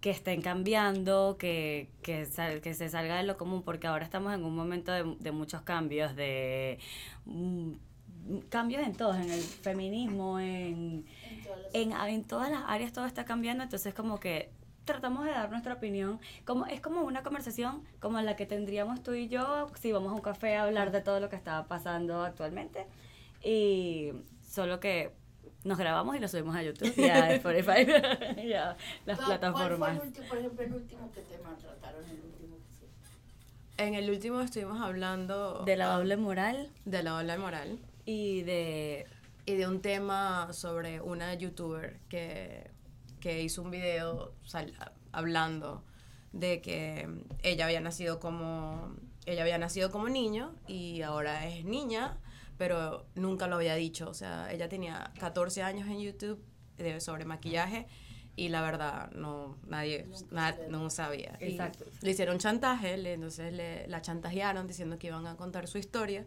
que 0.00 0.10
estén 0.10 0.40
cambiando, 0.42 1.36
que, 1.38 1.90
que, 2.02 2.24
sal- 2.24 2.60
que 2.60 2.72
se 2.74 2.88
salga 2.88 3.16
de 3.16 3.24
lo 3.24 3.36
común, 3.36 3.62
porque 3.64 3.86
ahora 3.88 4.04
estamos 4.04 4.32
en 4.32 4.44
un 4.44 4.54
momento 4.54 4.92
de, 4.92 5.16
de 5.18 5.32
muchos 5.32 5.62
cambios, 5.62 6.14
de 6.14 6.78
mm, 7.26 7.72
cambios 8.48 8.82
en 8.82 8.94
todos, 8.94 9.16
en 9.16 9.30
el 9.30 9.40
feminismo, 9.40 10.38
en 10.40 11.04
En 11.30 11.42
todas 11.44 11.60
las- 11.62 11.74
en, 11.74 11.92
en 12.14 12.24
todas 12.24 12.50
las 12.50 12.62
áreas 12.66 12.92
todo 12.92 13.06
está 13.06 13.24
cambiando, 13.24 13.62
entonces 13.64 13.94
como 13.94 14.18
que 14.20 14.50
tratamos 14.84 15.24
de 15.26 15.32
dar 15.32 15.50
nuestra 15.50 15.74
opinión, 15.74 16.18
como 16.46 16.64
es 16.66 16.80
como 16.80 17.02
una 17.02 17.22
conversación 17.22 17.82
como 18.00 18.20
la 18.22 18.36
que 18.36 18.46
tendríamos 18.46 19.02
tú 19.02 19.12
y 19.12 19.28
yo 19.28 19.68
si 19.78 19.92
vamos 19.92 20.12
a 20.12 20.14
un 20.14 20.22
café 20.22 20.56
a 20.56 20.64
hablar 20.64 20.92
de 20.92 21.00
todo 21.02 21.20
lo 21.20 21.28
que 21.28 21.36
está 21.36 21.64
pasando 21.66 22.22
actualmente 22.22 22.86
y 23.44 24.12
solo 24.42 24.80
que 24.80 25.12
nos 25.64 25.76
grabamos 25.76 26.16
y 26.16 26.20
lo 26.20 26.28
subimos 26.28 26.56
a 26.56 26.62
YouTube 26.62 26.92
y 26.96 27.04
a 27.08 27.32
Spotify 27.34 27.86
y 28.42 28.52
a 28.54 28.76
las 29.04 29.18
¿Cuál- 29.18 29.38
plataformas. 29.38 29.78
¿Cuál 29.78 29.96
fue 29.98 30.02
el 30.02 30.08
último, 30.08 30.28
por 30.28 30.38
ejemplo, 30.38 30.64
el 30.64 30.72
último 30.74 31.12
que 31.12 31.20
tema 31.22 31.56
trataron? 31.60 32.04
El 32.04 32.20
último 32.22 32.56
que? 33.76 33.84
En 33.84 33.94
el 33.94 34.10
último 34.10 34.40
estuvimos 34.40 34.80
hablando 34.80 35.64
De 35.64 35.76
la 35.76 35.86
doble 35.96 36.16
moral 36.16 36.70
de 36.86 37.02
la 37.02 37.16
ola 37.16 37.36
moral. 37.36 37.78
Y 38.08 38.42
de 38.42 39.06
y 39.44 39.54
de 39.56 39.66
un 39.66 39.82
tema 39.82 40.50
sobre 40.52 41.00
una 41.02 41.34
youtuber 41.34 41.98
que, 42.08 42.70
que 43.20 43.42
hizo 43.42 43.60
un 43.62 43.70
video 43.70 44.32
sal- 44.44 44.72
hablando 45.12 45.84
de 46.32 46.62
que 46.62 47.06
ella 47.42 47.66
había 47.66 47.80
nacido 47.82 48.18
como 48.18 48.94
ella 49.26 49.42
había 49.42 49.58
nacido 49.58 49.90
como 49.90 50.08
niño 50.08 50.54
y 50.66 51.02
ahora 51.02 51.46
es 51.48 51.64
niña 51.66 52.16
pero 52.56 53.04
nunca 53.14 53.46
lo 53.46 53.56
había 53.56 53.74
dicho. 53.74 54.08
O 54.08 54.14
sea 54.14 54.50
ella 54.52 54.68
tenía 54.70 55.12
14 55.20 55.62
años 55.62 55.86
en 55.88 56.00
YouTube 56.00 56.42
de- 56.78 57.00
sobre 57.00 57.24
maquillaje 57.26 57.86
y 58.36 58.48
la 58.48 58.62
verdad 58.62 59.10
no 59.12 59.58
nadie 59.66 60.06
na- 60.30 60.56
no 60.70 60.88
sabía. 60.90 61.36
Y 61.40 61.44
Exacto. 61.52 61.84
le 62.00 62.10
hicieron 62.10 62.38
chantaje 62.38 62.96
le- 62.96 63.12
entonces 63.14 63.52
le, 63.52 63.86
la 63.86 64.00
chantajearon 64.00 64.66
diciendo 64.66 64.98
que 64.98 65.08
iban 65.08 65.26
a 65.26 65.36
contar 65.36 65.68
su 65.68 65.76
historia 65.78 66.24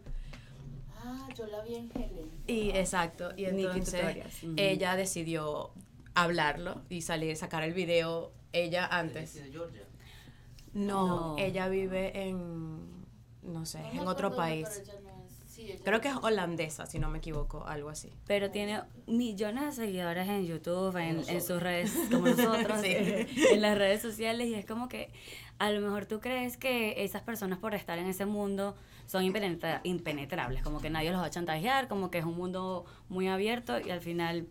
Ah, 1.04 1.28
yo 1.36 1.46
la 1.46 1.62
vi 1.62 1.74
en 1.76 1.90
Helen. 1.94 2.30
y 2.46 2.70
exacto, 2.70 3.30
y 3.36 3.44
entonces 3.46 4.16
ella 4.56 4.96
decidió 4.96 5.72
hablarlo 6.14 6.82
y 6.88 7.02
salir, 7.02 7.36
sacar 7.36 7.62
el 7.64 7.72
video 7.74 8.32
ella 8.52 8.86
antes. 8.86 9.34
de 9.34 9.50
Georgia. 9.50 9.82
No, 10.74 11.06
No. 11.34 11.38
ella 11.38 11.68
vive 11.68 12.28
en, 12.28 13.04
no 13.42 13.66
sé, 13.66 13.80
No 13.94 14.02
en 14.02 14.08
otro 14.08 14.34
país. 14.36 14.68
pero 14.70 14.82
ella 14.92 15.00
sí, 15.66 15.78
Creo 15.84 16.00
que 16.00 16.08
es 16.08 16.14
holandesa, 16.16 16.86
si 16.86 16.98
no 16.98 17.08
me 17.08 17.18
equivoco, 17.18 17.66
algo 17.66 17.88
así. 17.88 18.10
Pero 18.26 18.50
tiene 18.50 18.82
millones 19.06 19.64
de 19.76 19.86
seguidores 19.86 20.28
en 20.28 20.46
YouTube, 20.46 20.96
en, 20.96 21.24
sus 21.42 21.62
redes, 21.62 21.92
como 22.10 22.26
nosotros, 22.28 22.80
Sí. 22.82 22.94
en 22.94 23.60
las 23.60 23.76
redes 23.78 24.00
sociales, 24.02 24.48
y 24.48 24.54
es 24.54 24.64
como 24.66 24.88
que 24.88 25.10
a 25.58 25.70
lo 25.70 25.80
mejor 25.80 26.06
tú 26.06 26.20
crees 26.20 26.56
que 26.56 27.04
esas 27.04 27.22
personas 27.22 27.58
por 27.58 27.74
estar 27.74 27.98
en 27.98 28.06
ese 28.06 28.26
mundo 28.26 28.74
son 29.06 29.24
impenetra- 29.24 29.80
impenetrables, 29.84 30.62
como 30.62 30.80
que 30.80 30.90
nadie 30.90 31.10
los 31.12 31.20
va 31.20 31.26
a 31.26 31.30
chantajear, 31.30 31.88
como 31.88 32.10
que 32.10 32.18
es 32.18 32.24
un 32.24 32.36
mundo 32.36 32.84
muy 33.08 33.28
abierto, 33.28 33.78
y 33.80 33.90
al 33.90 34.00
final, 34.00 34.46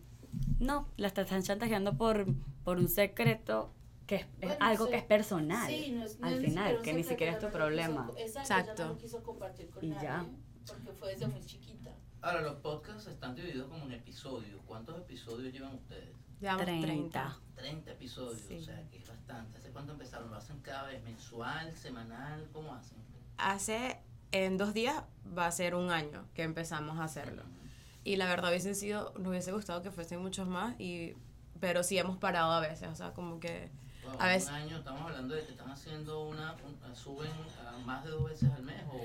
no, 0.58 0.88
la 0.96 1.08
están 1.08 1.42
chantajeando 1.42 1.96
por, 1.96 2.26
por 2.64 2.78
un 2.78 2.88
secreto 2.88 3.72
que 4.06 4.16
es, 4.40 4.56
algo 4.60 4.86
sí. 4.86 4.90
que 4.92 4.96
es 4.98 5.04
personal, 5.04 5.68
Sí, 5.70 5.92
no 5.92 6.04
es- 6.04 6.18
no 6.18 6.26
al 6.26 6.38
final, 6.40 6.82
que 6.82 6.92
ni 6.92 7.02
siquiera 7.04 7.32
es 7.32 7.38
tu 7.38 7.50
problema. 7.50 8.06
quiso- 8.08 8.18
exacto, 8.18 8.40
ella 8.40 8.60
Exacto. 8.60 8.84
no 8.84 8.92
lo 8.92 8.98
quiso 8.98 9.22
compartir 9.22 9.70
con 9.70 9.84
Y 9.84 9.88
nadie, 9.88 10.02
ya. 10.02 10.26
Porque 10.66 10.92
fue 10.98 11.08
desde 11.10 11.26
muy 11.26 11.44
chiquita. 11.44 11.90
Ahora, 12.20 12.40
los 12.42 12.54
podcasts 12.56 13.06
están 13.08 13.34
divididos 13.34 13.68
como 13.68 13.84
en 13.86 13.92
episodios. 13.92 14.60
¿Cuántos 14.66 14.96
episodios 14.98 15.52
llevan 15.52 15.74
ustedes? 15.74 16.14
Llevamos 16.40 16.64
30. 16.64 16.86
30. 16.86 17.38
30 17.56 17.90
episodios, 17.92 18.40
Sí. 18.40 18.56
o 18.58 18.62
sea, 18.62 18.88
que 18.88 18.98
es 18.98 19.08
bastante. 19.08 19.58
¿Hace 19.58 19.70
cuánto 19.70 19.92
empezaron? 19.92 20.30
¿Lo 20.30 20.36
hacen 20.36 20.60
cada 20.60 20.84
vez? 20.84 21.02
¿Mensual? 21.04 21.74
¿Semanal? 21.76 22.48
¿Cómo 22.52 22.74
hacen? 22.74 22.98
Hace, 23.38 24.00
en 24.32 24.56
dos 24.58 24.72
días 24.74 25.02
va 25.36 25.46
a 25.46 25.52
ser 25.52 25.74
un 25.74 25.90
año 25.90 26.26
que 26.34 26.42
empezamos 26.42 26.98
a 26.98 27.04
hacerlo. 27.04 27.42
Y 28.04 28.16
la 28.16 28.26
verdad 28.26 28.50
hubiesen 28.50 28.74
sido, 28.74 29.12
nos 29.18 29.28
hubiese 29.28 29.52
gustado 29.52 29.82
que 29.82 29.90
fuesen 29.92 30.20
muchos 30.20 30.48
más, 30.48 30.78
y, 30.80 31.14
pero 31.60 31.82
sí 31.84 31.98
hemos 31.98 32.18
parado 32.18 32.50
a 32.52 32.60
veces, 32.60 32.88
o 32.88 32.94
sea, 32.96 33.12
como 33.12 33.38
que... 33.40 33.70
Bueno, 34.02 34.18
A 34.20 34.26
veces- 34.26 34.48
Un 34.48 34.54
año, 34.56 34.76
estamos 34.78 35.02
hablando 35.02 35.34
de 35.36 35.44
que 35.44 35.52
están 35.52 35.70
haciendo 35.70 36.24
una, 36.28 36.56
un- 36.64 36.96
suben 36.96 37.30
ah, 37.64 37.78
más 37.86 38.02
de 38.04 38.10
dos 38.10 38.24
veces 38.28 38.50
al 38.50 38.62
mes 38.64 38.82
o 38.92 39.00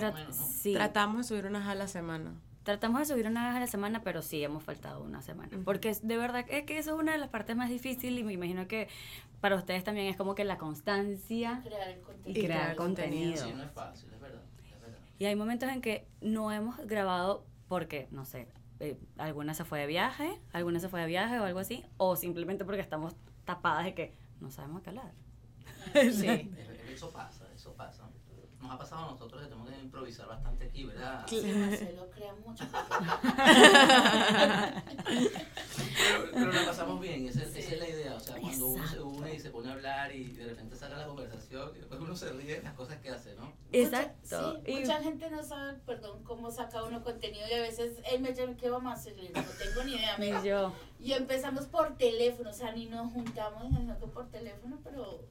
Tra- 0.00 0.12
más 0.12 0.14
o 0.14 0.18
menos, 0.24 0.36
¿no? 0.38 0.46
sí, 0.46 0.72
Tratamos 0.74 1.16
de 1.18 1.24
subir 1.24 1.46
unas 1.46 1.66
a 1.68 1.74
la 1.74 1.88
semana. 1.88 2.34
tratamos 2.64 3.00
de 3.00 3.06
subir 3.06 3.26
una 3.26 3.46
vez 3.48 3.56
a 3.56 3.60
la 3.60 3.66
semana, 3.66 4.02
pero 4.02 4.20
sí 4.22 4.42
hemos 4.44 4.62
faltado 4.62 5.02
una 5.02 5.22
semana. 5.22 5.50
Porque 5.64 5.92
de 6.02 6.16
verdad 6.18 6.44
es 6.48 6.64
que 6.64 6.76
eso 6.78 6.94
es 6.94 7.00
una 7.00 7.12
de 7.12 7.18
las 7.18 7.28
partes 7.30 7.56
más 7.56 7.70
difíciles 7.70 8.20
y 8.20 8.24
me 8.24 8.34
imagino 8.34 8.68
que 8.68 8.88
para 9.40 9.56
ustedes 9.56 9.84
también 9.84 10.06
es 10.08 10.16
como 10.16 10.34
que 10.34 10.44
la 10.44 10.58
constancia 10.58 11.60
Crear 11.64 11.88
el 11.88 11.98
y 11.98 12.02
contenido. 12.02 12.44
crear 12.46 12.60
crear 12.62 12.76
contenido. 12.76 13.30
contenido. 13.36 13.46
Sí, 13.46 13.52
no 13.56 13.62
es 13.64 13.72
fácil, 13.72 14.12
es 14.12 14.20
verdad. 14.20 14.42
Es 14.74 14.80
verdad. 14.80 14.98
Y 15.18 15.24
hay 15.24 15.34
momentos 15.36 15.68
en 15.70 15.80
que 15.80 16.06
no 16.20 16.52
hemos 16.52 16.76
grabado 16.86 17.46
porque, 17.68 18.08
no 18.10 18.24
sé, 18.24 18.48
eh, 18.80 18.98
alguna 19.16 19.54
se 19.54 19.64
fue 19.64 19.78
de 19.80 19.86
viaje, 19.86 20.38
alguna 20.52 20.78
se 20.80 20.88
fue 20.88 21.00
de 21.00 21.06
viaje 21.06 21.38
o 21.40 21.44
algo 21.44 21.60
así, 21.60 21.84
o 21.96 22.16
simplemente 22.16 22.64
porque 22.64 22.80
estamos 22.80 23.16
tapadas 23.44 23.84
de 23.84 23.94
que 23.94 24.14
no 24.40 24.50
sabemos 24.50 24.82
qué 24.82 24.90
hablar. 24.90 25.12
Sí. 26.12 26.50
Eso 26.92 27.10
pasa, 27.12 27.46
eso 27.54 27.72
pasa. 27.74 28.08
Nos 28.60 28.70
ha 28.72 28.78
pasado 28.78 29.04
a 29.06 29.10
nosotros 29.12 29.40
que 29.42 29.48
tenemos 29.48 29.68
que 29.70 29.78
improvisar 29.80 30.26
bastante 30.26 30.64
aquí, 30.66 30.84
¿verdad? 30.84 31.24
Sí, 31.28 31.42
Marcelo 31.42 32.10
crea 32.10 32.34
mucho. 32.44 32.64
Pero, 35.98 36.30
pero 36.32 36.52
la 36.52 36.64
pasamos 36.66 37.00
bien, 37.00 37.26
esa, 37.26 37.42
esa 37.42 37.58
es 37.58 37.78
la 37.78 37.88
idea. 37.88 38.14
O 38.14 38.20
sea, 38.20 38.36
cuando 38.40 38.68
uno 38.68 38.86
se 38.88 39.00
une 39.00 39.34
y 39.34 39.40
se 39.40 39.50
pone 39.50 39.68
a 39.70 39.72
hablar 39.74 40.14
y 40.14 40.24
de 40.32 40.46
repente 40.46 40.76
saca 40.76 40.96
la 40.96 41.06
conversación 41.06 41.70
y 41.74 41.78
después 41.78 42.00
uno 42.00 42.14
se 42.16 42.30
ríe 42.32 42.56
de 42.56 42.62
las 42.62 42.74
cosas 42.74 42.98
que 43.00 43.10
hace, 43.10 43.34
¿no? 43.34 43.52
Exacto. 43.72 44.18
Mucha, 44.22 44.52
sí, 44.64 44.72
Y- 44.72 44.80
mucha 44.80 45.02
gente 45.02 45.30
no 45.30 45.42
sabe, 45.42 45.74
perdón, 45.86 46.22
cómo 46.24 46.50
saca 46.50 46.82
uno 46.84 47.02
contenido 47.02 47.46
y 47.48 47.52
a 47.54 47.60
veces 47.60 47.98
él 48.10 48.20
me 48.20 48.32
llama, 48.34 48.56
¿qué 48.56 48.70
vamos 48.70 48.92
a 48.92 48.94
hacer? 48.96 49.14
No 49.16 49.42
tengo 49.42 49.84
ni 49.84 49.92
idea, 49.94 50.12
y 50.12 50.14
amiga. 50.14 50.42
yo, 50.44 50.72
Y 51.00 51.12
empezamos 51.12 51.66
por 51.66 51.96
teléfono, 51.96 52.50
o 52.50 52.54
sea, 52.54 52.72
ni 52.72 52.86
nos 52.86 53.12
juntamos, 53.12 53.64
sino 53.76 53.98
que 53.98 54.06
por 54.06 54.28
teléfono, 54.30 54.78
pero 54.84 55.24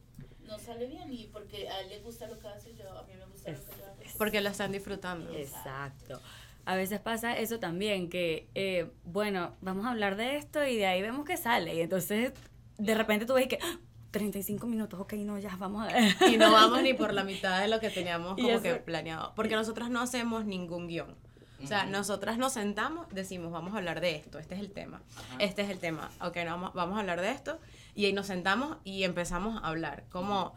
no 0.47 0.57
sale 0.60 0.86
bien. 0.88 1.12
Y 1.13 1.27
porque 1.27 1.69
a 1.69 1.81
él 1.81 1.89
le 1.89 1.99
gusta 1.99 2.27
lo 2.27 2.39
que 2.39 2.47
hace 2.47 2.73
yo, 2.75 2.89
a 2.97 3.03
mí 3.03 3.13
me 3.15 3.25
gusta 3.25 3.51
lo 3.51 3.57
que 3.60 3.71
yo 3.77 3.86
hago. 3.86 3.95
Porque 4.17 4.41
lo 4.41 4.49
están 4.49 4.71
disfrutando. 4.71 5.31
exacto. 5.33 6.19
A 6.65 6.75
veces 6.75 6.99
pasa 6.99 7.38
eso 7.38 7.60
también, 7.60 8.10
que, 8.10 8.49
eh, 8.53 8.91
bueno, 9.05 9.55
vamos 9.62 9.86
a 9.86 9.91
hablar 9.91 10.17
de 10.17 10.36
esto 10.36 10.65
y 10.65 10.75
de 10.75 10.86
ahí 10.86 11.01
vemos 11.01 11.23
que 11.25 11.38
sale. 11.38 11.73
Y 11.75 11.79
entonces, 11.81 12.33
de 12.77 12.93
repente 12.95 13.25
tú 13.25 13.36
ves 13.36 13.47
que, 13.47 13.57
"Ah, 13.62 13.79
35 14.12 14.67
minutos, 14.67 14.99
ok, 14.99 15.13
no, 15.13 15.38
ya, 15.39 15.55
vamos 15.57 15.88
a 15.88 15.93
ver. 15.93 16.15
Y 16.29 16.38
no 16.38 16.51
vamos 16.51 16.81
ni 16.81 16.93
por 16.93 17.13
la 17.13 17.23
mitad 17.23 17.62
de 17.62 17.67
lo 17.69 17.79
que 17.79 17.89
teníamos 17.89 18.36
como 18.36 18.49
eso- 18.49 18.62
que 18.63 18.75
planeado. 18.75 19.33
Porque 19.36 19.55
nosotros 19.55 19.89
no 19.89 20.01
hacemos 20.01 20.43
ningún 20.45 20.88
guion. 20.88 21.15
O 21.63 21.65
sea, 21.67 21.83
Ujú. 21.83 21.91
nosotras 21.91 22.38
nos 22.38 22.53
sentamos, 22.53 23.07
decimos, 23.10 23.51
vamos 23.51 23.73
a 23.73 23.77
hablar 23.77 23.99
de 24.01 24.15
esto, 24.15 24.38
este 24.38 24.53
es 24.55 24.62
el 24.62 24.71
tema, 24.71 25.01
este 25.39 25.63
es 25.63 25.69
el 25.71 25.79
tema, 25.79 26.12
ok, 26.21 26.36
no, 26.45 26.51
vamos, 26.51 26.73
vamos 26.75 26.97
a 26.97 26.99
hablar 26.99 27.19
de 27.19 27.31
esto, 27.31 27.60
y 27.97 28.05
ahí 28.05 28.13
nos 28.13 28.27
sentamos 28.27 28.77
y 28.86 29.03
empezamos 29.03 29.62
a 29.62 29.67
hablar, 29.67 30.05
como, 30.12 30.55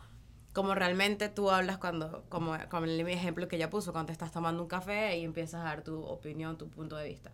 como 0.54 0.74
realmente 0.74 1.28
tú 1.30 1.50
hablas 1.50 1.78
cuando, 1.78 2.24
como, 2.28 2.56
como 2.70 2.86
el 2.86 3.00
ejemplo 3.08 3.48
que 3.48 3.56
ella 3.56 3.70
puso, 3.70 3.92
cuando 3.92 4.08
te 4.08 4.12
estás 4.12 4.32
tomando 4.32 4.62
un 4.62 4.68
café 4.68 5.18
y 5.18 5.24
empiezas 5.24 5.62
a 5.62 5.64
dar 5.64 5.84
tu 5.84 6.02
opinión, 6.04 6.58
tu 6.58 6.70
punto 6.70 6.96
de 6.96 7.08
vista. 7.08 7.32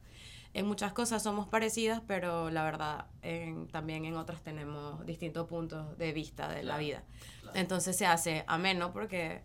En 0.55 0.67
muchas 0.67 0.93
cosas 0.95 1.23
somos 1.23 1.49
parecidas, 1.49 2.03
pero 2.07 2.51
la 2.51 2.65
verdad, 2.65 3.07
en- 3.23 3.69
también 3.69 4.05
en 4.07 4.17
otras 4.17 4.43
tenemos 4.43 5.05
distintos 5.07 5.49
puntos 5.49 5.99
de 5.99 6.13
vista 6.13 6.49
de 6.49 6.63
la 6.65 6.79
vida. 6.79 7.05
Entonces 7.55 7.97
se 7.97 8.07
hace 8.07 8.45
ameno 8.49 8.93
porque, 8.93 9.43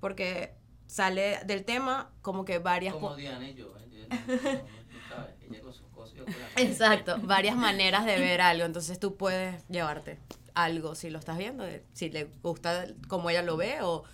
porque 0.00 0.54
sale 0.86 1.38
del 1.46 1.64
tema 1.64 2.10
como 2.22 2.44
que 2.44 2.58
varias... 2.58 2.94
Como 2.94 3.16
Diana 3.16 3.48
y 3.50 3.54
yo, 3.54 3.74
¿eh? 3.78 4.06
No, 4.10 4.20
no, 4.20 4.92
no 4.92 5.00
sabes, 5.08 5.34
ella 5.42 5.60
con 5.60 5.72
sus 5.72 5.88
cosas 5.88 6.14
y 6.14 6.18
yo 6.18 6.24
con 6.24 6.40
las 6.40 6.50
mías. 6.50 6.51
Exacto, 6.62 7.16
varias 7.22 7.56
maneras 7.56 8.04
de 8.06 8.18
ver 8.18 8.40
algo. 8.40 8.64
Entonces 8.64 8.98
tú 8.98 9.16
puedes 9.16 9.66
llevarte 9.68 10.18
algo 10.54 10.94
si 10.94 11.10
lo 11.10 11.18
estás 11.18 11.38
viendo, 11.38 11.64
si 11.92 12.10
le 12.10 12.24
gusta 12.42 12.86
como 13.08 13.30
ella 13.30 13.42
lo 13.42 13.56
ve 13.56 13.80
o, 13.82 14.04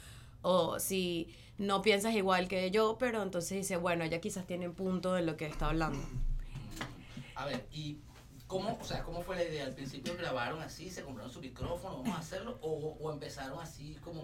o 0.42 0.78
si 0.78 1.34
no 1.58 1.82
piensas 1.82 2.14
igual 2.14 2.48
que 2.48 2.70
yo, 2.70 2.96
pero 2.98 3.22
entonces 3.22 3.58
dice, 3.58 3.76
bueno, 3.76 4.04
ella 4.04 4.20
quizás 4.20 4.46
tiene 4.46 4.68
un 4.68 4.74
punto 4.74 5.14
de 5.14 5.22
lo 5.22 5.36
que 5.36 5.46
está 5.46 5.66
hablando. 5.66 5.98
A 7.34 7.46
ver, 7.46 7.66
¿y 7.72 7.98
cómo, 8.46 8.78
o 8.80 8.84
sea, 8.84 9.02
cómo 9.02 9.22
fue 9.22 9.36
la 9.36 9.44
idea? 9.44 9.64
¿Al 9.64 9.74
principio 9.74 10.16
grabaron 10.16 10.62
así, 10.62 10.90
se 10.90 11.02
compraron 11.02 11.32
su 11.32 11.40
micrófono, 11.40 11.98
vamos 11.98 12.16
a 12.16 12.20
hacerlo? 12.20 12.58
¿O, 12.62 12.96
o 13.00 13.12
empezaron 13.12 13.60
así 13.60 13.96
como... 14.02 14.22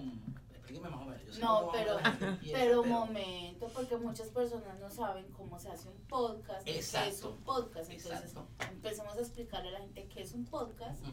Explíqueme 0.65 0.89
más 0.91 1.01
o 1.03 1.05
menos. 1.05 1.27
Yo 1.27 1.33
sé 1.35 1.41
No, 1.41 1.61
cómo 1.61 1.73
pero, 1.73 1.99
empieza, 2.01 2.59
pero 2.59 2.85
momento, 2.85 3.69
porque 3.75 3.97
muchas 3.99 4.29
personas 4.29 4.79
no 4.81 4.91
saben 4.91 5.27
cómo 5.33 5.59
se 5.59 5.69
hace 5.69 5.89
un 5.89 5.99
podcast, 6.09 6.65
qué 6.65 6.79
es 6.79 6.95
Exacto. 6.95 7.31
un 7.33 7.37
podcast. 7.45 7.91
Entonces, 7.91 8.21
Exacto. 8.31 8.49
empecemos 8.73 9.17
a 9.17 9.21
explicarle 9.21 9.69
a 9.69 9.73
la 9.73 9.79
gente 9.81 10.09
qué 10.09 10.23
es 10.23 10.33
un 10.33 10.47
podcast 10.47 11.05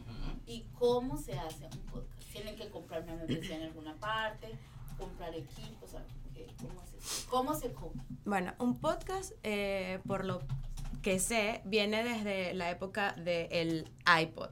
y 0.46 0.62
cómo 0.78 1.16
se 1.18 1.38
hace 1.38 1.66
un 1.66 1.82
podcast. 1.86 2.32
Tienen 2.32 2.56
que 2.56 2.70
comprar 2.70 3.02
una 3.02 3.14
membresía 3.16 3.56
en 3.56 3.62
alguna 3.64 3.94
parte, 3.96 4.58
comprar 4.98 5.34
equipos, 5.34 5.82
o 5.82 5.88
sea, 5.88 6.06
¿qué- 6.34 6.46
¿cómo 6.58 6.82
se, 6.86 7.26
cómo 7.28 7.54
se 7.54 7.72
compra? 7.72 8.02
Bueno, 8.24 8.54
un 8.58 8.78
podcast, 8.80 9.32
eh, 9.42 10.00
por 10.08 10.24
lo 10.24 10.40
que 11.02 11.18
sé, 11.18 11.60
viene 11.66 12.02
desde 12.04 12.54
la 12.54 12.70
época 12.70 13.12
del 13.18 13.90
iPod. 14.20 14.48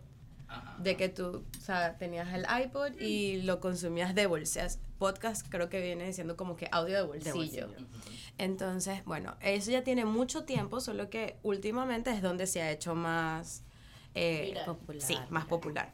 Ajá. 0.50 0.76
de 0.78 0.96
que 0.96 1.08
tú, 1.08 1.44
o 1.56 1.60
sea, 1.60 1.96
tenías 1.96 2.34
el 2.34 2.44
iPod 2.64 3.00
y 3.00 3.42
lo 3.42 3.60
consumías 3.60 4.14
de 4.14 4.26
bolsas. 4.26 4.80
Podcast 4.98 5.46
creo 5.48 5.68
que 5.68 5.80
viene 5.80 6.06
diciendo 6.06 6.36
como 6.36 6.56
que 6.56 6.68
audio 6.72 6.96
de 6.96 7.02
bolsillo. 7.02 7.68
Entonces, 8.36 9.04
bueno, 9.04 9.36
eso 9.40 9.70
ya 9.70 9.84
tiene 9.84 10.04
mucho 10.04 10.44
tiempo, 10.44 10.80
solo 10.80 11.08
que 11.08 11.38
últimamente 11.42 12.10
es 12.10 12.20
donde 12.20 12.46
se 12.46 12.60
ha 12.60 12.70
hecho 12.70 12.94
más 12.94 13.62
eh. 14.14 14.54
Popular. 14.66 15.02
Sí, 15.02 15.16
más 15.30 15.46
popular. 15.46 15.92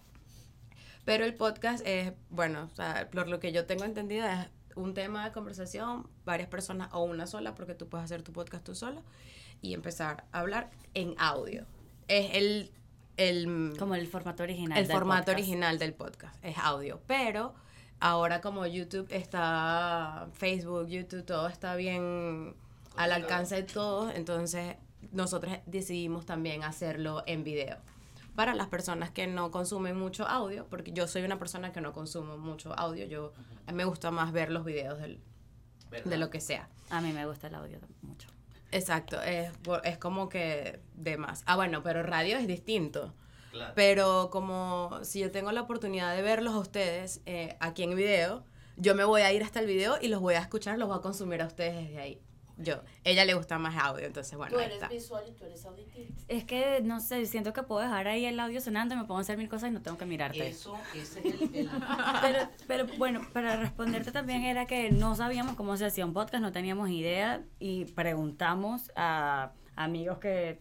Pero 1.05 1.25
el 1.25 1.35
podcast 1.35 1.87
es, 1.87 2.12
bueno, 2.31 2.69
o 2.73 2.75
sea, 2.75 3.09
por 3.11 3.29
lo 3.29 3.38
que 3.38 3.53
yo 3.53 3.66
tengo 3.66 3.85
entendido, 3.85 4.27
es 4.27 4.49
un 4.75 4.95
tema 4.95 5.25
de 5.25 5.33
conversación, 5.33 6.09
varias 6.25 6.49
personas 6.49 6.88
o 6.92 7.05
una 7.05 7.27
sola, 7.27 7.55
porque 7.55 7.75
tú 7.75 7.88
puedes 7.88 8.05
hacer 8.05 8.23
tu 8.23 8.33
podcast 8.33 8.64
tú 8.64 8.75
solo 8.75 9.03
y 9.62 9.75
empezar 9.75 10.25
a 10.33 10.40
hablar 10.40 10.71
en 10.95 11.14
audio. 11.19 11.64
Es 12.09 12.35
el, 12.35 12.73
el, 13.16 13.74
Como 13.79 13.94
el 13.94 14.07
formato 14.07 14.42
original. 14.42 14.79
el 14.79 14.87
del 14.87 14.96
formato 14.96 15.26
podcast. 15.26 15.38
original 15.38 15.79
del 15.79 15.94
podcast, 15.94 16.44
es 16.44 16.59
audio. 16.59 17.00
Pero 17.07 17.55
ahora 18.00 18.40
como 18.40 18.66
YouTube 18.66 19.07
está, 19.11 20.29
Facebook, 20.35 20.88
YouTube, 20.88 21.24
todo 21.24 21.48
está 21.48 21.76
bien 21.76 22.55
al 22.96 23.12
alcance 23.12 23.55
de 23.57 23.62
todos, 23.62 24.14
entonces 24.14 24.76
nosotros 25.12 25.52
decidimos 25.66 26.26
también 26.26 26.64
hacerlo 26.64 27.22
en 27.26 27.44
video. 27.44 27.79
Para 28.35 28.55
las 28.55 28.66
personas 28.68 29.11
que 29.11 29.26
no 29.26 29.50
consumen 29.50 29.98
mucho 29.98 30.26
audio, 30.26 30.66
porque 30.68 30.92
yo 30.92 31.09
soy 31.09 31.22
una 31.22 31.38
persona 31.38 31.72
que 31.72 31.81
no 31.81 31.92
consumo 31.92 32.37
mucho 32.37 32.79
audio, 32.79 33.07
yo 33.07 33.33
me 33.72 33.85
gusta 33.85 34.11
más 34.11 34.33
ver 34.33 34.50
los 34.50 34.64
videos 34.64 34.98
de 34.98 36.16
lo 36.18 36.29
que 36.31 36.40
sea. 36.40 36.68
A 36.90 37.00
mí 37.00 37.12
me 37.12 37.24
gusta 37.26 37.46
el 37.46 37.55
audio 37.55 37.79
mucho. 38.02 38.29
Exacto, 38.72 39.20
es, 39.22 39.50
es 39.85 39.98
como 39.98 40.29
que 40.29 40.81
de 40.94 41.16
más. 41.16 41.42
Ah, 41.46 41.57
bueno, 41.57 41.83
pero 41.83 42.02
radio 42.02 42.37
es 42.37 42.46
distinto. 42.46 43.14
Claro. 43.52 43.72
Pero 43.74 44.29
como 44.31 44.98
si 45.02 45.20
yo 45.20 45.31
tengo 45.31 45.50
la 45.52 45.62
oportunidad 45.62 46.14
de 46.14 46.22
verlos 46.22 46.55
a 46.55 46.59
ustedes 46.59 47.22
eh, 47.26 47.57
aquí 47.61 47.85
en 47.85 47.96
video, 47.96 48.44
yo 48.76 48.94
me 48.94 49.05
voy 49.05 49.22
a 49.22 49.33
ir 49.33 49.42
hasta 49.42 49.61
el 49.61 49.66
video 49.66 49.96
y 50.00 50.09
los 50.09 50.20
voy 50.20 50.35
a 50.35 50.40
escuchar, 50.40 50.79
los 50.79 50.88
voy 50.88 50.98
a 50.98 51.00
consumir 51.00 51.40
a 51.40 51.46
ustedes 51.46 51.74
desde 51.76 51.98
ahí. 51.98 52.20
Yo, 52.59 52.83
ella 53.05 53.25
le 53.27 53.35
gusta 53.35 53.59
más 53.59 53.77
audio, 53.77 54.07
entonces 54.07 54.35
bueno, 54.37 54.53
tú 54.55 54.59
ahí 54.59 54.64
eres 54.64 54.77
está. 54.77 54.88
visual 54.88 55.25
y 55.29 55.33
tú 55.33 55.45
eres 55.45 55.64
auditivo. 55.66 56.09
Es 56.29 56.45
que, 56.45 56.81
no 56.83 57.01
sé, 57.01 57.27
siento 57.27 57.53
que 57.53 57.62
puedo 57.62 57.83
dejar 57.83 58.09
ahí 58.09 58.25
el 58.25 58.40
audio 58.40 58.61
sonando 58.62 58.95
y 58.95 58.99
me 58.99 59.05
puedo 59.05 59.21
hacer 59.21 59.37
mil 59.37 59.49
cosas 59.51 59.69
y 59.71 59.73
no 59.73 59.83
tengo 59.83 59.99
que 59.99 60.07
mirarte. 60.07 60.49
Eso, 60.49 60.75
ese 60.95 61.21
es 61.29 61.40
el... 61.42 61.55
el- 61.55 61.71
Pero, 62.23 62.49
pero 62.66 62.87
bueno, 62.97 63.20
para 63.35 63.57
responderte 63.57 64.11
también 64.11 64.43
era 64.45 64.64
que 64.66 64.91
no 64.91 65.14
sabíamos 65.16 65.55
cómo 65.57 65.76
se 65.76 65.85
hacía 65.85 66.07
un 66.07 66.14
podcast, 66.14 66.41
no 66.43 66.51
teníamos 66.53 66.89
idea 66.89 67.43
y 67.59 67.85
preguntamos 67.87 68.91
a 68.97 69.53
amigos 69.74 70.16
que 70.18 70.59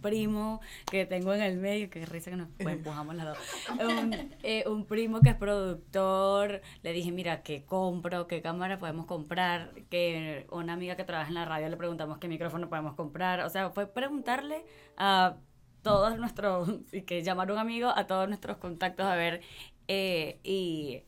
primo 0.00 0.60
que 0.90 1.06
tengo 1.06 1.34
en 1.34 1.42
el 1.42 1.58
medio, 1.58 1.90
que 1.90 2.04
risa 2.06 2.30
que 2.30 2.36
nos 2.36 2.48
pues, 2.58 2.76
empujamos 2.76 3.14
las 3.14 3.26
dos. 3.26 3.38
Un, 3.80 4.14
eh, 4.42 4.64
un 4.66 4.86
primo 4.86 5.20
que 5.20 5.30
es 5.30 5.36
productor, 5.36 6.62
le 6.82 6.92
dije, 6.92 7.12
mira, 7.12 7.42
¿qué 7.42 7.64
compro? 7.64 8.26
¿Qué 8.26 8.42
cámara 8.42 8.78
podemos 8.78 9.06
comprar? 9.06 9.72
Que 9.90 10.46
una 10.50 10.72
amiga 10.74 10.96
que 10.96 11.04
trabaja 11.04 11.28
en 11.28 11.34
la 11.34 11.44
radio 11.44 11.68
le 11.68 11.76
preguntamos 11.76 12.18
qué 12.18 12.28
micrófono 12.28 12.68
podemos 12.68 12.94
comprar. 12.94 13.40
O 13.40 13.50
sea, 13.50 13.70
fue 13.70 13.86
preguntarle 13.86 14.64
a 14.96 15.36
todos 15.82 16.16
nuestros, 16.16 16.70
y 16.92 17.02
que 17.02 17.22
llamar 17.22 17.50
a 17.50 17.52
un 17.52 17.58
amigo 17.58 17.92
a 17.94 18.06
todos 18.06 18.28
nuestros 18.28 18.56
contactos 18.58 19.06
a 19.06 19.16
ver, 19.16 19.40
eh, 19.88 20.40
y 20.44 21.02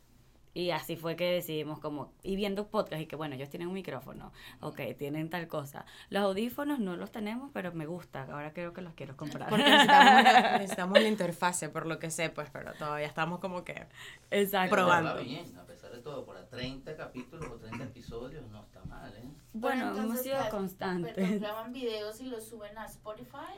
Y 0.55 0.71
así 0.71 0.95
fue 0.95 1.17
que 1.17 1.29
decidimos 1.31 1.79
como, 1.79 2.13
y 2.23 2.37
viendo 2.37 2.69
podcast 2.69 3.01
y 3.01 3.07
que 3.07 3.17
bueno, 3.17 3.35
ellos 3.35 3.49
tienen 3.49 3.67
un 3.67 3.73
micrófono, 3.73 4.31
ok, 4.61 4.79
tienen 4.97 5.29
tal 5.29 5.47
cosa. 5.49 5.85
Los 6.09 6.23
audífonos 6.23 6.79
no 6.79 6.95
los 6.95 7.11
tenemos, 7.11 7.51
pero 7.53 7.73
me 7.73 7.85
gusta, 7.85 8.23
ahora 8.23 8.53
creo 8.53 8.71
que 8.71 8.81
los 8.81 8.93
quiero 8.93 9.17
comprar. 9.17 9.49
Porque 9.49 9.65
necesitamos, 9.65 10.21
una- 10.21 10.51
necesitamos 10.59 11.01
la 11.01 11.07
interfase, 11.09 11.67
por 11.69 11.85
lo 11.85 11.99
que 11.99 12.09
sé, 12.09 12.29
pues, 12.29 12.49
pero 12.51 12.73
todavía 12.73 13.05
estamos 13.05 13.39
como 13.39 13.65
que... 13.65 13.85
Exacto. 14.31 14.73
Pero 14.73 14.87
va 14.87 14.99
probando. 15.01 15.23
bien, 15.23 15.57
a 15.57 15.65
pesar 15.65 15.91
de 15.91 15.99
todo, 15.99 16.25
por 16.25 16.37
30 16.45 16.95
capítulos 16.95 17.45
o 17.51 17.55
30 17.57 17.83
episodios, 17.83 18.47
no 18.49 18.61
está 18.63 18.81
mal, 18.85 19.13
¿eh? 19.13 19.29
Bueno, 19.51 19.91
Pero 19.93 20.03
hemos 20.05 20.21
sido 20.21 20.37
constantes. 20.49 21.13
Perdón, 21.15 21.39
graban 21.39 21.73
videos 21.73 22.21
y 22.21 22.27
los 22.27 22.45
suben 22.47 22.77
a 22.77 22.85
Spotify. 22.85 23.53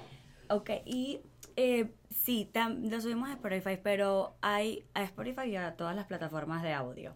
Ok, 0.50 0.72
y 0.86 1.22
eh, 1.58 1.94
sí, 2.10 2.50
tam- 2.54 2.90
lo 2.90 3.02
subimos 3.02 3.30
a 3.30 3.34
Spotify, 3.34 3.78
pero 3.82 4.38
hay 4.42 4.86
a 4.94 5.04
Spotify 5.04 5.50
y 5.50 5.56
a 5.58 5.76
todas 5.76 5.96
las 5.96 6.06
plataformas 6.06 6.64
de 6.64 6.72
audio. 6.74 7.16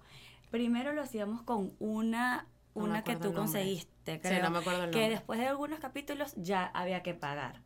Primero 0.49 0.91
lo 0.91 1.01
hacíamos 1.01 1.43
con 1.43 1.71
una, 1.79 2.47
No 2.75 2.83
una 2.83 3.03
que 3.03 3.15
tú 3.15 3.33
conseguiste, 3.33 4.15
Sí, 4.15 4.19
creo, 4.21 4.43
no 4.43 4.49
me 4.51 4.57
acuerdo 4.57 4.83
el 4.83 4.91
que 4.91 5.09
después 5.09 5.39
de 5.39 5.47
algunos 5.47 5.79
capítulos 5.79 6.33
ya 6.35 6.65
había 6.65 7.03
que 7.03 7.13
pagar. 7.13 7.61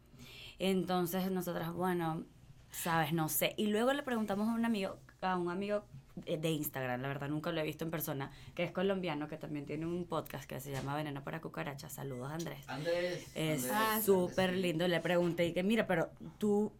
Entonces 0.59 1.32
nosotras, 1.32 1.73
bueno, 1.73 2.23
sabes, 2.71 3.13
no 3.13 3.30
sé. 3.30 3.53
Y 3.57 3.67
luego 3.67 3.93
le 3.93 4.03
preguntamos 4.03 4.47
a 4.49 4.53
un 4.53 4.65
amigo, 4.65 4.99
a 5.21 5.38
un 5.38 5.49
amigo 5.49 5.86
de 6.16 6.49
Instagram, 6.49 7.01
la 7.01 7.07
verdad 7.09 7.28
nunca 7.30 7.51
lo 7.51 7.59
he 7.59 7.63
visto 7.63 7.84
en 7.84 7.91
persona, 7.91 8.32
que 8.53 8.63
es 8.63 8.72
colombiano, 8.72 9.28
que 9.28 9.38
también 9.38 9.66
tiene 9.66 9.86
un 9.86 10.05
podcast 10.05 10.45
que 10.49 10.59
se 10.59 10.72
llama 10.72 10.95
Veneno 10.95 11.24
para 11.24 11.41
Cucarachas. 11.41 11.91
Saludos, 11.93 12.32
Andrés. 12.32 12.63
Andrés. 12.68 13.26
Es 13.36 13.68
súper 14.03 14.53
lindo. 14.53 14.88
Le 14.88 14.99
pregunté 15.01 15.45
y 15.47 15.53
que, 15.53 15.61
mira, 15.63 15.88
pero 15.88 16.09
tú, 16.38 16.72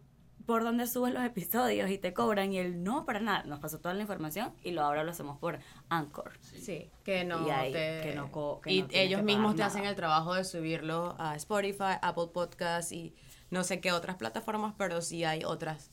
¿por 0.46 0.64
dónde 0.64 0.86
subes 0.86 1.12
los 1.12 1.22
episodios 1.22 1.90
y 1.90 1.98
te 1.98 2.14
cobran? 2.14 2.52
Y 2.52 2.58
él, 2.58 2.82
no, 2.82 3.04
para 3.04 3.20
nada. 3.20 3.42
Nos 3.44 3.58
pasó 3.60 3.78
toda 3.78 3.92
la 3.94 4.00
información 4.00 4.52
y 4.64 4.70
lo 4.70 4.82
ahora 4.82 5.04
lo 5.04 5.10
hacemos 5.10 5.38
por 5.38 5.58
Anchor. 5.90 6.32
Sí. 6.40 6.58
Sí, 6.60 6.90
que 7.04 7.24
no 7.24 7.46
Y 7.46 7.50
ahí, 7.50 7.72
te... 7.72 8.00
que 8.02 8.14
no 8.14 8.32
co- 8.32 8.60
que 8.62 8.72
y 8.72 8.82
no 8.82 8.88
ellos 8.92 9.20
que 9.20 9.26
mismos 9.26 9.54
te 9.54 9.62
hacen 9.64 9.84
el 9.84 9.96
trabajo 9.96 10.34
de 10.34 10.44
subirlo 10.44 11.14
a 11.18 11.36
Spotify, 11.36 11.98
Apple 12.00 12.28
Podcasts 12.32 12.92
y 12.92 13.12
no 13.50 13.64
sé 13.64 13.80
qué 13.80 13.92
otras 13.92 14.16
plataformas, 14.16 14.74
pero 14.78 15.02
sí 15.02 15.24
hay 15.24 15.44
otras. 15.44 15.90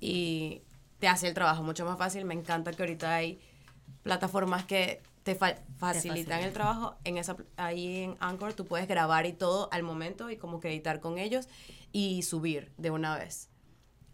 Y 0.00 0.62
te 1.04 1.08
hace 1.08 1.28
el 1.28 1.34
trabajo 1.34 1.62
mucho 1.62 1.84
más 1.84 1.98
fácil. 1.98 2.24
Me 2.24 2.32
encanta 2.32 2.72
que 2.72 2.82
ahorita 2.82 3.14
hay 3.14 3.38
plataformas 4.02 4.64
que 4.64 5.02
te 5.22 5.34
fa- 5.34 5.48
facilitan 5.76 5.76
facilitan. 5.78 6.42
el 6.44 6.52
trabajo. 6.54 6.96
En 7.04 7.18
esa, 7.18 7.36
ahí 7.58 8.04
en 8.04 8.16
Anchor 8.20 8.54
tú 8.54 8.64
puedes 8.64 8.88
grabar 8.88 9.26
y 9.26 9.34
todo 9.34 9.68
al 9.70 9.82
momento 9.82 10.30
y 10.30 10.38
como 10.38 10.60
que 10.60 10.68
editar 10.70 11.00
con 11.00 11.18
ellos 11.18 11.46
y 11.92 12.22
subir 12.22 12.72
de 12.78 12.90
una 12.90 13.18
vez. 13.18 13.50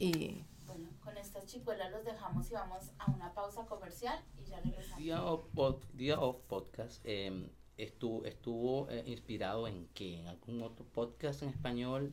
Y 0.01 0.43
Bueno, 0.67 0.89
con 1.01 1.17
estas 1.17 1.47
chicuelas 1.47 1.93
los 1.93 2.05
dejamos 2.05 2.51
y 2.51 2.55
vamos 2.55 2.91
a 2.99 3.09
una 3.13 3.33
pausa 3.35 3.65
comercial 3.67 4.19
y 4.45 4.51
ya 4.51 4.59
regresamos. 4.59 4.99
Día 4.99 5.23
of, 5.23 5.45
Pod- 5.55 5.85
Día 5.93 6.19
of 6.19 6.39
Podcast 6.49 7.01
eh, 7.05 7.53
estuvo, 7.77 8.25
estuvo 8.25 8.91
eh, 8.91 9.05
inspirado 9.07 9.69
en 9.69 9.87
qué? 9.95 10.19
¿En 10.19 10.27
algún 10.27 10.61
otro 10.63 10.85
podcast 10.87 11.45
en 11.45 11.51
español? 11.51 12.13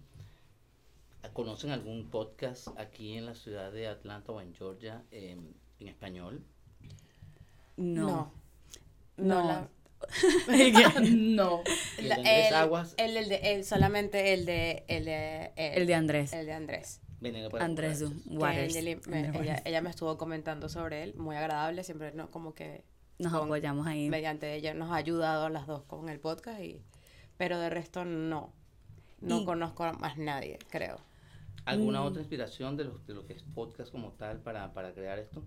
¿Conocen 1.34 1.72
algún 1.72 2.10
podcast 2.10 2.68
aquí 2.78 3.14
en 3.18 3.26
la 3.26 3.36
ciudad 3.36 3.72
de 3.72 3.88
Atlanta 3.88 4.32
o 4.32 4.42
en 4.42 4.54
Georgia 4.54 5.04
eh, 5.12 5.38
en 5.80 5.88
español? 5.88 6.44
No. 7.78 8.32
No, 9.18 9.42
No. 9.42 9.48
la- 9.48 9.70
no. 11.02 11.62
El 11.98 12.08
de 12.10 12.14
Andrés 12.14 12.48
el, 12.50 12.56
Aguas. 12.56 12.94
el, 12.98 13.18
el 13.18 13.30
de 13.30 13.36
el, 13.56 13.66
solamente 13.66 14.34
el 14.34 14.46
de 14.46 14.84
el 14.88 15.06
de 15.06 15.52
El 15.56 15.88
de 15.88 15.96
Andrés. 15.96 16.34
el 16.34 16.46
de 16.46 16.54
Andrés. 16.54 17.02
Para 17.52 17.66
Andrés 17.66 18.04
Waters. 18.28 18.76
Andrés 19.08 19.62
ella, 19.66 19.82
me 19.82 19.90
estuvo 19.90 20.18
comentando 20.20 20.70
sobre 20.70 21.02
él, 21.02 21.16
muy 21.16 21.36
agradable, 21.36 21.84
siempre 21.84 22.12
no 22.14 22.30
como 22.30 22.54
que 22.54 22.84
Nos 23.18 23.34
con- 23.34 23.46
apoyamos 23.46 23.88
ahí. 23.88 24.08
mediante 24.10 24.54
ella 24.54 24.76
nos 24.76 24.92
ha 24.92 24.96
ayudado 24.98 25.48
a 25.48 25.50
las 25.50 25.66
dos 25.66 25.82
con 25.84 26.10
el 26.10 26.20
podcast 26.20 26.62
y 26.62 26.80
pero 27.38 27.58
de 27.60 27.70
resto 27.72 28.06
no. 28.06 28.54
No 29.20 29.42
Y- 29.42 29.46
conozco 29.46 29.84
a 29.84 29.94
más 29.94 30.18
nadie, 30.20 30.60
creo. 30.70 31.00
¿Alguna 31.68 32.02
Mm. 32.02 32.06
otra 32.06 32.22
inspiración 32.22 32.78
de 32.78 32.86
lo, 32.86 32.98
de 33.08 33.14
lo 33.14 33.26
que 33.26 33.34
es 33.34 33.44
podcast 33.44 33.92
como 33.92 34.12
tal 34.14 34.40
para, 34.40 34.74
para 34.74 34.94
crear 34.94 35.20
esto? 35.20 35.44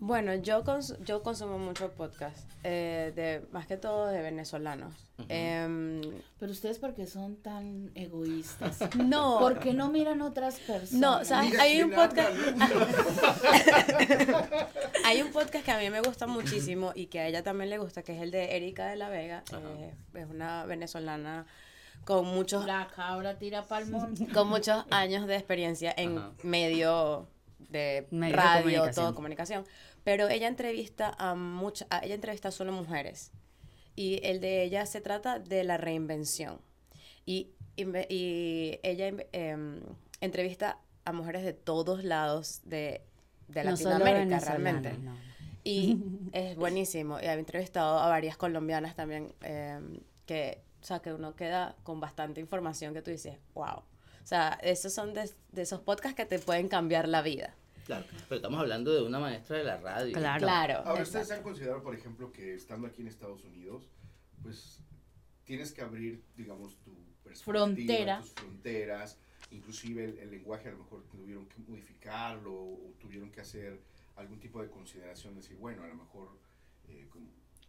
Bueno, 0.00 0.34
yo 0.34 0.64
cons- 0.64 0.98
yo 1.04 1.22
consumo 1.22 1.58
mucho 1.58 1.90
podcast, 1.92 2.50
eh, 2.64 3.12
de 3.14 3.46
más 3.52 3.66
que 3.66 3.76
todo 3.78 4.08
de 4.08 4.20
venezolanos. 4.20 4.92
Em, 5.28 6.00
Pero 6.38 6.52
ustedes, 6.52 6.78
¿por 6.78 6.92
qué 6.94 7.06
son 7.06 7.36
tan 7.36 7.90
egoístas? 7.94 8.78
no, 8.98 9.38
¿Por 9.38 9.60
qué 9.60 9.72
no 9.72 9.88
miran 9.90 10.20
otras 10.20 10.58
personas? 10.58 10.92
No, 10.92 11.24
¿sabes? 11.24 11.52
Mira 11.52 11.62
Hay 11.62 11.82
un 11.82 11.92
podcast. 11.92 12.36
Hay 15.04 15.22
un 15.22 15.30
podcast 15.32 15.64
que 15.64 15.70
a 15.70 15.78
mí 15.78 15.88
me 15.90 16.00
gusta 16.00 16.26
muchísimo 16.26 16.92
y 16.94 17.06
que 17.06 17.20
a 17.20 17.28
ella 17.28 17.42
también 17.42 17.70
le 17.70 17.78
gusta, 17.78 18.02
que 18.02 18.14
es 18.16 18.22
el 18.22 18.30
de 18.30 18.56
Erika 18.56 18.86
de 18.88 18.96
la 18.96 19.08
Vega. 19.08 19.42
Eh, 19.52 19.94
es 20.14 20.26
una 20.28 20.64
venezolana 20.66 21.46
con 22.04 22.26
muchos, 22.26 22.64
La 22.66 22.88
cabra 22.94 23.38
tira 23.38 23.62
pa'l 23.66 23.86
monte. 23.90 24.26
con 24.28 24.48
muchos 24.48 24.84
años 24.90 25.26
de 25.26 25.34
experiencia 25.36 25.92
en 25.96 26.18
Ajá. 26.18 26.32
medio 26.42 27.28
de 27.58 28.06
Medios 28.10 28.36
de 28.36 28.42
radio, 28.42 28.62
comunicación. 28.62 28.94
todo 29.06 29.14
comunicación. 29.14 29.64
Pero 30.04 30.28
ella 30.28 30.48
entrevista 30.48 31.14
a 31.18 31.34
muchas, 31.34 31.88
ella 32.02 32.14
entrevista 32.14 32.50
solo 32.50 32.72
mujeres. 32.72 33.32
Y 33.96 34.20
el 34.24 34.40
de 34.40 34.62
ella 34.62 34.86
se 34.86 35.00
trata 35.00 35.38
de 35.38 35.64
la 35.64 35.76
reinvención. 35.76 36.60
Y, 37.26 37.50
inve- 37.76 38.06
y 38.10 38.80
ella 38.82 39.08
em, 39.32 39.80
entrevista 40.20 40.78
a 41.04 41.12
mujeres 41.12 41.42
de 41.44 41.52
todos 41.52 42.04
lados 42.04 42.60
de, 42.64 43.02
de 43.48 43.64
No 43.64 43.70
Latinoamérica 43.70 44.40
realmente. 44.40 44.92
no. 44.98 45.16
Y 45.64 45.98
es 46.32 46.56
buenísimo. 46.56 47.18
Y 47.20 47.24
he 47.24 47.32
entrevistado 47.32 47.98
a 47.98 48.08
varias 48.08 48.36
colombianas 48.36 48.94
también, 48.94 49.32
em, 49.42 50.00
que, 50.26 50.60
o 50.84 50.86
sea, 50.86 51.00
que 51.00 51.14
uno 51.14 51.34
queda 51.34 51.74
con 51.82 51.98
bastante 51.98 52.42
información 52.42 52.92
que 52.92 53.00
tú 53.00 53.10
dices, 53.10 53.38
wow. 53.54 53.78
O 53.78 54.26
sea, 54.26 54.58
esos 54.62 54.92
son 54.92 55.14
de, 55.14 55.30
de 55.50 55.62
esos 55.62 55.80
podcasts 55.80 56.14
que 56.14 56.26
te 56.26 56.38
pueden 56.38 56.68
cambiar 56.68 57.08
la 57.08 57.22
vida. 57.22 57.54
Claro, 57.86 58.04
pero 58.28 58.36
estamos 58.36 58.60
hablando 58.60 58.92
de 58.92 59.02
una 59.02 59.18
maestra 59.18 59.56
de 59.56 59.64
la 59.64 59.78
radio. 59.78 60.12
Claro. 60.12 60.40
Claro. 60.40 60.74
Ahora, 60.84 61.02
ustedes 61.02 61.30
han 61.30 61.42
considerado, 61.42 61.82
por 61.82 61.94
ejemplo, 61.94 62.30
que 62.30 62.52
estando 62.52 62.86
aquí 62.86 63.00
en 63.00 63.08
Estados 63.08 63.42
Unidos, 63.44 63.88
pues 64.42 64.80
tienes 65.44 65.72
que 65.72 65.80
abrir, 65.80 66.22
digamos, 66.36 66.76
tu 66.82 66.92
perspectiva, 67.22 67.64
Frontera. 67.64 68.20
tus 68.20 68.32
fronteras, 68.32 69.18
inclusive 69.52 70.04
el, 70.04 70.18
el 70.18 70.30
lenguaje 70.32 70.68
a 70.68 70.72
lo 70.72 70.78
mejor 70.80 71.04
tuvieron 71.04 71.46
que 71.46 71.62
modificarlo 71.66 72.52
o 72.52 72.92
tuvieron 73.00 73.30
que 73.30 73.40
hacer 73.40 73.80
algún 74.16 74.38
tipo 74.38 74.60
de 74.60 74.68
consideración, 74.68 75.34
decir, 75.34 75.56
bueno, 75.56 75.82
a 75.82 75.86
lo 75.86 75.94
mejor 75.94 76.28
eh, 76.88 77.08
como 77.10 77.26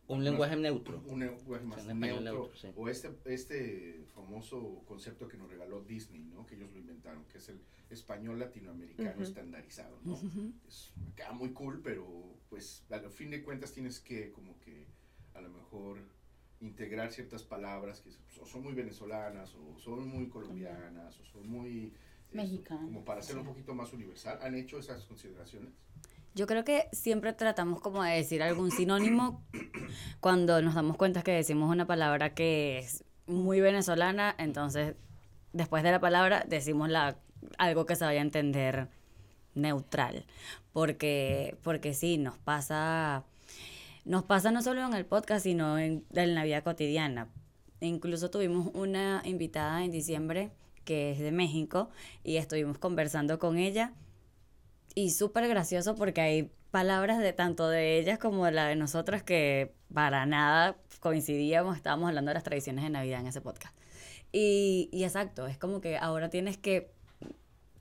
Un 0.08 0.24
lenguaje 0.24 0.56
neutro. 0.56 1.02
un 1.08 1.20
lenguaje 1.20 1.66
más 1.66 1.84
Un 1.84 1.92
español 1.92 2.24
neutro, 2.24 2.42
neutro, 2.44 2.56
sí. 2.58 2.68
o 2.76 2.90
este, 2.90 3.10
este 3.26 4.06
famoso 4.14 4.84
concepto 4.86 5.28
que 5.28 5.38
nos 5.38 5.50
regaló 5.50 5.82
Disney, 5.82 6.24
¿no? 6.26 6.46
que 6.46 6.56
ellos 6.56 6.72
lo 6.72 6.80
inventaron, 6.80 7.26
que 7.26 7.40
es 7.40 7.50
el 7.50 7.60
español 7.90 8.38
latinoamericano 8.40 9.12
Ujú. 9.14 9.24
estandarizado. 9.24 10.00
¿no? 10.04 10.20
es, 10.68 10.94
queda 11.16 11.32
muy 11.32 11.54
cool, 11.54 11.82
pero 11.82 12.06
pues 12.50 12.86
a 12.92 12.98
lo 12.98 13.10
fin 13.10 13.32
de 13.32 13.44
cuentas 13.44 13.74
tienes 13.74 14.00
que 14.00 14.32
como 14.32 14.60
que 14.60 14.88
a 15.34 15.42
lo 15.42 15.50
mejor 15.50 16.00
integrar 16.62 17.12
ciertas 17.12 17.44
palabras 17.44 18.02
que 18.02 18.10
o 18.40 18.46
son 18.46 18.64
muy 18.64 18.74
venezolanas 18.74 19.54
o 19.56 19.78
son 19.80 20.08
muy 20.08 20.30
colombianas 20.30 21.20
o 21.20 21.26
son 21.26 21.48
muy 21.48 21.88
eh, 21.88 21.94
Mexicanas, 22.32 22.86
como 22.86 23.04
para 23.04 23.20
hacerlo 23.20 23.42
un 23.42 23.48
poquito 23.48 23.74
más 23.76 23.92
universal. 23.94 24.40
¿Han 24.42 24.56
hecho 24.56 24.80
esas 24.80 25.04
consideraciones? 25.06 25.74
Yo 26.36 26.48
creo 26.48 26.66
que 26.66 26.90
siempre 26.92 27.32
tratamos 27.32 27.80
como 27.80 28.04
de 28.04 28.12
decir 28.12 28.44
algún 28.44 28.70
sinónimo 28.70 29.42
cuando 30.20 30.62
nos 30.62 30.76
damos 30.76 30.98
cuenta 30.98 31.24
que 31.24 31.32
decimos 31.32 31.72
una 31.72 31.88
palabra 31.88 32.34
que 32.34 32.80
es 32.80 33.06
muy 33.26 33.62
venezolana, 33.62 34.36
entonces 34.38 34.96
después 35.54 35.82
de 35.82 35.92
la 35.92 36.02
palabra 36.02 36.44
decimos 36.46 36.90
la, 36.90 37.18
algo 37.58 37.86
que 37.86 37.96
se 37.96 38.04
vaya 38.04 38.20
a 38.20 38.24
entender 38.24 38.90
neutral. 39.54 40.26
Porque, 40.74 41.58
porque 41.64 41.94
sí, 41.94 42.18
nos 42.18 42.38
pasa, 42.38 43.24
nos 44.04 44.24
pasa 44.24 44.52
no 44.52 44.62
solo 44.62 44.86
en 44.86 44.94
el 44.94 45.06
podcast, 45.06 45.44
sino 45.44 45.80
en, 45.80 46.04
en 46.14 46.36
la 46.36 46.44
vida 46.44 46.64
cotidiana. 46.64 47.30
Incluso 47.80 48.30
tuvimos 48.30 48.72
una 48.74 49.22
invitada 49.24 49.86
en 49.86 49.92
diciembre 49.92 50.52
que 50.84 51.12
es 51.12 51.20
de 51.20 51.32
México 51.32 51.90
y 52.26 52.36
estuvimos 52.36 52.78
conversando 52.78 53.40
con 53.40 53.58
ella 53.58 53.94
y 54.96 55.12
súper 55.12 55.48
gracioso 55.48 55.96
porque 55.96 56.22
hay 56.22 56.52
palabras 56.72 57.20
de 57.20 57.34
tanto 57.34 57.70
de 57.70 58.00
ellas 58.00 58.20
como 58.20 58.46
de 58.46 58.52
la 58.52 58.68
de 58.68 58.76
nosotras 58.76 59.24
que 59.24 59.74
para 59.94 60.26
nada 60.26 60.78
coincidíamos, 61.00 61.78
estábamos 61.78 62.10
hablando 62.10 62.30
de 62.30 62.36
las 62.36 62.44
tradiciones 62.44 62.84
de 62.84 62.90
Navidad 62.90 63.22
en 63.22 63.28
ese 63.28 63.42
podcast. 63.42 63.76
Y, 64.32 64.90
y 64.92 65.04
exacto, 65.04 65.48
es 65.48 65.58
como 65.58 65.82
que 65.82 65.98
ahora 65.98 66.30
tienes 66.30 66.58
que, 66.58 66.92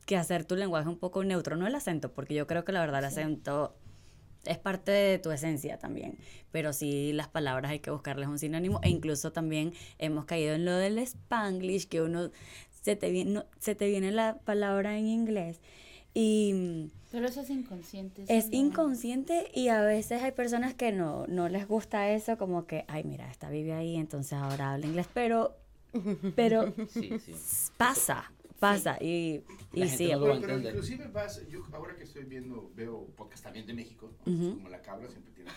que 0.07 0.17
hacer 0.17 0.45
tu 0.45 0.57
lenguaje 0.57 0.89
un 0.89 0.99
poco 0.99 1.25
neutro, 1.25 1.57
no 1.57 1.67
el 1.67 1.75
acento, 1.75 2.13
porque 2.13 2.35
yo 2.35 2.47
creo 2.47 2.65
que 2.65 2.73
la 2.73 2.81
verdad 2.81 3.01
el 3.01 3.07
acento 3.07 3.75
es 4.45 4.59
parte 4.59 4.93
de 4.93 5.19
tu 5.19 5.31
esencia 5.31 5.79
también, 5.79 6.19
pero 6.53 6.73
sí 6.75 7.13
las 7.15 7.29
palabras 7.29 7.71
hay 7.71 7.79
que 7.81 7.91
buscarles 7.91 8.29
un 8.29 8.39
sinónimo 8.39 8.79
e 8.83 8.91
incluso 8.91 9.33
también 9.33 9.73
hemos 9.99 10.27
caído 10.27 10.55
en 10.55 10.65
lo 10.67 10.77
del 10.77 10.99
spanglish, 10.99 11.89
que 11.89 12.03
uno 12.03 12.31
se 12.83 12.97
te 12.97 13.11
viene, 13.11 13.31
no- 13.33 13.47
se 13.59 13.75
te 13.75 13.89
viene 13.89 14.13
la 14.13 14.39
palabra 14.45 14.99
en 14.99 15.07
inglés 15.07 15.61
Y 16.13 16.91
Pero 17.15 17.29
eso 17.29 17.43
es 17.43 17.51
inconsciente. 17.51 18.23
eso 18.25 18.33
es 18.33 18.51
no- 18.51 18.57
inconsciente 18.57 19.49
y 19.55 19.69
a 19.69 19.81
veces 19.83 20.21
hay 20.21 20.33
personas 20.33 20.75
que 20.75 20.91
no, 20.91 21.27
no 21.29 21.49
les 21.49 21.69
gusta 21.69 22.11
eso, 22.11 22.37
como 22.37 22.67
que, 22.67 22.85
ay, 22.89 23.05
mira, 23.05 23.31
esta 23.31 23.49
vive 23.51 23.73
ahí, 23.73 23.95
entonces 23.95 24.33
ahora 24.33 24.73
habla 24.73 24.87
inglés, 24.87 25.07
pero, 25.15 25.55
pero 26.35 26.75
Sí, 26.89 27.13
sí. 27.25 27.35
pasa, 27.77 28.33
pasa. 28.59 28.99
Y, 29.01 29.45
y 29.73 29.81
gente 29.83 29.97
sí, 29.97 30.11
no 30.11 30.21
Pero, 30.23 30.41
pero 30.41 30.59
inclusive 30.59 31.07
vas, 31.07 31.47
yo 31.49 31.63
ahora 31.73 31.95
que 31.95 32.03
estoy 32.03 32.25
viendo, 32.25 32.73
veo 32.75 33.07
podcast 33.17 33.45
también 33.45 33.65
de 33.67 33.75
México, 33.75 34.11
¿no? 34.27 34.33
Ujú. 34.33 34.55
como 34.57 34.69
la 34.71 34.83
cabra 34.83 35.09
siempre 35.09 35.33
tiene 35.35 35.51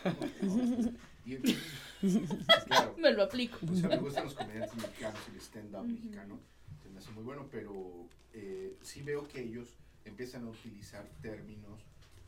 ¿no? 0.43 0.91
Y 1.25 1.35
entonces, 1.35 1.59
claro, 2.67 2.95
Me 2.99 3.11
lo 3.13 3.23
aplico. 3.23 3.57
o 3.69 3.75
sea, 3.75 3.89
me 3.89 3.97
gustan 3.97 4.25
los 4.25 4.35
comediantes 4.35 4.75
mexicanos 4.75 5.19
y 5.27 5.35
el 5.35 5.41
stand-up 5.41 5.85
mexicano, 5.87 6.39
se 6.83 6.89
me 6.89 6.99
hace 6.99 7.09
muy 7.11 7.23
bueno, 7.23 7.47
pero 7.51 8.05
eh, 8.33 8.77
sí 8.83 9.01
veo 9.01 9.27
que 9.27 9.41
ellos 9.41 9.75
empiezan 10.09 10.45
a 10.45 10.49
utilizar 10.49 11.07
términos 11.21 11.81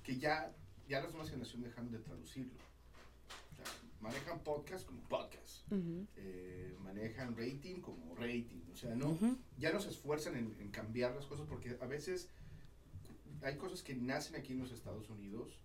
que 0.03 0.17
ya, 0.17 0.51
ya 0.87 1.01
las 1.01 1.11
nuevas 1.11 1.29
generaciones 1.29 1.69
dejaron 1.69 1.91
de 1.91 1.99
traducirlo. 1.99 2.53
O 3.51 3.55
sea, 3.55 3.65
manejan 3.99 4.39
podcast 4.39 4.85
como 4.85 5.01
podcast, 5.01 5.71
eh, 6.15 6.75
manejan 6.81 7.35
rating 7.35 7.81
como 7.81 8.15
rating, 8.15 8.61
o 8.71 8.75
sea, 8.75 8.95
no, 8.95 9.17
ya 9.57 9.71
no 9.71 9.79
se 9.79 9.89
esfuerzan 9.89 10.35
en, 10.35 10.55
en 10.59 10.71
cambiar 10.71 11.15
las 11.15 11.25
cosas 11.25 11.45
porque 11.47 11.77
a 11.81 11.85
veces 11.85 12.29
hay 13.41 13.57
cosas 13.57 13.83
que 13.83 13.95
nacen 13.95 14.35
aquí 14.35 14.53
en 14.53 14.59
los 14.59 14.71
Estados 14.71 15.09
Unidos 15.09 15.59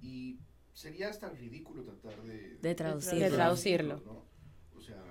y 0.00 0.38
sería 0.72 1.08
hasta 1.08 1.30
ridículo 1.30 1.82
tratar 1.82 2.22
de, 2.22 2.58
De 2.58 2.74
traducirlo. 2.74 3.20
De 3.20 3.30
traducirlo. 3.30 4.02
¿no? 4.04 4.24
O 4.76 4.80
sea, 4.80 5.02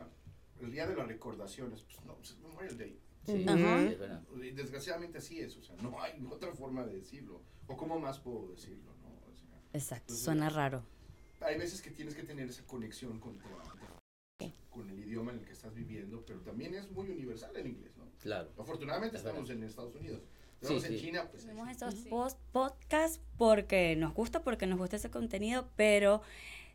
el 0.62 0.72
día 0.72 0.88
de 0.88 0.96
las 0.96 1.08
recordaciones, 1.08 1.82
pues 1.82 2.06
no, 2.06 2.18
es 2.22 2.38
Memorial 2.38 2.78
Day. 2.78 3.00
Sí, 3.26 3.46
Ajá. 3.48 3.80
sí, 3.82 3.94
es 3.94 4.00
verdad. 4.00 4.22
Y 4.42 4.52
Desgraciadamente 4.52 5.18
así 5.18 5.40
es, 5.40 5.56
o 5.58 5.62
sea, 5.64 5.76
no 5.78 6.02
hay 6.02 6.14
otra 6.32 6.54
forma 6.54 6.84
de 6.86 6.98
decirlo. 6.98 7.42
O 7.68 7.76
cómo 7.76 8.00
más 8.00 8.20
puedo 8.20 8.48
decirlo, 8.50 8.92
¿no? 9.02 9.08
O 9.10 9.36
sea, 9.36 9.60
exacto, 9.74 10.14
suena 10.14 10.50
raro. 10.50 10.84
hay 11.42 11.58
veces 11.58 11.82
que 11.82 11.90
tienes 11.92 12.14
que 12.16 12.24
tener 12.24 12.48
esa 12.50 12.64
conexión 12.66 13.20
con, 13.20 13.38
con 14.70 14.90
el 14.90 15.00
idioma 15.00 15.32
en 15.32 15.40
el 15.40 15.46
que 15.46 15.54
estás 15.54 15.74
viviendo, 15.74 16.24
pero 16.26 16.42
también 16.42 16.76
es 16.76 16.92
muy 16.92 17.10
universal 17.10 17.56
el 17.56 17.68
inglés, 17.68 17.96
¿no? 17.98 18.06
Claro. 18.22 18.52
Afortunadamente 18.60 19.16
Es 19.18 19.22
estamos 19.24 19.48
verdad. 19.48 19.64
en 19.64 19.70
Estados 19.70 19.96
Unidos. 19.96 20.22
Sí, 20.26 20.58
Estamos 20.62 20.84
en 20.86 20.92
sí. 20.94 21.00
China, 21.00 21.28
pues. 21.32 21.46
Estos 21.72 21.94
Sí. 21.96 22.10
post- 22.10 22.40
podcasts 22.52 23.22
porque 23.38 23.96
nos 23.96 24.14
gusta, 24.14 24.44
porque 24.44 24.68
nos 24.68 24.78
gusta 24.78 24.98
ese 24.98 25.10
contenido, 25.10 25.70
pero 25.76 26.22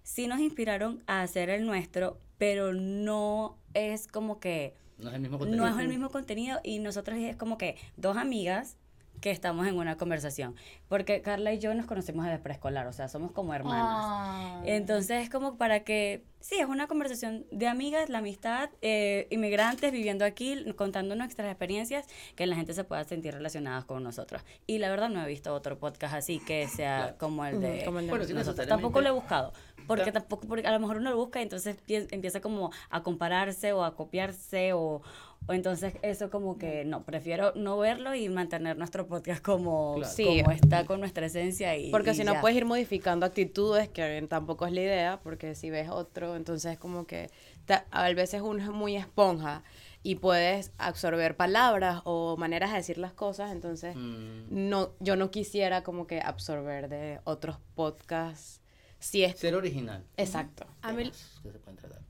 sí 0.03 0.27
nos 0.29 0.41
inspiraron 0.41 1.03
a 1.07 1.23
hacer 1.23 1.51
el 1.51 1.67
nuestro, 1.67 2.19
pero 2.39 2.73
no 2.73 3.59
es 3.75 4.07
como 4.09 4.41
que, 4.41 4.75
No 5.01 5.09
es 5.11 5.15
el 5.15 5.21
mismo 5.21 5.39
contenido. 5.39 5.65
no 5.67 5.73
es 5.75 5.79
el 5.81 5.89
mismo 5.89 6.11
contenido 6.11 6.61
y 6.63 6.79
nosotros 6.79 7.19
es 7.19 7.37
como 7.37 7.59
que 7.59 7.77
dos 7.97 8.17
amigas 8.17 8.77
que 9.21 9.31
estamos 9.31 9.67
en 9.67 9.77
una 9.77 9.99
conversación, 9.99 10.55
porque 10.89 11.21
Carla 11.21 11.53
y 11.53 11.59
yo 11.59 11.75
nos 11.75 11.85
conocemos 11.85 12.25
desde 12.25 12.39
preescolar, 12.39 12.87
o 12.87 12.93
sea, 12.95 13.07
somos 13.07 13.33
como 13.33 13.53
hermanas. 13.53 14.63
Entonces 14.65 15.23
es 15.25 15.29
como 15.29 15.59
para 15.59 15.81
que, 15.81 16.25
sí, 16.41 16.55
es 16.59 16.67
una 16.67 16.87
conversación 16.87 17.45
de 17.51 17.69
amigas, 17.69 18.09
la 18.09 18.19
amistad, 18.19 18.71
eh, 18.81 19.27
inmigrantes 19.29 19.93
viviendo 19.93 20.25
aquí, 20.25 20.65
contando 20.75 21.17
nuestras 21.17 21.49
experiencias, 21.51 22.07
que 22.35 22.47
la 22.47 22.57
gente 22.57 22.73
se 22.73 22.83
pueda 22.85 23.05
sentir 23.05 23.35
relacionadas 23.35 23.85
con 23.85 24.03
nosotros. 24.03 24.43
Y 24.67 24.79
la 24.79 24.89
verdad 24.89 25.11
no 25.11 25.23
he 25.23 25.29
visto 25.29 25.53
otro 25.53 25.79
podcast 25.79 26.15
así 26.15 26.39
que 26.41 26.67
sea 26.69 26.99
Claro. 27.01 27.19
como 27.19 27.45
el 27.45 27.61
de 27.61 27.85
como 27.85 27.99
el 27.99 28.07
de 28.07 28.11
Bueno, 28.13 28.25
sí, 28.25 28.33
nosotros. 28.33 28.67
Tampoco 28.67 29.03
lo 29.03 29.09
he 29.09 29.13
buscado, 29.13 29.53
porque 29.87 30.07
Ta- 30.13 30.21
tampoco, 30.21 30.47
porque 30.49 30.67
a 30.67 30.73
lo 30.73 30.81
mejor 30.81 30.97
uno 30.99 31.11
lo 31.11 31.17
busca 31.17 31.41
y 31.41 31.43
entonces 31.45 31.77
pie- 31.87 32.09
empieza 32.11 32.41
como 32.41 32.71
a 32.91 33.03
compararse 33.03 33.73
o 33.73 33.85
a 33.85 33.95
copiarse 33.97 34.73
o, 34.73 35.03
o 35.47 35.53
entonces 35.53 35.95
eso 36.03 36.31
como 36.31 36.59
que 36.59 36.85
no, 36.85 37.05
prefiero 37.05 37.53
no 37.55 37.79
verlo 37.79 38.15
y 38.15 38.29
mantener 38.29 38.77
nuestro 38.77 39.07
podcast 39.07 39.43
como, 39.43 39.95
Claro. 39.97 40.13
Sí. 40.15 40.25
como 40.25 40.51
está 40.53 40.85
con 40.87 41.01
nuestra 41.01 41.27
esencia 41.27 41.77
y 41.77 41.91
Porque 41.91 42.11
y 42.11 42.15
si 42.15 42.25
no 42.25 42.35
ya. 42.35 42.41
puedes 42.41 42.57
ir 42.57 42.65
modificando 42.67 43.27
actitudes, 43.27 43.89
que 43.89 44.25
tampoco 44.29 44.67
es 44.67 44.73
la 44.73 44.81
idea, 44.81 45.21
porque 45.23 45.55
si 45.55 45.71
ves 45.71 45.89
otro, 45.91 46.37
entonces 46.37 46.79
como 46.79 47.07
que 47.07 47.31
ta- 47.67 47.87
a 47.91 48.09
veces 48.13 48.43
uno 48.43 48.63
es 48.63 48.69
muy 48.71 48.97
esponja 48.97 49.63
y 50.03 50.15
puedes 50.15 50.73
absorber 50.79 51.37
palabras 51.37 52.01
o 52.05 52.37
maneras 52.39 52.71
de 52.71 52.77
decir 52.77 52.97
las 52.97 53.13
cosas, 53.13 53.53
entonces 53.53 53.95
Mm, 53.97 54.69
no, 54.69 54.91
yo 55.01 55.15
no 55.17 55.31
quisiera 55.31 55.83
como 55.83 56.07
que 56.07 56.21
absorber 56.21 56.89
de 56.89 57.21
otros 57.25 57.59
podcasts. 57.75 58.60
Si 59.01 59.25
es 59.25 59.39
ser 59.39 59.55
original. 59.55 60.05
exacto. 60.17 60.67
A 60.83 60.93
mí, 60.93 61.11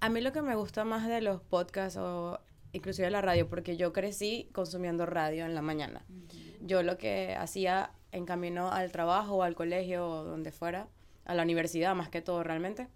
a 0.01 0.09
mí 0.09 0.21
lo 0.21 0.33
que 0.33 0.43
me 0.43 0.57
gusta 0.57 0.85
más 0.85 1.09
de 1.09 1.21
los 1.23 1.41
podcasts 1.41 1.97
o 1.97 2.41
inclusive 2.73 3.11
la 3.11 3.21
radio, 3.21 3.49
porque 3.49 3.77
yo 3.77 3.93
crecí 3.93 4.49
consumiendo 4.53 5.07
radio 5.07 5.47
en 5.47 5.55
la 5.55 5.63
mañana. 5.63 6.05
Yo 6.61 6.83
lo 6.83 6.99
que 6.99 7.35
hacía 7.37 7.93
en 8.13 8.27
camino 8.27 8.71
al 8.71 8.93
trabajo 8.93 9.37
o 9.37 9.43
al 9.43 9.55
colegio 9.55 10.07
o 10.07 10.25
donde 10.25 10.53
fuera, 10.53 10.89
a 11.25 11.35
la 11.35 11.43
universidad 11.43 11.95
más 11.95 12.09
que 12.09 12.23
todo 12.23 12.43
realmente, 12.43 12.89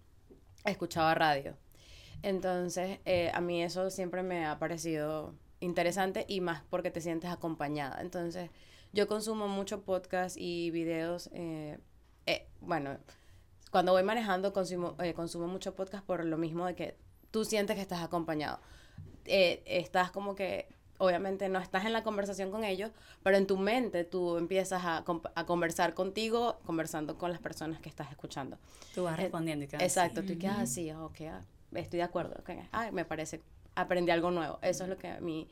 escuchaba 0.64 1.14
radio. 1.14 1.56
Entonces, 2.22 2.98
eh, 3.04 3.30
a 3.32 3.40
mí 3.40 3.62
eso 3.62 3.90
siempre 3.90 4.22
me 4.22 4.46
ha 4.46 4.58
parecido 4.58 5.34
interesante 5.60 6.24
y 6.28 6.40
más 6.40 6.62
porque 6.68 6.90
te 6.90 7.00
sientes 7.00 7.30
acompañada. 7.30 8.00
Entonces, 8.00 8.50
yo 8.92 9.06
consumo 9.06 9.46
mucho 9.48 9.82
podcast 9.82 10.36
y 10.38 10.70
videos. 10.70 11.30
eh, 11.32 11.78
eh, 12.26 12.48
bueno, 12.60 12.96
cuando 13.74 13.90
voy 13.90 14.04
manejando 14.04 14.52
consumo, 14.52 14.94
eh, 15.02 15.14
consumo 15.14 15.48
mucho 15.48 15.74
podcast 15.74 16.06
por 16.06 16.24
lo 16.24 16.38
mismo 16.38 16.64
de 16.64 16.76
que 16.76 16.96
tú 17.32 17.44
sientes 17.44 17.74
que 17.74 17.82
estás 17.82 18.04
acompañado. 18.04 18.60
Eh, 19.24 19.64
estás 19.66 20.12
como 20.12 20.36
que, 20.36 20.68
obviamente 20.98 21.48
no 21.48 21.58
estás 21.58 21.84
en 21.84 21.92
la 21.92 22.04
conversación 22.04 22.52
con 22.52 22.62
ellos, 22.62 22.92
pero 23.24 23.36
en 23.36 23.48
tu 23.48 23.56
mente 23.56 24.04
tú 24.04 24.36
empiezas 24.36 24.84
a, 24.84 25.04
a 25.34 25.44
conversar 25.46 25.92
contigo, 25.94 26.60
conversando 26.64 27.18
con 27.18 27.32
las 27.32 27.40
personas 27.40 27.80
que 27.80 27.88
estás 27.88 28.12
escuchando. 28.12 28.58
Tú 28.94 29.02
vas 29.02 29.18
Eh, 29.18 29.22
respondiendo 29.22 29.64
y 29.64 29.66
quedas 29.66 29.82
Exacto, 29.82 30.22
tú 30.22 30.38
quedas 30.38 30.58
así, 30.60 30.92
ok, 30.92 31.22
ah, 31.22 31.40
estoy 31.72 31.96
de 31.96 32.04
acuerdo, 32.04 32.36
ok, 32.38 32.50
ay, 32.70 32.92
me 32.92 33.04
parece, 33.04 33.42
aprendí 33.74 34.12
algo 34.12 34.30
nuevo. 34.30 34.60
Eso 34.62 34.84
es 34.84 34.88
lo 34.88 34.96
que 34.96 35.08
a 35.08 35.20
mí 35.20 35.48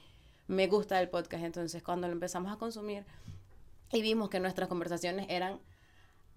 me 0.47 0.69
gusta 0.69 0.97
del 0.99 1.09
podcast. 1.09 1.43
Entonces, 1.43 1.83
cuando 1.83 2.07
lo 2.07 2.13
empezamos 2.13 2.53
a 2.53 2.57
consumir 2.57 3.05
y 3.91 4.01
vimos 4.01 4.31
que 4.31 4.39
nuestras 4.39 4.69
conversaciones 4.69 5.27
eran 5.29 5.59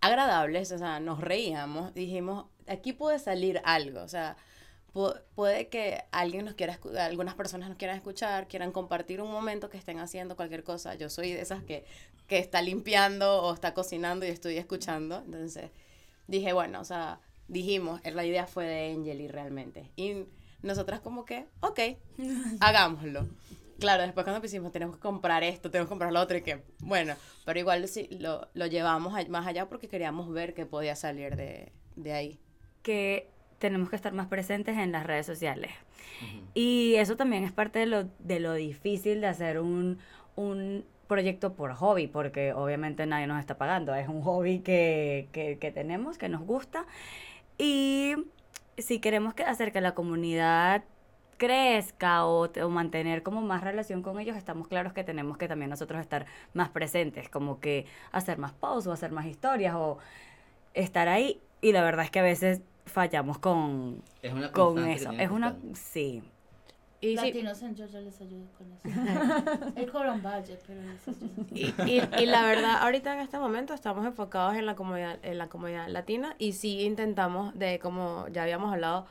agradables, 0.02 0.72
o 0.72 0.78
sea, 0.78 1.00
nos 1.00 1.20
reíamos, 1.22 1.94
dijimos, 1.94 2.46
aquí 2.68 2.94
puede 2.94 3.20
salir 3.20 3.62
algo, 3.64 4.02
o 4.02 4.08
sea, 4.08 4.38
pu- 4.94 5.20
puede 5.36 5.68
que 5.70 6.04
alguien 6.12 6.46
nos 6.46 6.54
quiera, 6.56 6.80
algunas 7.00 7.36
personas 7.36 7.70
nos 7.70 7.78
quieran 7.78 7.98
escuchar, 7.98 8.48
quieran 8.48 8.72
compartir 8.72 9.22
un 9.22 9.32
momento 9.32 9.70
que 9.70 9.78
estén 9.78 10.00
haciendo 10.00 10.36
cualquier 10.36 10.64
cosa. 10.64 10.96
Yo 10.96 11.10
soy 11.10 11.32
de 11.34 11.42
esas 11.42 11.64
que, 11.64 11.86
que 12.28 12.40
está 12.40 12.62
limpiando 12.62 13.42
o 13.44 13.54
está 13.54 13.74
cocinando 13.74 14.26
y 14.26 14.30
estoy 14.30 14.58
escuchando. 14.58 15.22
Entonces 15.26 15.72
dije, 16.28 16.54
bueno, 16.54 16.82
o 16.82 16.86
sea, 16.86 17.20
dijimos, 17.48 18.02
la 18.06 18.26
idea 18.26 18.48
fue 18.48 18.66
de 18.66 18.94
Angeli 18.94 19.28
realmente. 19.28 19.92
Y 19.96 20.26
nosotras 20.62 21.00
como 21.02 21.26
que, 21.26 21.46
ok, 21.62 21.80
hagámoslo. 22.60 23.28
Claro, 23.80 24.04
después 24.04 24.24
cuando 24.24 24.42
pusimos, 24.42 24.72
tenemos 24.72 24.96
que 24.96 25.02
comprar 25.02 25.44
esto, 25.44 25.70
tenemos 25.70 25.88
que 25.88 25.92
comprar 25.92 26.14
lo 26.14 26.22
otro, 26.22 26.38
y 26.38 26.42
que, 26.42 26.64
bueno, 26.80 27.16
pero 27.46 27.60
igual 27.60 27.88
sí, 27.88 28.08
lo, 28.20 28.48
lo 28.54 28.68
llevamos 28.68 29.14
a- 29.18 29.28
más 29.30 29.46
allá 29.48 29.68
porque 29.68 29.88
queríamos 29.90 30.32
ver 30.32 30.54
qué 30.54 30.66
podía 30.66 30.96
salir 30.96 31.36
de, 31.36 31.72
de 31.96 32.14
ahí. 32.14 32.40
que 32.82 33.30
tenemos 33.60 33.90
que 33.90 33.96
estar 33.96 34.14
más 34.14 34.28
presentes 34.28 34.78
en 34.78 34.92
las 34.92 35.06
redes 35.06 35.26
sociales. 35.26 35.72
Ujú. 36.22 36.44
Y 36.54 36.96
eso 36.96 37.16
también 37.18 37.44
es 37.44 37.52
parte 37.52 37.80
de 37.80 37.86
lo, 37.88 38.04
de 38.20 38.40
lo 38.40 38.54
difícil 38.54 39.22
de 39.22 39.28
hacer 39.28 39.60
un, 39.60 39.98
un 40.36 40.86
proyecto 41.08 41.54
por 41.54 41.74
hobby, 41.74 42.08
porque 42.08 42.54
obviamente 42.54 43.06
nadie 43.08 43.28
nos 43.28 43.40
está 43.40 43.58
pagando. 43.58 43.96
Es 43.96 44.08
un 44.08 44.22
hobby 44.22 44.60
que, 44.60 45.30
que, 45.32 45.58
que 45.58 45.72
tenemos, 45.72 46.18
que 46.18 46.30
nos 46.30 46.42
gusta. 46.44 46.86
Y 47.58 48.16
si 48.78 49.00
queremos 49.00 49.34
que 49.34 49.44
hacer 49.44 49.72
que 49.72 49.82
la 49.82 49.94
comunidad 49.96 50.84
crezca 51.38 52.26
o, 52.26 52.50
te- 52.50 52.64
o 52.64 52.70
mantener 52.70 53.24
como 53.24 53.42
más 53.42 53.64
relación 53.64 54.02
con 54.02 54.20
ellos, 54.20 54.38
estamos 54.38 54.68
claros 54.68 54.94
que 54.94 55.04
tenemos 55.04 55.38
que 55.38 55.48
también 55.48 55.70
nosotros 55.70 56.00
estar 56.02 56.26
más 56.54 56.70
presentes, 56.70 57.30
como 57.30 57.60
que 57.60 57.86
hacer 58.12 58.38
más 58.38 58.54
posts 58.54 58.88
o 58.88 58.92
hacer 58.92 59.12
más 59.12 59.26
historias 59.26 59.76
o 59.76 59.98
estar 60.74 61.08
ahí. 61.08 61.40
Y 61.62 61.72
la 61.72 61.84
verdad 61.84 62.06
es 62.06 62.12
que 62.12 62.20
a 62.20 62.24
veces 62.24 62.62
fallamos 62.86 63.38
con, 63.40 64.02
Es 64.22 64.34
una 64.34 64.52
con 64.52 64.78
eso. 64.88 65.12
Es 65.18 65.30
una, 65.32 65.56
sí. 65.74 66.22
Y, 67.02 67.10
sí, 67.10 67.16
Latinos 67.16 67.62
en 67.62 67.76
Georgia 67.76 68.00
les 68.02 68.20
ayudo 68.22 68.46
con 68.58 68.72
eso. 68.72 69.72
El 69.76 69.92
cobran 69.92 70.22
budget, 70.24 70.60
pero 70.66 70.82
les 70.82 71.08
ayudo. 71.08 71.46
y, 71.54 71.66
y- 71.92 72.24
y 72.24 72.26
la 72.26 72.44
verdad, 72.46 72.78
ahorita 72.82 73.14
en 73.14 73.20
este 73.20 73.38
momento 73.38 73.74
estamos 73.74 74.06
enfocados 74.06 74.56
en 74.56 74.66
la 74.66 74.76
comunidad, 74.76 75.20
en 75.24 75.38
la 75.38 75.48
comunidad 75.48 75.88
latina 75.90 76.36
y 76.40 76.54
sí 76.54 76.82
intentamos 76.82 77.54
de, 77.58 77.80
como 77.80 78.28
ya 78.30 78.44
habíamos 78.44 78.74
hablado, 78.74 79.06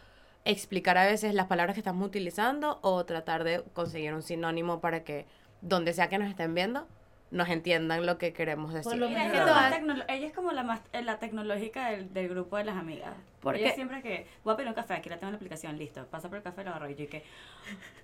explicar 0.45 0.99
a 0.99 1.07
veces 1.07 1.35
las 1.35 1.47
palabras 1.47 1.75
que 1.75 1.81
estamos 1.81 2.07
utilizando 2.07 2.79
o 2.83 3.05
tratar 3.05 3.45
de 3.45 3.63
conseguir 3.73 4.13
un 4.15 4.23
sinónimo 4.23 4.81
para 4.81 5.05
que 5.05 5.27
donde 5.63 5.93
sea 5.95 6.09
que 6.09 6.19
nos 6.19 6.29
estén 6.29 6.55
viendo 6.55 6.87
nos 7.31 7.49
entiendan 7.49 8.07
lo 8.07 8.17
que 8.17 8.33
queremos 8.33 8.73
decir. 8.73 8.93
Por 8.93 8.99
lo 8.99 9.09
Mira, 9.09 9.27
es 9.27 9.33
que 9.33 10.15
ella 10.15 10.27
es 10.29 10.33
como 10.33 10.53
la 10.53 10.63
más 10.63 10.81
eh, 10.93 11.03
la 11.03 11.19
tecnológica 11.19 11.91
del, 11.91 12.13
del 12.13 12.29
grupo 12.29 12.57
de 12.59 12.65
las 12.65 12.77
amigas. 12.77 13.13
¿Por 13.41 13.57
ella 13.57 13.73
siempre 13.75 14.03
que 14.03 14.29
voy 14.45 14.53
a 14.55 14.57
pedir 14.57 14.69
un 14.69 14.75
café, 14.75 14.95
aquí 14.95 15.09
la 15.09 15.17
tengo 15.17 15.29
en 15.29 15.33
la 15.33 15.37
aplicación, 15.39 15.77
listo. 15.77 16.07
Pasa 16.07 16.29
por 16.29 16.37
el 16.39 16.45
café, 16.45 16.63
lo 16.63 16.71
agarro 16.71 16.89
y 16.91 16.95
yo 16.95 17.05
y 17.05 17.07
que, 17.09 17.25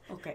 ok. 0.08 0.26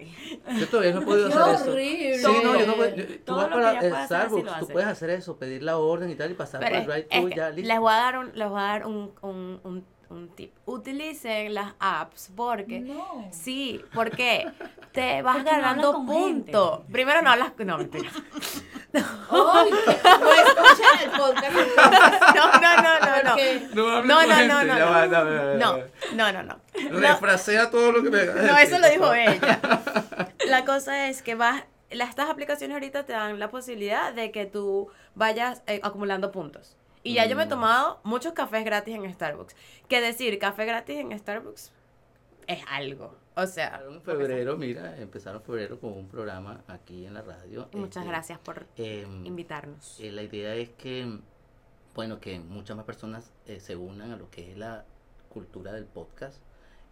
Yo 0.60 0.68
todavía 0.70 0.94
no 0.94 1.02
he 1.02 1.06
podido 1.06 1.28
hacer 1.28 1.56
eso. 1.56 1.72
horrible. 1.72 2.18
Sí, 2.20 2.32
no, 2.44 2.58
yo 2.60 2.68
no 2.68 2.76
puedo. 2.76 2.96
yo- 2.96 3.20
tú 3.26 3.36
vas 3.36 3.48
para 3.50 3.72
el 3.72 3.78
hacer, 3.78 3.92
sí 3.94 4.06
Starbucks, 4.06 4.60
tú 4.60 4.68
puedes 4.70 4.88
hacer 4.90 5.10
eso, 5.10 5.38
pedir 5.38 5.64
la 5.64 5.78
orden 5.78 6.10
y 6.10 6.16
tal 6.16 6.32
y 6.32 6.34
pasar 6.36 6.62
Pero 6.62 6.72
por 6.72 6.80
el 6.80 6.86
drive 6.86 7.08
es 7.10 7.20
thru 7.20 7.30
que 7.30 7.36
ya 7.36 7.50
listo. 7.50 7.68
les 7.68 7.80
voy 7.80 7.92
a 7.92 7.98
dar 7.98 8.18
un, 8.20 8.32
les 8.34 8.50
voy 8.50 8.60
a 8.60 8.64
dar 8.64 8.86
un, 8.86 9.12
un, 9.22 9.60
un, 9.64 9.86
un 10.10 10.30
tip. 10.36 10.54
Utilicen 10.66 11.54
las 11.54 11.74
apps 11.80 12.32
porque 12.36 12.80
No. 12.80 13.28
sí, 13.32 13.84
porque 13.94 14.48
te 14.92 15.22
vas 15.22 15.38
Porque 15.38 15.52
no 15.52 15.58
ganando 15.58 15.88
hablas 15.90 16.06
con 16.06 16.08
gente. 16.16 16.52
puntos. 16.52 16.82
Primero 16.92 17.22
no 17.22 17.30
hablas, 17.32 17.52
no 17.58 17.78
mentira. 17.78 18.10
Ay, 18.94 19.70
que 19.70 20.10
no 20.20 20.32
escuchan 20.34 21.00
el 21.04 21.10
podcast. 21.12 21.56
No, 22.36 22.52
no, 22.60 22.76
no, 22.82 23.00
no, 23.00 23.24
no. 23.24 23.36
No, 23.74 24.04
No, 24.04 24.26
no, 24.28 24.48
no, 24.48 24.64
no, 24.64 24.78
no. 24.78 25.58
No, 25.58 25.78
no, 26.14 26.32
no, 26.32 26.44
no. 26.44 26.60
No, 26.92 27.00
Refrasea 27.00 27.70
todo 27.70 27.92
lo 27.92 28.04
que 28.04 28.10
me 28.10 28.26
No, 28.26 28.58
eso 28.58 28.78
lo 28.80 28.90
dijo 28.90 29.14
ella. 29.14 29.60
La 30.48 30.66
cosa 30.66 31.08
es 31.10 31.22
que 31.22 31.36
vas, 31.36 31.64
estas 31.90 32.30
aplicaciones 32.30 32.76
ahorita 32.76 33.06
te 33.06 33.14
dan 33.14 33.40
la 33.40 33.50
posibilidad 33.50 34.14
de 34.14 34.32
que 34.32 34.46
tú 34.46 34.90
vayas 35.16 35.62
eh, 35.68 35.80
acumulando 35.84 36.32
puntos. 36.32 36.78
Y 37.06 37.14
ya 37.14 37.26
yo 37.28 37.36
me 37.36 37.44
he 37.44 37.46
Mm. 37.46 37.50
tomado 37.50 38.00
muchos 38.04 38.34
cafés 38.34 38.66
gratis 38.66 38.96
en 38.96 39.14
Starbucks. 39.14 39.56
Que 39.88 40.02
decir 40.02 40.38
café 40.40 40.66
gratis 40.66 40.98
en 40.98 41.18
Starbucks 41.18 41.72
es 42.48 42.60
algo. 42.68 43.16
O 43.36 43.46
sea, 43.48 43.82
En 43.90 44.02
febrero, 44.02 44.58
mira, 44.58 44.98
empezaron 44.98 45.42
febrero 45.42 45.80
con 45.80 45.94
un 45.94 46.08
programa 46.08 46.64
aquí 46.68 47.06
en 47.06 47.14
la 47.14 47.22
radio. 47.22 47.70
muchas 47.74 47.98
este, 48.04 48.10
gracias 48.10 48.40
por 48.40 48.66
em, 48.78 49.26
invitarnos. 49.26 50.00
eh, 50.00 50.12
la 50.12 50.24
idea 50.24 50.56
es 50.56 50.70
que, 50.72 51.20
bueno, 51.94 52.20
que 52.20 52.40
muchas 52.40 52.76
más 52.78 52.86
personas 52.86 53.32
eh, 53.46 53.60
se 53.60 53.76
unan 53.76 54.12
a 54.12 54.16
lo 54.18 54.30
que 54.32 54.52
es 54.52 54.58
la 54.58 54.86
cultura 55.30 55.74
del 55.74 55.86
podcast. 55.86 56.40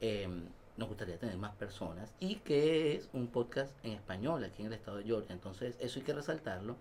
Em, 0.01 0.45
nos 0.78 0.88
gustaría 0.89 1.18
tener 1.18 1.38
más 1.38 1.55
personas 1.55 2.14
y 2.20 2.36
que 2.38 2.95
es 2.95 3.09
un 3.14 3.28
podcast 3.28 3.74
en 3.84 3.91
español 3.93 4.43
aquí 4.43 4.61
en 4.64 4.68
el 4.68 4.74
estado 4.74 4.97
de 4.97 5.03
Georgia. 5.05 5.34
Entonces, 5.34 5.76
eso 5.80 5.99
hay 5.99 6.05
que 6.05 6.14
resaltarlo. 6.14 6.76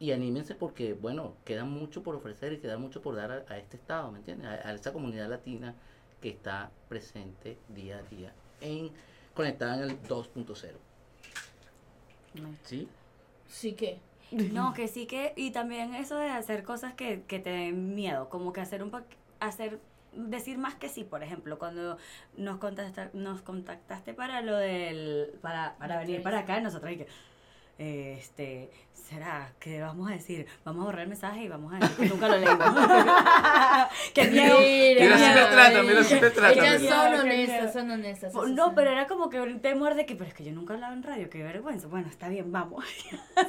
Y 0.00 0.12
anímense 0.12 0.54
porque, 0.54 0.92
bueno, 0.94 1.34
queda 1.44 1.64
mucho 1.64 2.02
por 2.02 2.14
ofrecer 2.14 2.52
y 2.52 2.58
queda 2.58 2.78
mucho 2.78 3.02
por 3.02 3.16
dar 3.16 3.32
a, 3.32 3.52
a 3.52 3.58
este 3.58 3.76
estado, 3.76 4.12
¿me 4.12 4.18
entiendes? 4.18 4.46
A, 4.46 4.68
a 4.68 4.74
esa 4.74 4.92
comunidad 4.92 5.28
latina 5.28 5.74
que 6.20 6.28
está 6.30 6.70
presente 6.88 7.58
día 7.68 7.98
a 7.98 8.02
día 8.02 8.32
en 8.60 8.90
conectada 9.34 9.76
en 9.76 9.90
el 9.90 10.02
2.0. 10.02 10.72
¿Sí? 12.64 12.88
sí 13.48 13.72
que. 13.72 13.98
No, 14.30 14.74
que 14.74 14.88
sí 14.88 15.06
que, 15.06 15.32
y 15.36 15.52
también 15.52 15.94
eso 15.94 16.18
de 16.18 16.28
hacer 16.28 16.62
cosas 16.62 16.92
que, 16.92 17.22
que 17.22 17.38
te 17.38 17.48
den 17.48 17.94
miedo, 17.94 18.28
como 18.28 18.52
que 18.52 18.60
hacer 18.60 18.82
un 18.82 18.92
hacer, 19.40 19.80
decir 20.12 20.58
más 20.58 20.74
que 20.74 20.90
sí, 20.90 21.02
por 21.02 21.22
ejemplo, 21.22 21.58
cuando 21.58 21.96
nos 22.36 22.58
contacta, 22.58 23.08
nos 23.14 23.40
contactaste 23.40 24.12
para 24.12 24.42
lo 24.42 24.58
del, 24.58 25.32
para, 25.40 25.76
para 25.78 25.98
venir 25.98 26.22
para 26.22 26.40
acá, 26.40 26.60
nosotros 26.60 26.92
y 26.92 26.96
que, 26.98 27.06
eh, 27.78 28.16
este, 28.18 28.70
¿será 28.92 29.52
que 29.60 29.80
vamos 29.80 30.10
a 30.10 30.14
decir? 30.14 30.46
Vamos 30.64 30.82
a 30.82 30.84
borrar 30.86 31.02
el 31.02 31.08
mensaje 31.08 31.42
y 31.44 31.48
vamos 31.48 31.72
a 31.72 31.78
decir 31.78 31.96
que 31.96 32.06
nunca 32.06 32.28
lo 32.28 32.36
leímos. 32.36 32.58
¡Qué 34.14 34.24
miedo! 34.28 34.58
Mira, 34.60 35.14
así 35.14 35.24
me 35.24 35.46
tratan, 35.46 35.86
mira, 35.86 36.00
así 36.00 36.14
me 36.14 36.30
tratan. 36.30 36.52
Ellas 36.64 36.80
mira. 36.82 36.96
son 36.96 37.14
honestas, 37.20 37.56
miedo. 37.60 37.72
son 37.72 37.90
honestas. 37.90 38.34
No, 38.34 38.74
pero 38.74 38.90
era 38.90 39.06
como 39.06 39.30
que 39.30 39.40
un 39.40 39.60
temor 39.60 39.94
de 39.94 40.06
que, 40.06 40.14
pero 40.16 40.28
es 40.28 40.34
que 40.34 40.44
yo 40.44 40.52
nunca 40.52 40.74
hablaba 40.74 40.92
en 40.92 41.02
radio, 41.02 41.30
qué 41.30 41.42
vergüenza. 41.42 41.86
Bueno, 41.88 42.08
está 42.08 42.28
bien, 42.28 42.50
vamos. 42.52 42.84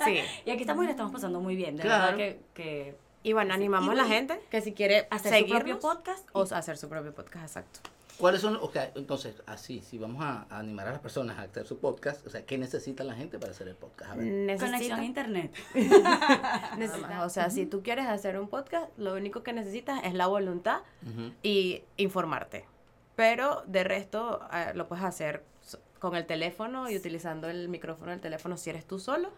Sí. 0.05 0.19
Y 0.45 0.51
aquí 0.51 0.61
estamos 0.61 0.83
y 0.83 0.87
la 0.87 0.91
estamos 0.91 1.11
pasando 1.11 1.39
muy 1.41 1.55
bien, 1.55 1.75
de 1.75 1.83
Claro. 1.83 2.03
verdad 2.03 2.17
que, 2.17 2.39
que 2.53 2.95
Y 3.23 3.33
bueno, 3.33 3.53
animamos 3.53 3.89
a 3.89 3.95
la 3.95 4.05
gente 4.05 4.39
que 4.49 4.61
si 4.61 4.73
quiere 4.73 5.07
hacer 5.11 5.39
su 5.43 5.49
propio 5.49 5.79
podcast. 5.79 6.27
o 6.33 6.43
hacer 6.43 6.77
su 6.77 6.87
propio 6.87 7.13
podcast, 7.13 7.45
exacto. 7.57 7.79
¿Cuáles 8.19 8.41
son? 8.41 8.57
Ok, 8.57 8.75
entonces, 8.95 9.41
así, 9.45 9.81
si 9.81 9.97
vamos 9.97 10.21
a, 10.21 10.45
a 10.49 10.59
animar 10.59 10.87
a 10.87 10.91
las 10.91 10.99
personas 10.99 11.37
a 11.39 11.43
hacer 11.43 11.65
su 11.65 11.79
podcast, 11.79 12.25
o 12.27 12.29
sea, 12.29 12.45
¿qué 12.45 12.57
necesita 12.57 13.03
la 13.05 13.13
gente 13.13 13.39
para 13.39 13.51
hacer 13.51 13.69
el 13.69 13.75
podcast? 13.75 14.11
A 14.11 14.15
ver. 14.15 14.27
Conexión 14.59 14.73
a 14.73 14.77
Necesita, 14.77 15.03
internet. 15.03 15.53
O 17.23 17.29
sea, 17.29 17.49
si 17.49 17.65
tú 17.65 17.81
quieres 17.81 18.07
hacer 18.07 18.39
un 18.39 18.49
podcast, 18.49 18.87
lo 18.97 19.13
único 19.13 19.41
que 19.41 19.53
necesitas 19.53 20.01
es 20.03 20.13
la 20.13 20.27
voluntad 20.27 20.81
y 21.43 21.83
informarte. 21.97 22.65
Pero 23.15 23.63
de 23.67 23.83
resto 23.83 24.41
eh, 24.53 24.71
lo 24.75 24.87
puedes 24.87 25.03
hacer 25.05 25.43
con 25.99 26.15
el 26.15 26.25
teléfono 26.25 26.89
y 26.89 26.95
utilizando 26.95 27.49
el 27.49 27.67
micrófono 27.69 28.11
del 28.11 28.21
teléfono 28.21 28.57
si 28.57 28.69
eres 28.69 28.85
tú 28.85 28.99
solo. 28.99 29.31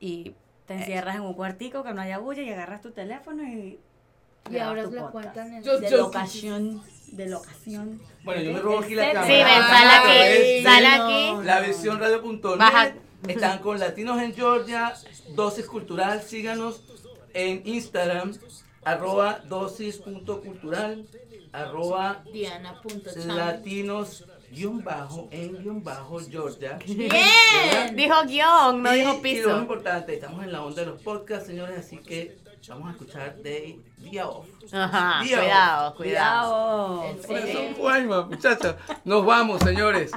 Y 0.00 0.34
Te 0.66 0.74
encierras 0.74 1.16
en 1.16 1.22
un 1.22 1.34
cuartico 1.34 1.82
que 1.82 1.92
no 1.92 2.00
haya 2.00 2.18
bulla 2.18 2.42
y 2.42 2.50
agarras 2.50 2.80
tu 2.80 2.90
teléfono 2.90 3.42
y. 3.42 3.78
Y 4.50 4.58
ahora 4.58 4.84
tu 4.84 4.90
la 4.92 5.02
podcast. 5.10 5.34
cuentan 5.34 5.54
en. 5.54 5.62
De 5.62 5.90
locación. 5.90 6.82
De 7.08 7.28
locación. 7.28 8.00
Bueno, 8.24 8.42
yo 8.42 8.52
me 8.52 8.58
robo 8.60 8.78
aquí 8.80 8.94
la 8.94 9.12
cámara. 9.12 9.26
Sí, 9.26 9.32
ven, 9.32 9.46
sal 9.46 9.88
aquí, 9.90 10.62
sal 10.62 10.86
aquí. 10.86 11.46
La 11.46 11.60
visión 11.60 12.00
radio.net. 12.00 12.58
Baja. 12.58 12.92
Están 13.28 13.58
con 13.60 13.78
Latinos 13.80 14.20
en 14.20 14.34
Georgia, 14.34 14.92
Dosis 15.34 15.64
Cultural. 15.66 16.20
Síganos 16.22 16.82
en 17.32 17.62
Instagram, 17.66 18.34
arroba 18.84 19.40
dosis.cultural, 19.48 21.06
arroba 21.52 22.22
latinos 23.26 24.24
guion 24.50 24.84
bajo 24.84 25.28
en 25.32 25.56
guion 25.62 25.82
bajo 25.82 26.20
Georgia. 26.20 26.78
Bien. 26.86 27.96
dijo 27.96 28.14
guion, 28.26 28.82
no 28.82 28.94
Y- 28.94 28.98
dijo 28.98 29.10
Y 29.10 29.14
lo 29.14 29.14
más 29.14 29.22
piso. 29.22 29.58
importante, 29.58 30.14
estamos 30.14 30.44
en 30.44 30.52
la 30.52 30.62
onda 30.62 30.82
de 30.82 30.86
los 30.88 31.00
podcasts, 31.02 31.46
señores, 31.46 31.78
así 31.78 31.96
que 31.98 32.36
vamos 32.68 32.88
a 32.88 32.90
escuchar 32.92 33.36
de 33.42 33.78
Día 33.98 34.26
Off. 34.28 34.46
Ajá, 34.72 35.22
Dios. 35.24 35.40
cuidado, 35.40 35.94
cuidado. 35.96 37.02
Guayma, 37.76 38.22
muchachos. 38.26 38.76
Nos 39.04 39.24
vamos, 39.26 39.60
señores. 39.62 40.10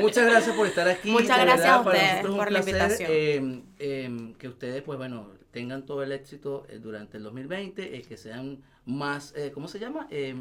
Muchas 0.00 0.26
gracias 0.30 0.56
por 0.56 0.66
estar 0.66 0.88
aquí. 0.88 1.10
Muchas 1.10 1.36
De 1.38 1.44
gracias 1.44 1.68
a 1.68 1.84
para 1.84 1.96
ustedes 1.96 2.22
nosotros 2.22 2.24
es 2.24 2.30
un 2.30 2.36
por 2.38 2.52
la 2.52 2.60
placer, 2.62 2.74
invitación. 2.74 3.10
eh, 3.10 3.62
eh, 3.78 4.34
que 4.38 4.48
ustedes, 4.48 4.82
pues 4.82 4.98
bueno, 4.98 5.28
tengan 5.50 5.84
todo 5.84 6.02
el 6.02 6.12
éxito 6.12 6.64
eh, 6.68 6.78
durante 6.78 7.18
el 7.18 7.22
2020, 7.24 7.96
eh, 7.96 8.02
que 8.02 8.16
sean 8.16 8.62
más, 8.86 9.34
eh, 9.36 9.50
¿cómo 9.52 9.68
se 9.68 9.78
llama? 9.78 10.06
Eh, 10.10 10.34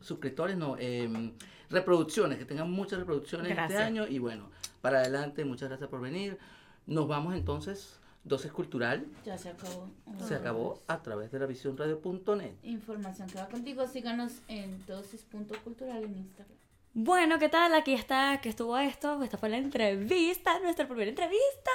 suscriptores, 0.00 0.56
no, 0.56 0.76
eh, 0.78 1.32
reproducciones, 1.70 2.38
que 2.38 2.44
tengan 2.44 2.70
muchas 2.70 2.98
reproducciones 2.98 3.48
Gracias. 3.48 3.70
este 3.72 3.82
año. 3.82 4.06
Y 4.06 4.18
bueno, 4.18 4.50
para 4.80 4.98
adelante, 4.98 5.44
muchas 5.44 5.68
gracias 5.68 5.88
por 5.88 6.00
venir. 6.00 6.38
Nos 6.86 7.06
vamos 7.08 7.34
entonces, 7.34 7.97
Dosis 8.28 8.52
Cultural. 8.52 9.06
Ya 9.24 9.38
se 9.38 9.48
acabó. 9.50 9.90
Se 10.26 10.34
acabó 10.34 10.82
a 10.86 11.02
través 11.02 11.32
de 11.32 11.38
la 11.38 11.46
visiónradio.net. 11.46 12.52
Información 12.62 13.28
que 13.28 13.38
va 13.38 13.48
contigo. 13.48 13.86
Síganos 13.86 14.40
en 14.48 14.84
dosis.cultural 14.86 16.04
en 16.04 16.16
Instagram. 16.16 16.58
Bueno, 16.94 17.38
¿qué 17.38 17.48
tal? 17.48 17.74
Aquí 17.74 17.92
está, 17.92 18.40
que 18.40 18.48
estuvo 18.48 18.76
esto. 18.76 19.22
Esta 19.22 19.38
fue 19.38 19.48
la 19.48 19.58
entrevista, 19.58 20.58
nuestra 20.60 20.86
primera 20.86 21.08
entrevista. 21.10 21.70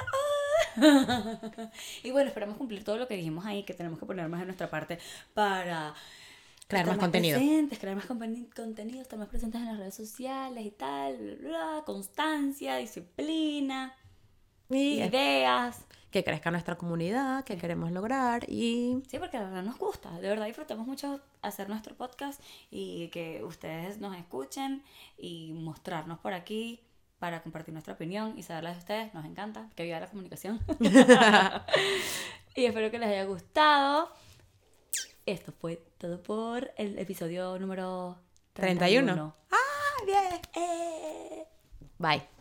Y 2.02 2.10
bueno, 2.10 2.28
esperamos 2.28 2.56
cumplir 2.56 2.84
todo 2.84 2.98
lo 2.98 3.06
que 3.06 3.16
dijimos 3.16 3.46
ahí, 3.46 3.62
que 3.64 3.74
tenemos 3.74 3.98
que 3.98 4.06
poner 4.06 4.28
más 4.28 4.40
de 4.40 4.46
nuestra 4.46 4.68
parte 4.68 4.98
para 5.32 5.94
Crear 6.66 6.84
estar 6.84 6.96
más 6.96 6.98
contenido. 6.98 7.38
Presentes, 7.38 7.78
crear 7.78 7.96
más 7.96 8.06
contenido, 8.06 9.02
estar 9.02 9.18
más 9.18 9.28
presentes 9.28 9.60
en 9.60 9.66
las 9.66 9.78
redes 9.78 9.94
sociales 9.94 10.64
y 10.64 10.70
tal, 10.70 11.16
bla, 11.16 11.34
bla, 11.36 11.48
bla, 11.48 11.82
constancia, 11.84 12.76
disciplina, 12.76 13.94
ideas. 14.70 15.84
Que 16.14 16.22
crezca 16.22 16.52
nuestra 16.52 16.76
comunidad, 16.76 17.42
que 17.42 17.56
queremos 17.56 17.90
lograr 17.90 18.48
y 18.48 19.02
Sí, 19.08 19.18
porque 19.18 19.36
la 19.36 19.46
verdad 19.46 19.64
nos 19.64 19.78
gusta, 19.78 20.12
de 20.20 20.28
verdad 20.28 20.46
disfrutamos 20.46 20.86
mucho 20.86 21.20
hacer 21.42 21.68
nuestro 21.68 21.96
podcast 21.96 22.40
y 22.70 23.08
que 23.08 23.42
ustedes 23.42 23.98
nos 23.98 24.16
escuchen 24.16 24.84
y 25.18 25.54
mostrarnos 25.54 26.20
por 26.20 26.32
aquí 26.32 26.78
para 27.18 27.42
compartir 27.42 27.74
nuestra 27.74 27.94
opinión 27.94 28.38
y 28.38 28.44
saber 28.44 28.62
la 28.62 28.70
de 28.74 28.78
ustedes, 28.78 29.12
nos 29.12 29.24
encanta, 29.24 29.68
que 29.74 29.82
viva 29.82 29.98
la 29.98 30.06
comunicación. 30.06 30.60
y 32.54 32.64
espero 32.64 32.92
que 32.92 32.98
les 33.00 33.08
haya 33.08 33.24
gustado. 33.24 34.12
Esto 35.26 35.50
fue 35.50 35.82
todo 35.98 36.22
por 36.22 36.70
el 36.76 36.96
episodio 36.96 37.58
número 37.58 38.18
31. 38.52 39.34
31. 39.34 39.34
Ah, 39.50 40.04
bien. 40.06 40.40
Eh. 40.54 41.44
Bye. 41.98 42.33